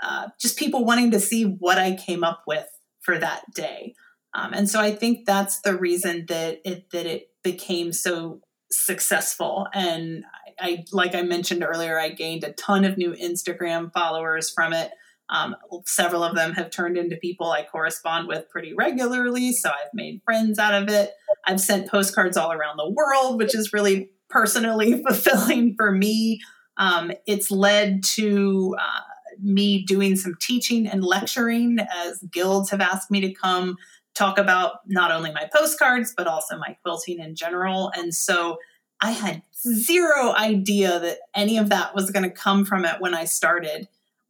uh, 0.00 0.28
just 0.40 0.56
people 0.56 0.84
wanting 0.84 1.10
to 1.10 1.20
see 1.20 1.44
what 1.44 1.78
I 1.78 1.96
came 1.96 2.22
up 2.22 2.44
with 2.46 2.68
for 3.00 3.18
that 3.18 3.42
day. 3.54 3.94
Um, 4.32 4.52
and 4.52 4.70
so 4.70 4.80
I 4.80 4.94
think 4.94 5.26
that's 5.26 5.60
the 5.62 5.76
reason 5.76 6.26
that 6.28 6.60
it 6.64 6.90
that 6.92 7.06
it 7.06 7.30
became 7.42 7.92
so 7.92 8.40
successful. 8.70 9.66
And 9.74 10.24
I, 10.60 10.84
like 10.92 11.14
I 11.14 11.22
mentioned 11.22 11.64
earlier, 11.64 11.98
I 11.98 12.10
gained 12.10 12.44
a 12.44 12.52
ton 12.52 12.84
of 12.84 12.98
new 12.98 13.12
Instagram 13.12 13.92
followers 13.92 14.50
from 14.50 14.72
it. 14.72 14.90
Um, 15.28 15.54
several 15.86 16.24
of 16.24 16.34
them 16.34 16.52
have 16.54 16.70
turned 16.70 16.96
into 16.96 17.16
people 17.16 17.50
I 17.50 17.64
correspond 17.64 18.26
with 18.26 18.48
pretty 18.50 18.74
regularly, 18.74 19.52
so 19.52 19.70
I've 19.70 19.94
made 19.94 20.20
friends 20.24 20.58
out 20.58 20.74
of 20.74 20.88
it. 20.88 21.12
I've 21.46 21.60
sent 21.60 21.88
postcards 21.88 22.36
all 22.36 22.52
around 22.52 22.76
the 22.78 22.90
world, 22.90 23.38
which 23.38 23.54
is 23.54 23.72
really 23.72 24.10
personally 24.28 25.02
fulfilling 25.08 25.74
for 25.76 25.92
me. 25.92 26.40
Um, 26.76 27.12
it's 27.26 27.50
led 27.50 28.02
to 28.16 28.74
uh, 28.80 29.00
me 29.40 29.84
doing 29.84 30.16
some 30.16 30.34
teaching 30.40 30.88
and 30.88 31.04
lecturing 31.04 31.78
as 31.78 32.20
guilds 32.32 32.70
have 32.70 32.80
asked 32.80 33.10
me 33.10 33.20
to 33.20 33.32
come 33.32 33.76
talk 34.14 34.38
about 34.38 34.80
not 34.86 35.12
only 35.12 35.32
my 35.32 35.48
postcards, 35.54 36.12
but 36.16 36.26
also 36.26 36.58
my 36.58 36.76
quilting 36.82 37.20
in 37.20 37.36
general. 37.36 37.92
And 37.94 38.14
so 38.14 38.58
I 39.00 39.12
had 39.12 39.42
zero 39.66 40.32
idea 40.34 40.98
that 41.00 41.18
any 41.34 41.56
of 41.58 41.70
that 41.70 41.94
was 41.94 42.10
going 42.10 42.22
to 42.24 42.30
come 42.30 42.64
from 42.64 42.84
it 42.84 43.00
when 43.00 43.14
I 43.14 43.24
started. 43.24 43.88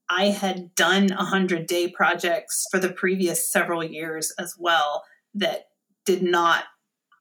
I 0.09 0.27
had 0.27 0.75
done 0.75 1.09
100 1.09 1.67
day 1.67 1.89
projects 1.89 2.67
for 2.71 2.79
the 2.79 2.93
previous 2.93 3.51
several 3.51 3.83
years 3.83 4.33
as 4.39 4.57
well 4.59 5.05
that 5.35 5.69
did 6.05 6.23
not, 6.23 6.65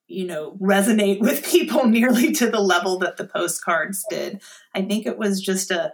you 0.07 0.25
know, 0.25 0.57
resonate 0.61 1.19
with 1.21 1.45
people 1.45 1.85
nearly 1.85 2.31
to 2.33 2.49
the 2.49 2.61
level 2.61 2.99
that 2.99 3.17
the 3.17 3.27
postcards 3.27 4.03
did. 4.09 4.41
I 4.73 4.81
think 4.81 5.05
it 5.05 5.17
was 5.17 5.41
just 5.41 5.71
a 5.71 5.93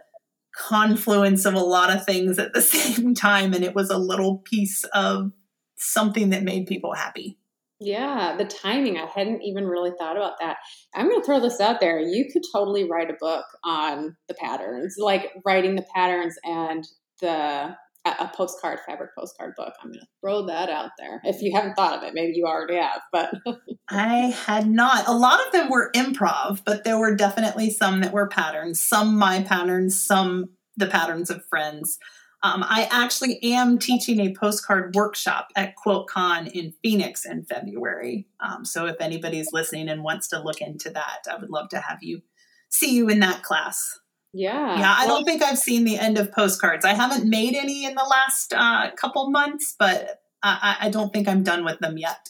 confluence 0.55 1.45
of 1.45 1.53
a 1.53 1.59
lot 1.59 1.93
of 1.93 2.05
things 2.05 2.39
at 2.39 2.53
the 2.53 2.61
same 2.61 3.13
time, 3.13 3.53
and 3.53 3.63
it 3.63 3.75
was 3.75 3.89
a 3.89 3.97
little 3.97 4.39
piece 4.39 4.83
of 4.93 5.31
something 5.75 6.29
that 6.29 6.43
made 6.43 6.67
people 6.67 6.93
happy. 6.93 7.37
Yeah, 7.79 8.35
the 8.37 8.45
timing. 8.45 8.97
I 8.97 9.05
hadn't 9.05 9.41
even 9.43 9.67
really 9.67 9.91
thought 9.97 10.15
about 10.15 10.39
that. 10.39 10.57
I'm 10.95 11.09
going 11.09 11.19
to 11.19 11.25
throw 11.25 11.39
this 11.39 11.59
out 11.59 11.79
there. 11.79 11.99
You 11.99 12.25
could 12.31 12.43
totally 12.53 12.89
write 12.89 13.09
a 13.09 13.17
book 13.19 13.45
on 13.63 14.15
the 14.27 14.33
patterns, 14.33 14.95
like 14.97 15.31
writing 15.45 15.75
the 15.75 15.85
patterns 15.93 16.35
and 16.45 16.87
the 17.21 17.75
a 18.05 18.31
postcard 18.35 18.79
fabric 18.87 19.15
postcard 19.17 19.55
book. 19.57 19.73
I'm 19.81 19.89
going 19.89 19.99
to 19.99 20.07
throw 20.21 20.45
that 20.45 20.69
out 20.69 20.91
there. 20.99 21.21
If 21.23 21.41
you 21.41 21.51
haven't 21.55 21.73
thought 21.73 21.97
of 21.97 22.03
it, 22.03 22.13
maybe 22.13 22.33
you 22.35 22.45
already 22.45 22.75
have, 22.75 23.01
but 23.11 23.33
I 23.89 24.35
had 24.45 24.67
not. 24.67 25.07
A 25.07 25.17
lot 25.17 25.45
of 25.45 25.51
them 25.51 25.69
were 25.69 25.91
improv, 25.95 26.61
but 26.63 26.83
there 26.83 26.99
were 26.99 27.15
definitely 27.15 27.71
some 27.71 28.01
that 28.01 28.13
were 28.13 28.27
patterns. 28.27 28.79
Some 28.79 29.17
my 29.17 29.41
patterns, 29.41 29.99
some 29.99 30.49
the 30.77 30.87
patterns 30.87 31.29
of 31.29 31.45
friends. 31.49 31.97
Um, 32.45 32.63
I 32.63 32.87
actually 32.91 33.41
am 33.41 33.79
teaching 33.79 34.19
a 34.19 34.35
postcard 34.35 34.93
workshop 34.93 35.47
at 35.55 35.73
QuiltCon 35.83 36.51
in 36.51 36.75
Phoenix 36.83 37.25
in 37.25 37.43
February. 37.43 38.27
Um, 38.39 38.65
so 38.65 38.85
if 38.85 38.97
anybody's 38.99 39.51
listening 39.51 39.89
and 39.89 40.03
wants 40.03 40.27
to 40.27 40.39
look 40.39 40.61
into 40.61 40.91
that, 40.91 41.23
I 41.27 41.37
would 41.37 41.49
love 41.49 41.69
to 41.69 41.79
have 41.79 42.03
you 42.03 42.21
see 42.69 42.95
you 42.95 43.09
in 43.09 43.19
that 43.21 43.41
class. 43.41 43.99
Yeah. 44.31 44.77
Yeah, 44.77 44.95
I 44.95 45.07
well, 45.07 45.15
don't 45.15 45.25
think 45.25 45.41
I've 45.41 45.57
seen 45.57 45.85
the 45.85 45.97
end 45.97 46.19
of 46.19 46.31
postcards. 46.31 46.85
I 46.85 46.93
haven't 46.93 47.27
made 47.27 47.55
any 47.55 47.83
in 47.83 47.95
the 47.95 48.03
last 48.03 48.53
uh, 48.53 48.91
couple 48.91 49.31
months, 49.31 49.75
but 49.79 50.21
I, 50.43 50.77
I 50.81 50.89
don't 50.89 51.11
think 51.11 51.27
I'm 51.27 51.41
done 51.41 51.65
with 51.65 51.79
them 51.79 51.97
yet. 51.97 52.29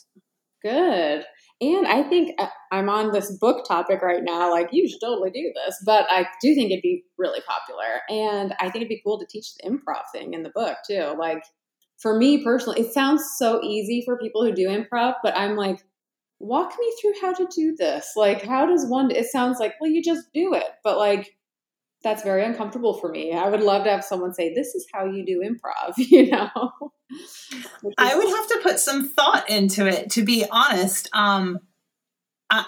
Good. 0.63 1.25
And 1.59 1.87
I 1.87 2.03
think 2.03 2.39
uh, 2.39 2.47
I'm 2.75 2.89
on 2.89 3.11
this 3.11 3.31
book 3.37 3.65
topic 3.67 4.01
right 4.01 4.23
now. 4.23 4.51
Like, 4.51 4.69
you 4.71 4.87
should 4.87 5.01
totally 5.01 5.31
do 5.31 5.51
this. 5.55 5.77
But 5.85 6.05
I 6.09 6.27
do 6.41 6.53
think 6.53 6.71
it'd 6.71 6.81
be 6.81 7.03
really 7.17 7.41
popular. 7.47 8.01
And 8.09 8.53
I 8.59 8.63
think 8.63 8.77
it'd 8.77 8.89
be 8.89 9.01
cool 9.05 9.19
to 9.19 9.25
teach 9.25 9.55
the 9.55 9.69
improv 9.69 10.03
thing 10.11 10.33
in 10.33 10.43
the 10.43 10.51
book, 10.53 10.77
too. 10.87 11.15
Like, 11.17 11.43
for 11.97 12.17
me 12.17 12.43
personally, 12.43 12.81
it 12.81 12.93
sounds 12.93 13.23
so 13.37 13.61
easy 13.63 14.03
for 14.05 14.17
people 14.17 14.43
who 14.43 14.53
do 14.53 14.67
improv, 14.67 15.15
but 15.23 15.37
I'm 15.37 15.55
like, 15.55 15.79
walk 16.39 16.73
me 16.77 16.93
through 17.01 17.13
how 17.21 17.33
to 17.33 17.47
do 17.55 17.75
this. 17.77 18.11
Like, 18.15 18.43
how 18.43 18.65
does 18.65 18.85
one, 18.85 19.11
it 19.11 19.27
sounds 19.27 19.59
like, 19.59 19.75
well, 19.79 19.89
you 19.89 20.03
just 20.03 20.31
do 20.33 20.53
it. 20.53 20.67
But 20.83 20.97
like, 20.97 21.35
that's 22.03 22.21
very 22.21 22.45
uncomfortable 22.45 22.93
for 22.93 23.09
me. 23.09 23.33
I 23.33 23.49
would 23.49 23.61
love 23.61 23.85
to 23.85 23.89
have 23.89 24.03
someone 24.03 24.33
say, 24.33 24.53
This 24.53 24.75
is 24.75 24.85
how 24.93 25.05
you 25.05 25.25
do 25.25 25.41
improv, 25.41 25.93
you 25.97 26.29
know? 26.29 26.91
I 27.97 28.15
would 28.15 28.29
have 28.29 28.47
to 28.49 28.59
put 28.61 28.79
some 28.79 29.09
thought 29.09 29.49
into 29.49 29.87
it, 29.87 30.11
to 30.11 30.23
be 30.23 30.45
honest. 30.51 31.09
Um, 31.13 31.59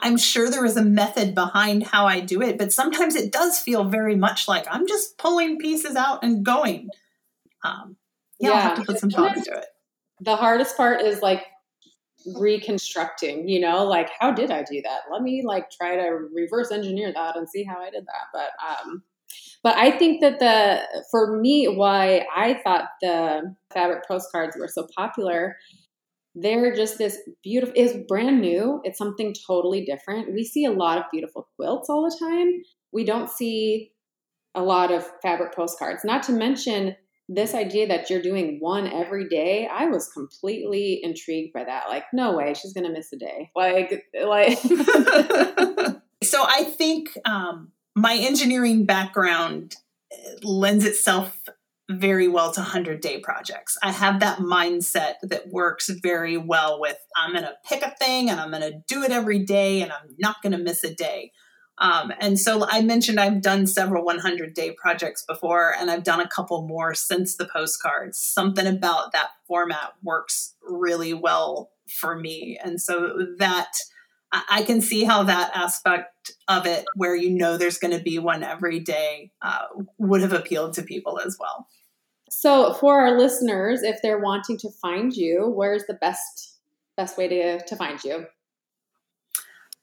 I'm 0.02 0.18
sure 0.18 0.50
there 0.50 0.66
is 0.66 0.78
a 0.78 0.84
method 0.84 1.36
behind 1.36 1.84
how 1.84 2.08
I 2.08 2.20
do 2.20 2.42
it, 2.42 2.58
but 2.58 2.74
sometimes 2.74 3.16
it 3.16 3.32
does 3.32 3.60
feel 3.60 3.86
very 3.86 4.16
much 4.16 4.48
like 4.48 4.66
I'm 4.70 4.88
just 4.88 5.18
pulling 5.18 5.58
pieces 5.58 5.96
out 5.96 6.24
and 6.24 6.44
going. 6.44 6.90
Um, 7.64 7.98
yeah, 8.40 8.50
yeah, 8.50 8.56
I'll 8.56 8.62
have 8.62 8.80
to 8.80 8.86
put 8.86 9.00
some 9.00 9.10
thought 9.10 9.38
into 9.38 9.52
it. 9.52 9.66
The 10.22 10.36
hardest 10.36 10.78
part 10.78 11.02
is 11.02 11.22
like 11.22 11.46
reconstructing, 12.36 13.48
you 13.48 13.60
know, 13.60 13.86
like 13.86 14.10
how 14.20 14.32
did 14.32 14.52
I 14.52 14.64
do 14.64 14.82
that? 14.82 15.02
Let 15.12 15.22
me 15.22 15.44
like 15.46 15.70
try 15.70 15.96
to 15.96 16.28
reverse 16.34 16.72
engineer 16.72 17.14
that 17.14 17.36
and 17.36 17.48
see 17.48 17.64
how 17.64 17.80
I 17.80 17.90
did 17.90 18.06
that. 18.06 18.26
But 18.34 18.50
um 18.64 19.04
but 19.64 19.76
I 19.76 19.92
think 19.98 20.22
that 20.22 20.40
the, 20.40 20.82
for 21.12 21.38
me, 21.40 21.68
why 21.68 22.26
I 22.36 22.60
thought 22.64 22.86
the 23.02 23.56
fabric 23.74 24.08
postcards 24.08 24.56
were 24.58 24.68
so 24.68 24.88
popular, 24.96 25.58
they're 26.40 26.76
just 26.76 26.98
this 26.98 27.18
beautiful, 27.44 27.74
is 27.76 27.98
brand 28.08 28.42
new. 28.42 28.82
It's 28.84 28.98
something 28.98 29.36
totally 29.46 29.86
different. 29.86 30.34
We 30.34 30.44
see 30.44 30.66
a 30.66 30.72
lot 30.72 30.98
of 30.98 31.06
beautiful 31.12 31.48
quilts 31.56 31.90
all 31.90 32.04
the 32.04 32.18
time. 32.20 32.62
We 32.92 33.06
don't 33.06 33.30
see 33.30 33.92
a 34.54 34.62
lot 34.62 34.92
of 34.92 35.08
fabric 35.22 35.56
postcards, 35.56 36.04
not 36.04 36.24
to 36.24 36.32
mention 36.32 36.96
this 37.30 37.54
idea 37.54 37.88
that 37.88 38.10
you're 38.10 38.22
doing 38.22 38.58
one 38.62 38.88
every 38.88 39.28
day 39.28 39.68
i 39.70 39.86
was 39.86 40.08
completely 40.14 41.02
intrigued 41.04 41.52
by 41.54 41.64
that 41.64 41.90
like 41.90 42.06
no 42.14 42.36
way 42.36 42.54
she's 42.54 42.72
gonna 42.72 42.90
miss 42.90 43.12
a 43.12 43.18
day 43.18 43.52
like 43.54 44.02
like 44.26 44.58
so 46.24 46.44
i 46.48 46.64
think 46.64 47.10
um 47.26 47.70
my 47.96 48.16
engineering 48.16 48.86
background 48.86 49.76
lends 50.42 50.86
itself 50.86 51.38
very 51.90 52.28
well 52.28 52.52
to 52.52 52.60
100 52.60 53.00
day 53.02 53.20
projects. 53.20 53.78
I 53.82 53.92
have 53.92 54.20
that 54.20 54.40
mindset 54.40 55.16
that 55.24 55.48
works 55.48 55.90
very 55.90 56.38
well 56.38 56.80
with 56.80 56.98
I'm 57.16 57.32
going 57.32 57.44
to 57.44 57.56
pick 57.66 57.82
a 57.82 57.92
thing 57.92 58.30
and 58.30 58.40
I'm 58.40 58.52
going 58.52 58.62
to 58.62 58.82
do 58.88 59.04
it 59.04 59.12
every 59.12 59.40
day 59.40 59.82
and 59.82 59.92
I'm 59.92 60.16
not 60.20 60.42
going 60.42 60.52
to 60.52 60.58
miss 60.58 60.84
a 60.84 60.94
day. 60.94 61.32
Um, 61.80 62.12
and 62.20 62.40
so 62.40 62.66
I 62.68 62.82
mentioned 62.82 63.20
I've 63.20 63.42
done 63.42 63.68
several 63.68 64.04
100 64.04 64.54
day 64.54 64.72
projects 64.72 65.24
before, 65.24 65.76
and 65.80 65.92
I've 65.92 66.04
done 66.04 66.20
a 66.20 66.28
couple 66.28 66.68
more 66.68 66.96
since 66.96 67.38
the 67.38 67.46
postcards. 67.46 68.18
Something 68.18 68.66
about 68.66 69.12
that 69.12 69.30
format 69.48 69.94
works 70.02 70.56
really 70.64 71.14
well 71.14 71.70
for 71.88 72.18
me. 72.18 72.58
And 72.64 72.82
so 72.82 73.28
that 73.38 73.74
I 74.32 74.64
can 74.64 74.82
see 74.82 75.04
how 75.04 75.24
that 75.24 75.52
aspect 75.56 76.32
of 76.48 76.66
it, 76.66 76.86
where 76.96 77.16
you 77.16 77.30
know 77.30 77.58
there's 77.58 77.78
going 77.78 77.96
to 77.96 78.04
be 78.04 78.20
one 78.20 78.44
every 78.44 78.80
day, 78.80 79.32
uh, 79.42 79.66
would 79.98 80.22
have 80.22 80.34
appealed 80.34 80.74
to 80.74 80.84
people 80.84 81.20
as 81.20 81.38
well. 81.40 81.68
So, 82.30 82.74
for 82.74 83.00
our 83.00 83.18
listeners, 83.18 83.84
if 83.84 84.02
they're 84.02 84.20
wanting 84.20 84.58
to 84.60 84.70
find 84.70 85.16
you, 85.16 85.52
where's 85.56 85.86
the 85.86 85.96
best 85.96 86.58
best 86.96 87.18
way 87.18 87.28
to 87.28 87.64
to 87.64 87.76
find 87.76 88.04
you? 88.04 88.26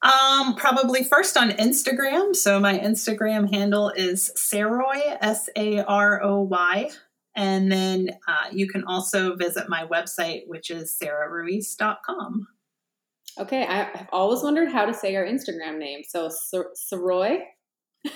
Um, 0.05 0.55
probably 0.55 1.03
first 1.03 1.37
on 1.39 1.51
Instagram. 1.53 2.37
So 2.37 2.61
my 2.61 2.79
Instagram 2.79 3.51
handle 3.51 3.89
is 3.89 4.31
Saroy, 4.37 5.17
S 5.23 5.49
A 5.57 5.83
R 5.83 6.23
O 6.23 6.43
Y. 6.43 6.91
And 7.35 7.73
then 7.73 8.11
uh, 8.29 8.49
you 8.53 8.69
can 8.69 8.85
also 8.85 9.35
visit 9.35 9.69
my 9.69 9.87
website, 9.87 10.43
which 10.47 10.71
is 10.71 10.97
sarahruiz.com. 11.03 12.47
Okay, 13.41 13.67
I've 13.67 14.07
always 14.13 14.43
wondered 14.43 14.71
how 14.71 14.85
to 14.85 14.95
say 14.95 15.13
your 15.13 15.27
Instagram 15.27 15.79
name. 15.79 16.03
So, 16.07 16.29
Saroy? 16.29 17.41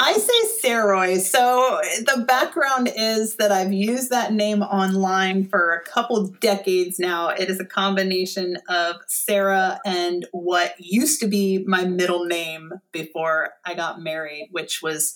I 0.00 0.12
say 0.12 0.68
Saroy. 0.68 1.18
So 1.20 1.80
the 2.06 2.24
background 2.24 2.92
is 2.94 3.34
that 3.36 3.50
I've 3.50 3.72
used 3.72 4.10
that 4.10 4.32
name 4.32 4.62
online 4.62 5.48
for 5.48 5.72
a 5.74 5.82
couple 5.82 6.28
decades 6.40 7.00
now. 7.00 7.30
It 7.30 7.50
is 7.50 7.58
a 7.58 7.64
combination 7.64 8.58
of 8.68 8.96
Sarah 9.08 9.80
and 9.84 10.24
what 10.30 10.74
used 10.78 11.20
to 11.20 11.26
be 11.26 11.64
my 11.66 11.84
middle 11.84 12.26
name 12.26 12.74
before 12.92 13.54
I 13.64 13.74
got 13.74 14.00
married, 14.00 14.50
which 14.52 14.82
was 14.82 15.14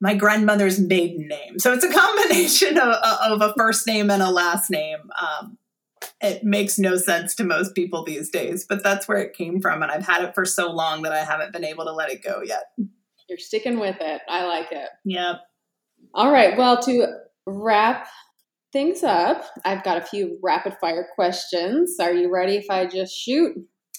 my 0.00 0.14
grandmother's 0.14 0.80
maiden 0.80 1.28
name. 1.28 1.58
So 1.58 1.74
it's 1.74 1.84
a 1.84 1.92
combination 1.92 2.78
of, 2.78 2.94
of 3.04 3.42
a 3.42 3.52
first 3.52 3.86
name 3.86 4.10
and 4.10 4.22
a 4.22 4.30
last 4.30 4.70
name. 4.70 5.10
Um, 5.20 5.58
it 6.22 6.42
makes 6.42 6.78
no 6.78 6.96
sense 6.96 7.34
to 7.34 7.44
most 7.44 7.74
people 7.74 8.02
these 8.02 8.30
days, 8.30 8.64
but 8.66 8.82
that's 8.82 9.06
where 9.06 9.18
it 9.18 9.34
came 9.34 9.60
from. 9.60 9.82
And 9.82 9.92
I've 9.92 10.06
had 10.06 10.24
it 10.24 10.34
for 10.34 10.46
so 10.46 10.72
long 10.72 11.02
that 11.02 11.12
I 11.12 11.18
haven't 11.18 11.52
been 11.52 11.66
able 11.66 11.84
to 11.84 11.92
let 11.92 12.10
it 12.10 12.22
go 12.22 12.40
yet. 12.42 12.72
You're 13.30 13.38
sticking 13.38 13.78
with 13.78 13.96
it. 14.00 14.20
I 14.28 14.44
like 14.44 14.72
it. 14.72 14.88
Yep. 15.04 15.36
All 16.12 16.32
right. 16.32 16.58
Well, 16.58 16.82
to 16.82 17.06
wrap 17.46 18.08
things 18.72 19.04
up, 19.04 19.44
I've 19.64 19.84
got 19.84 19.98
a 19.98 20.02
few 20.02 20.38
rapid 20.42 20.76
fire 20.80 21.06
questions. 21.14 21.96
Are 22.00 22.12
you 22.12 22.28
ready 22.28 22.56
if 22.56 22.68
I 22.68 22.86
just 22.86 23.16
shoot? 23.16 23.56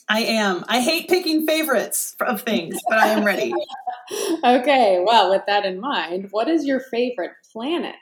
I 0.10 0.20
am. 0.24 0.66
I 0.68 0.82
hate 0.82 1.08
picking 1.08 1.48
favorites 1.48 2.18
of 2.20 2.42
things, 2.42 2.78
but 2.90 2.98
I 2.98 3.08
am 3.08 3.24
ready. 3.24 3.54
okay. 4.44 5.02
Well, 5.06 5.30
with 5.30 5.44
that 5.48 5.64
in 5.64 5.80
mind, 5.80 6.28
what 6.32 6.50
is 6.50 6.66
your 6.66 6.82
favorite 6.82 7.32
planet? 7.54 7.96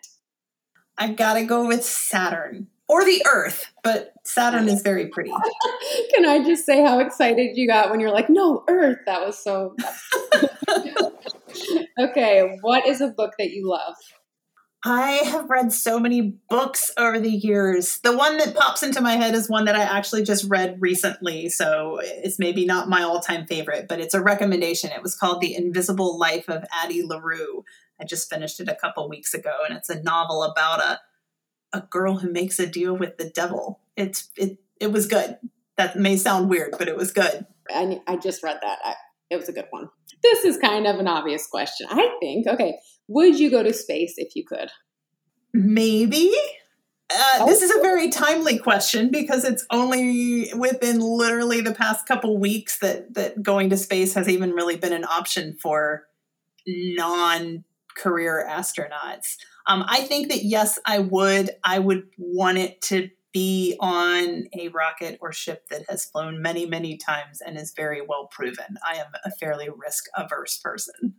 I've 0.97 1.15
gotta 1.15 1.45
go 1.45 1.67
with 1.67 1.85
Saturn 1.85 2.67
or 2.87 3.05
the 3.05 3.23
Earth, 3.31 3.71
but 3.83 4.13
Saturn 4.25 4.67
is 4.67 4.81
very 4.81 5.07
pretty. 5.07 5.29
Can 6.13 6.25
I 6.25 6.43
just 6.43 6.65
say 6.65 6.83
how 6.83 6.99
excited 6.99 7.55
you 7.55 7.67
got 7.67 7.91
when 7.91 7.99
you're 7.99 8.11
like, 8.11 8.29
no, 8.29 8.63
Earth? 8.67 8.97
That 9.05 9.21
was 9.21 9.41
so. 9.41 9.75
okay, 11.99 12.57
what 12.61 12.85
is 12.87 13.01
a 13.01 13.09
book 13.09 13.33
that 13.37 13.51
you 13.51 13.69
love? 13.69 13.95
I 14.85 15.11
have 15.25 15.49
read 15.49 15.73
so 15.73 15.99
many 15.99 16.21
books 16.49 16.89
over 16.95 17.19
the 17.19 17.29
years. 17.29 17.99
The 17.99 18.15
one 18.15 18.37
that 18.37 18.55
pops 18.55 18.81
into 18.81 19.01
my 19.01 19.17
head 19.17 19.35
is 19.35 19.49
one 19.49 19.65
that 19.65 19.75
I 19.75 19.81
actually 19.81 20.23
just 20.23 20.45
read 20.45 20.77
recently. 20.79 21.49
So 21.49 21.99
it's 22.01 22.39
maybe 22.39 22.65
not 22.65 22.87
my 22.87 23.03
all 23.03 23.19
time 23.19 23.45
favorite, 23.45 23.89
but 23.89 23.99
it's 23.99 24.13
a 24.13 24.21
recommendation. 24.21 24.91
It 24.91 25.03
was 25.03 25.15
called 25.15 25.41
The 25.41 25.53
Invisible 25.53 26.17
Life 26.17 26.47
of 26.47 26.63
Addie 26.71 27.03
LaRue. 27.03 27.65
I 27.99 28.05
just 28.05 28.29
finished 28.29 28.61
it 28.61 28.69
a 28.69 28.75
couple 28.75 29.09
weeks 29.09 29.33
ago, 29.33 29.51
and 29.67 29.77
it's 29.77 29.89
a 29.89 30.01
novel 30.01 30.43
about 30.43 30.79
a, 30.79 30.99
a 31.73 31.81
girl 31.81 32.19
who 32.19 32.31
makes 32.31 32.57
a 32.57 32.65
deal 32.65 32.95
with 32.95 33.17
the 33.17 33.29
devil. 33.29 33.81
It's 33.97 34.29
it 34.37 34.59
it 34.79 34.93
was 34.93 35.07
good. 35.07 35.37
That 35.75 35.97
may 35.97 36.15
sound 36.15 36.49
weird, 36.49 36.75
but 36.77 36.87
it 36.87 36.95
was 36.95 37.11
good. 37.11 37.45
I, 37.69 38.01
I 38.07 38.15
just 38.15 38.43
read 38.43 38.59
that. 38.61 38.79
I, 38.83 38.95
it 39.29 39.37
was 39.37 39.49
a 39.49 39.53
good 39.53 39.67
one. 39.69 39.89
This 40.23 40.43
is 40.43 40.57
kind 40.57 40.87
of 40.87 40.97
an 40.99 41.07
obvious 41.07 41.47
question, 41.47 41.87
I 41.89 42.15
think. 42.19 42.47
Okay, 42.47 42.77
would 43.07 43.39
you 43.39 43.49
go 43.49 43.63
to 43.63 43.73
space 43.73 44.15
if 44.17 44.35
you 44.35 44.45
could? 44.45 44.69
Maybe. 45.53 46.31
Uh, 47.11 47.37
oh. 47.39 47.45
This 47.47 47.61
is 47.61 47.71
a 47.71 47.81
very 47.81 48.09
timely 48.09 48.59
question 48.59 49.09
because 49.09 49.43
it's 49.43 49.65
only 49.71 50.51
within 50.53 50.99
literally 50.99 51.61
the 51.61 51.73
past 51.73 52.05
couple 52.05 52.37
weeks 52.37 52.79
that 52.79 53.15
that 53.15 53.41
going 53.41 53.69
to 53.71 53.77
space 53.77 54.13
has 54.13 54.29
even 54.29 54.51
really 54.51 54.77
been 54.77 54.93
an 54.93 55.05
option 55.05 55.57
for 55.59 56.03
non-career 56.67 58.45
astronauts. 58.47 59.37
Um, 59.65 59.83
I 59.87 60.01
think 60.01 60.29
that 60.29 60.43
yes, 60.43 60.77
I 60.85 60.99
would. 60.99 61.51
I 61.63 61.79
would 61.79 62.07
want 62.17 62.59
it 62.59 62.81
to 62.83 63.09
be 63.31 63.75
on 63.79 64.45
a 64.57 64.69
rocket 64.69 65.17
or 65.21 65.31
ship 65.31 65.67
that 65.69 65.83
has 65.89 66.05
flown 66.05 66.41
many, 66.41 66.65
many 66.65 66.97
times 66.97 67.41
and 67.41 67.57
is 67.57 67.73
very 67.75 68.01
well 68.01 68.27
proven. 68.31 68.77
I 68.87 68.95
am 68.95 69.07
a 69.23 69.31
fairly 69.31 69.69
risk 69.69 70.05
averse 70.15 70.57
person. 70.57 71.15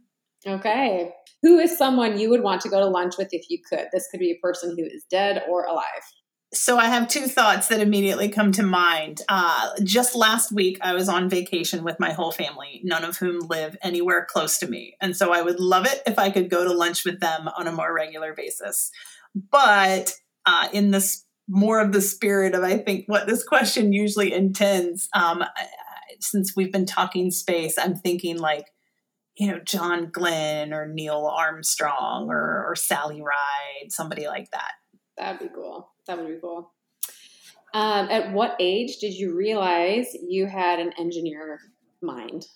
Okay. 0.47 1.13
Who 1.43 1.59
is 1.59 1.77
someone 1.77 2.19
you 2.19 2.31
would 2.31 2.43
want 2.43 2.63
to 2.63 2.69
go 2.69 2.81
to 2.81 2.87
lunch 2.87 3.17
with 3.19 3.29
if 3.33 3.49
you 3.51 3.59
could? 3.69 3.89
This 3.93 4.09
could 4.11 4.21
be 4.21 4.33
a 4.33 4.41
person 4.43 4.75
who 4.77 4.85
is 4.85 5.05
dead 5.11 5.43
or 5.49 5.65
alive. 5.65 5.85
So 6.53 6.79
I 6.79 6.87
have 6.87 7.07
two 7.07 7.29
thoughts 7.29 7.69
that 7.69 7.81
immediately 7.81 8.29
come 8.29 8.51
to 8.53 8.65
mind. 8.65 9.23
Uh, 9.29 9.71
just 9.85 10.17
last 10.17 10.51
week, 10.51 10.79
I 10.81 10.95
was 10.95 11.09
on 11.09 11.29
vacation 11.29 11.85
with 11.85 12.01
my 12.01 12.13
whole 12.13 12.33
family, 12.33 12.81
none 12.83 13.05
of 13.05 13.19
whom 13.19 13.39
live 13.41 13.77
anywhere 13.83 14.27
close 14.29 14.59
to 14.59 14.67
me. 14.67 14.97
And 15.01 15.17
so 15.17 15.33
I 15.33 15.43
would 15.43 15.61
love 15.61 15.87
it 15.87 16.03
if 16.07 16.19
I 16.19 16.31
could 16.31 16.51
go 16.51 16.65
to 16.65 16.73
lunch 16.73 17.05
with 17.05 17.21
them 17.21 17.49
on 17.57 17.69
a 17.69 17.73
more 17.73 17.95
regular 17.95 18.35
basis. 18.35 18.91
But 19.35 20.17
uh, 20.45 20.69
in 20.73 20.91
this 20.91 21.25
more 21.51 21.81
of 21.81 21.93
the 21.93 22.01
spirit 22.01 22.55
of 22.55 22.63
I 22.63 22.79
think 22.79 23.05
what 23.07 23.27
this 23.27 23.43
question 23.43 23.93
usually 23.93 24.33
intends. 24.33 25.09
Um, 25.15 25.45
since 26.21 26.55
we've 26.55 26.73
been 26.73 26.87
talking 26.87 27.31
space, 27.31 27.77
I'm 27.77 27.97
thinking 27.97 28.39
like 28.39 28.67
you 29.37 29.51
know 29.51 29.59
John 29.59 30.11
Glenn 30.11 30.73
or 30.73 30.87
Neil 30.87 31.27
Armstrong 31.27 32.31
or, 32.31 32.67
or 32.69 32.77
Sally 32.77 33.21
Ride, 33.21 33.91
somebody 33.91 34.27
like 34.27 34.51
that. 34.53 34.73
That'd 35.19 35.41
be 35.41 35.55
cool. 35.55 35.91
That 36.07 36.19
would 36.19 36.29
be 36.29 36.41
cool. 36.41 36.73
Um, 37.75 38.09
at 38.11 38.33
what 38.33 38.57
age 38.59 38.99
did 38.99 39.15
you 39.15 39.37
realize 39.37 40.07
you 40.27 40.47
had 40.47 40.79
an 40.79 40.93
engineer 40.99 41.61
mind? 42.01 42.47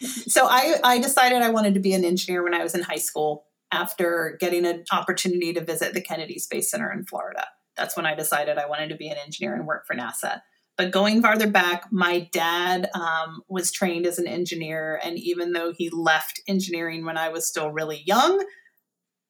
So 0.00 0.46
I, 0.46 0.74
I 0.82 0.98
decided 0.98 1.42
I 1.42 1.50
wanted 1.50 1.74
to 1.74 1.80
be 1.80 1.92
an 1.92 2.04
engineer 2.04 2.42
when 2.42 2.54
I 2.54 2.62
was 2.64 2.74
in 2.74 2.82
high 2.82 2.96
school 2.96 3.46
after 3.70 4.36
getting 4.40 4.66
an 4.66 4.84
opportunity 4.90 5.52
to 5.52 5.64
visit 5.64 5.94
the 5.94 6.00
Kennedy 6.00 6.40
Space 6.40 6.70
Center 6.70 6.90
in 6.90 7.04
Florida 7.04 7.46
that's 7.76 7.96
when 7.96 8.06
I 8.06 8.14
decided 8.14 8.58
I 8.58 8.68
wanted 8.68 8.88
to 8.90 8.96
be 8.96 9.08
an 9.08 9.16
engineer 9.18 9.54
and 9.54 9.66
work 9.66 9.86
for 9.86 9.96
NASA. 9.96 10.40
But 10.76 10.90
going 10.90 11.22
farther 11.22 11.48
back, 11.48 11.84
my 11.92 12.28
dad 12.32 12.90
um, 12.94 13.42
was 13.48 13.70
trained 13.70 14.06
as 14.06 14.18
an 14.18 14.26
engineer. 14.26 15.00
And 15.04 15.18
even 15.18 15.52
though 15.52 15.72
he 15.72 15.88
left 15.90 16.40
engineering 16.48 17.04
when 17.04 17.16
I 17.16 17.28
was 17.28 17.46
still 17.46 17.70
really 17.70 18.02
young, 18.04 18.44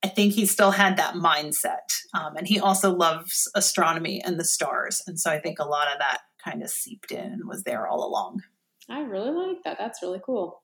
I 0.03 0.09
think 0.09 0.33
he 0.33 0.47
still 0.47 0.71
had 0.71 0.97
that 0.97 1.15
mindset. 1.15 2.01
Um, 2.15 2.37
and 2.37 2.47
he 2.47 2.61
also 2.61 2.95
loves 2.95 3.51
astronomy 3.55 4.23
and 4.23 4.39
the 4.39 4.45
stars. 4.45 5.03
And 5.07 5.19
so 5.19 5.31
I 5.31 5.39
think 5.39 5.59
a 5.59 5.69
lot 5.69 5.93
of 5.93 5.99
that 5.99 6.21
kind 6.43 6.63
of 6.63 6.71
seeped 6.71 7.11
in 7.11 7.33
and 7.33 7.49
was 7.49 7.65
there 7.65 7.87
all 7.87 8.07
along. 8.07 8.43
I 8.89 9.01
really 9.01 9.31
like 9.31 9.63
that. 9.65 9.79
That's 9.79 10.03
really 10.03 10.21
cool. 10.25 10.63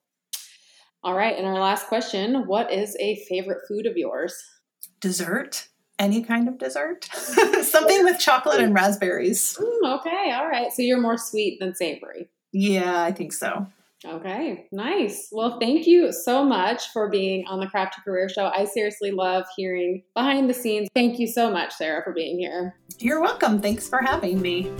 All 1.03 1.14
right. 1.14 1.37
And 1.37 1.47
our 1.47 1.59
last 1.59 1.87
question 1.87 2.47
What 2.47 2.70
is 2.72 2.97
a 3.01 3.24
favorite 3.28 3.61
food 3.66 3.87
of 3.87 3.97
yours? 3.97 4.35
Dessert 5.01 5.68
any 6.01 6.22
kind 6.22 6.48
of 6.48 6.59
dessert. 6.59 7.05
Something 7.14 8.05
with 8.05 8.18
chocolate 8.18 8.61
and 8.61 8.74
raspberries. 8.74 9.57
Mm, 9.61 10.01
okay, 10.01 10.32
all 10.32 10.48
right. 10.48 10.72
So 10.72 10.82
you're 10.82 11.01
more 11.01 11.18
sweet 11.18 11.61
than 11.61 11.74
savory. 11.74 12.28
Yeah, 12.53 13.03
I 13.03 13.12
think 13.12 13.32
so. 13.32 13.66
Okay, 14.05 14.66
nice. 14.72 15.28
Well, 15.30 15.59
thank 15.61 15.86
you 15.86 16.11
so 16.11 16.42
much 16.42 16.90
for 16.90 17.11
being 17.11 17.46
on 17.46 17.61
the 17.61 17.66
Craft 17.66 17.96
to 17.96 18.01
Career 18.01 18.30
Show. 18.30 18.51
I 18.57 18.64
seriously 18.64 19.11
love 19.11 19.44
hearing 19.55 20.03
behind 20.14 20.48
the 20.48 20.55
scenes. 20.55 20.88
Thank 20.94 21.18
you 21.18 21.26
so 21.26 21.51
much, 21.51 21.74
Sarah, 21.74 22.03
for 22.03 22.14
being 22.14 22.38
here. 22.38 22.74
You're 22.98 23.20
welcome. 23.20 23.61
Thanks 23.61 23.86
for 23.86 23.98
having 23.98 24.40
me. 24.40 24.72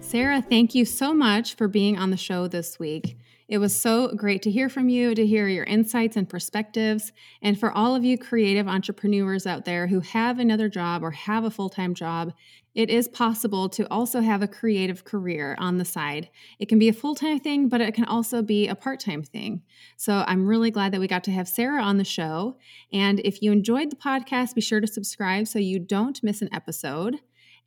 Sarah, 0.00 0.42
thank 0.42 0.74
you 0.74 0.84
so 0.84 1.14
much 1.14 1.54
for 1.54 1.68
being 1.68 1.96
on 1.96 2.10
the 2.10 2.16
show 2.16 2.48
this 2.48 2.80
week. 2.80 3.16
It 3.50 3.58
was 3.58 3.74
so 3.74 4.14
great 4.14 4.42
to 4.42 4.50
hear 4.50 4.68
from 4.68 4.88
you, 4.88 5.12
to 5.12 5.26
hear 5.26 5.48
your 5.48 5.64
insights 5.64 6.16
and 6.16 6.28
perspectives. 6.28 7.10
And 7.42 7.58
for 7.58 7.72
all 7.72 7.96
of 7.96 8.04
you 8.04 8.16
creative 8.16 8.68
entrepreneurs 8.68 9.44
out 9.44 9.64
there 9.64 9.88
who 9.88 9.98
have 9.98 10.38
another 10.38 10.68
job 10.68 11.02
or 11.02 11.10
have 11.10 11.42
a 11.42 11.50
full 11.50 11.68
time 11.68 11.92
job, 11.92 12.32
it 12.76 12.88
is 12.88 13.08
possible 13.08 13.68
to 13.70 13.90
also 13.90 14.20
have 14.20 14.40
a 14.40 14.46
creative 14.46 15.04
career 15.04 15.56
on 15.58 15.78
the 15.78 15.84
side. 15.84 16.28
It 16.60 16.68
can 16.68 16.78
be 16.78 16.88
a 16.88 16.92
full 16.92 17.16
time 17.16 17.40
thing, 17.40 17.68
but 17.68 17.80
it 17.80 17.92
can 17.92 18.04
also 18.04 18.40
be 18.40 18.68
a 18.68 18.76
part 18.76 19.00
time 19.00 19.24
thing. 19.24 19.62
So 19.96 20.22
I'm 20.28 20.46
really 20.46 20.70
glad 20.70 20.92
that 20.92 21.00
we 21.00 21.08
got 21.08 21.24
to 21.24 21.32
have 21.32 21.48
Sarah 21.48 21.82
on 21.82 21.98
the 21.98 22.04
show. 22.04 22.56
And 22.92 23.18
if 23.24 23.42
you 23.42 23.50
enjoyed 23.50 23.90
the 23.90 23.96
podcast, 23.96 24.54
be 24.54 24.60
sure 24.60 24.80
to 24.80 24.86
subscribe 24.86 25.48
so 25.48 25.58
you 25.58 25.80
don't 25.80 26.22
miss 26.22 26.40
an 26.40 26.50
episode. 26.52 27.18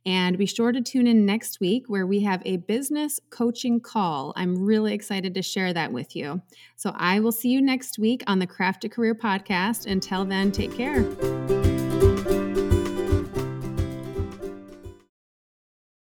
And 0.06 0.36
be 0.36 0.46
sure 0.46 0.72
to 0.72 0.80
tune 0.80 1.06
in 1.06 1.24
next 1.24 1.60
week 1.60 1.84
where 1.86 2.06
we 2.06 2.20
have 2.20 2.42
a 2.44 2.58
business 2.58 3.20
coaching 3.30 3.80
call. 3.80 4.34
I'm 4.36 4.54
really 4.54 4.92
excited 4.92 5.34
to 5.34 5.42
share 5.42 5.72
that 5.72 5.92
with 5.92 6.14
you. 6.14 6.42
So 6.76 6.92
I 6.94 7.20
will 7.20 7.32
see 7.32 7.48
you 7.48 7.62
next 7.62 7.98
week 7.98 8.22
on 8.26 8.38
the 8.38 8.46
Craft 8.46 8.84
a 8.84 8.88
Career 8.88 9.14
podcast. 9.14 9.86
Until 9.86 10.24
then, 10.24 10.52
take 10.52 10.74
care. 10.74 11.83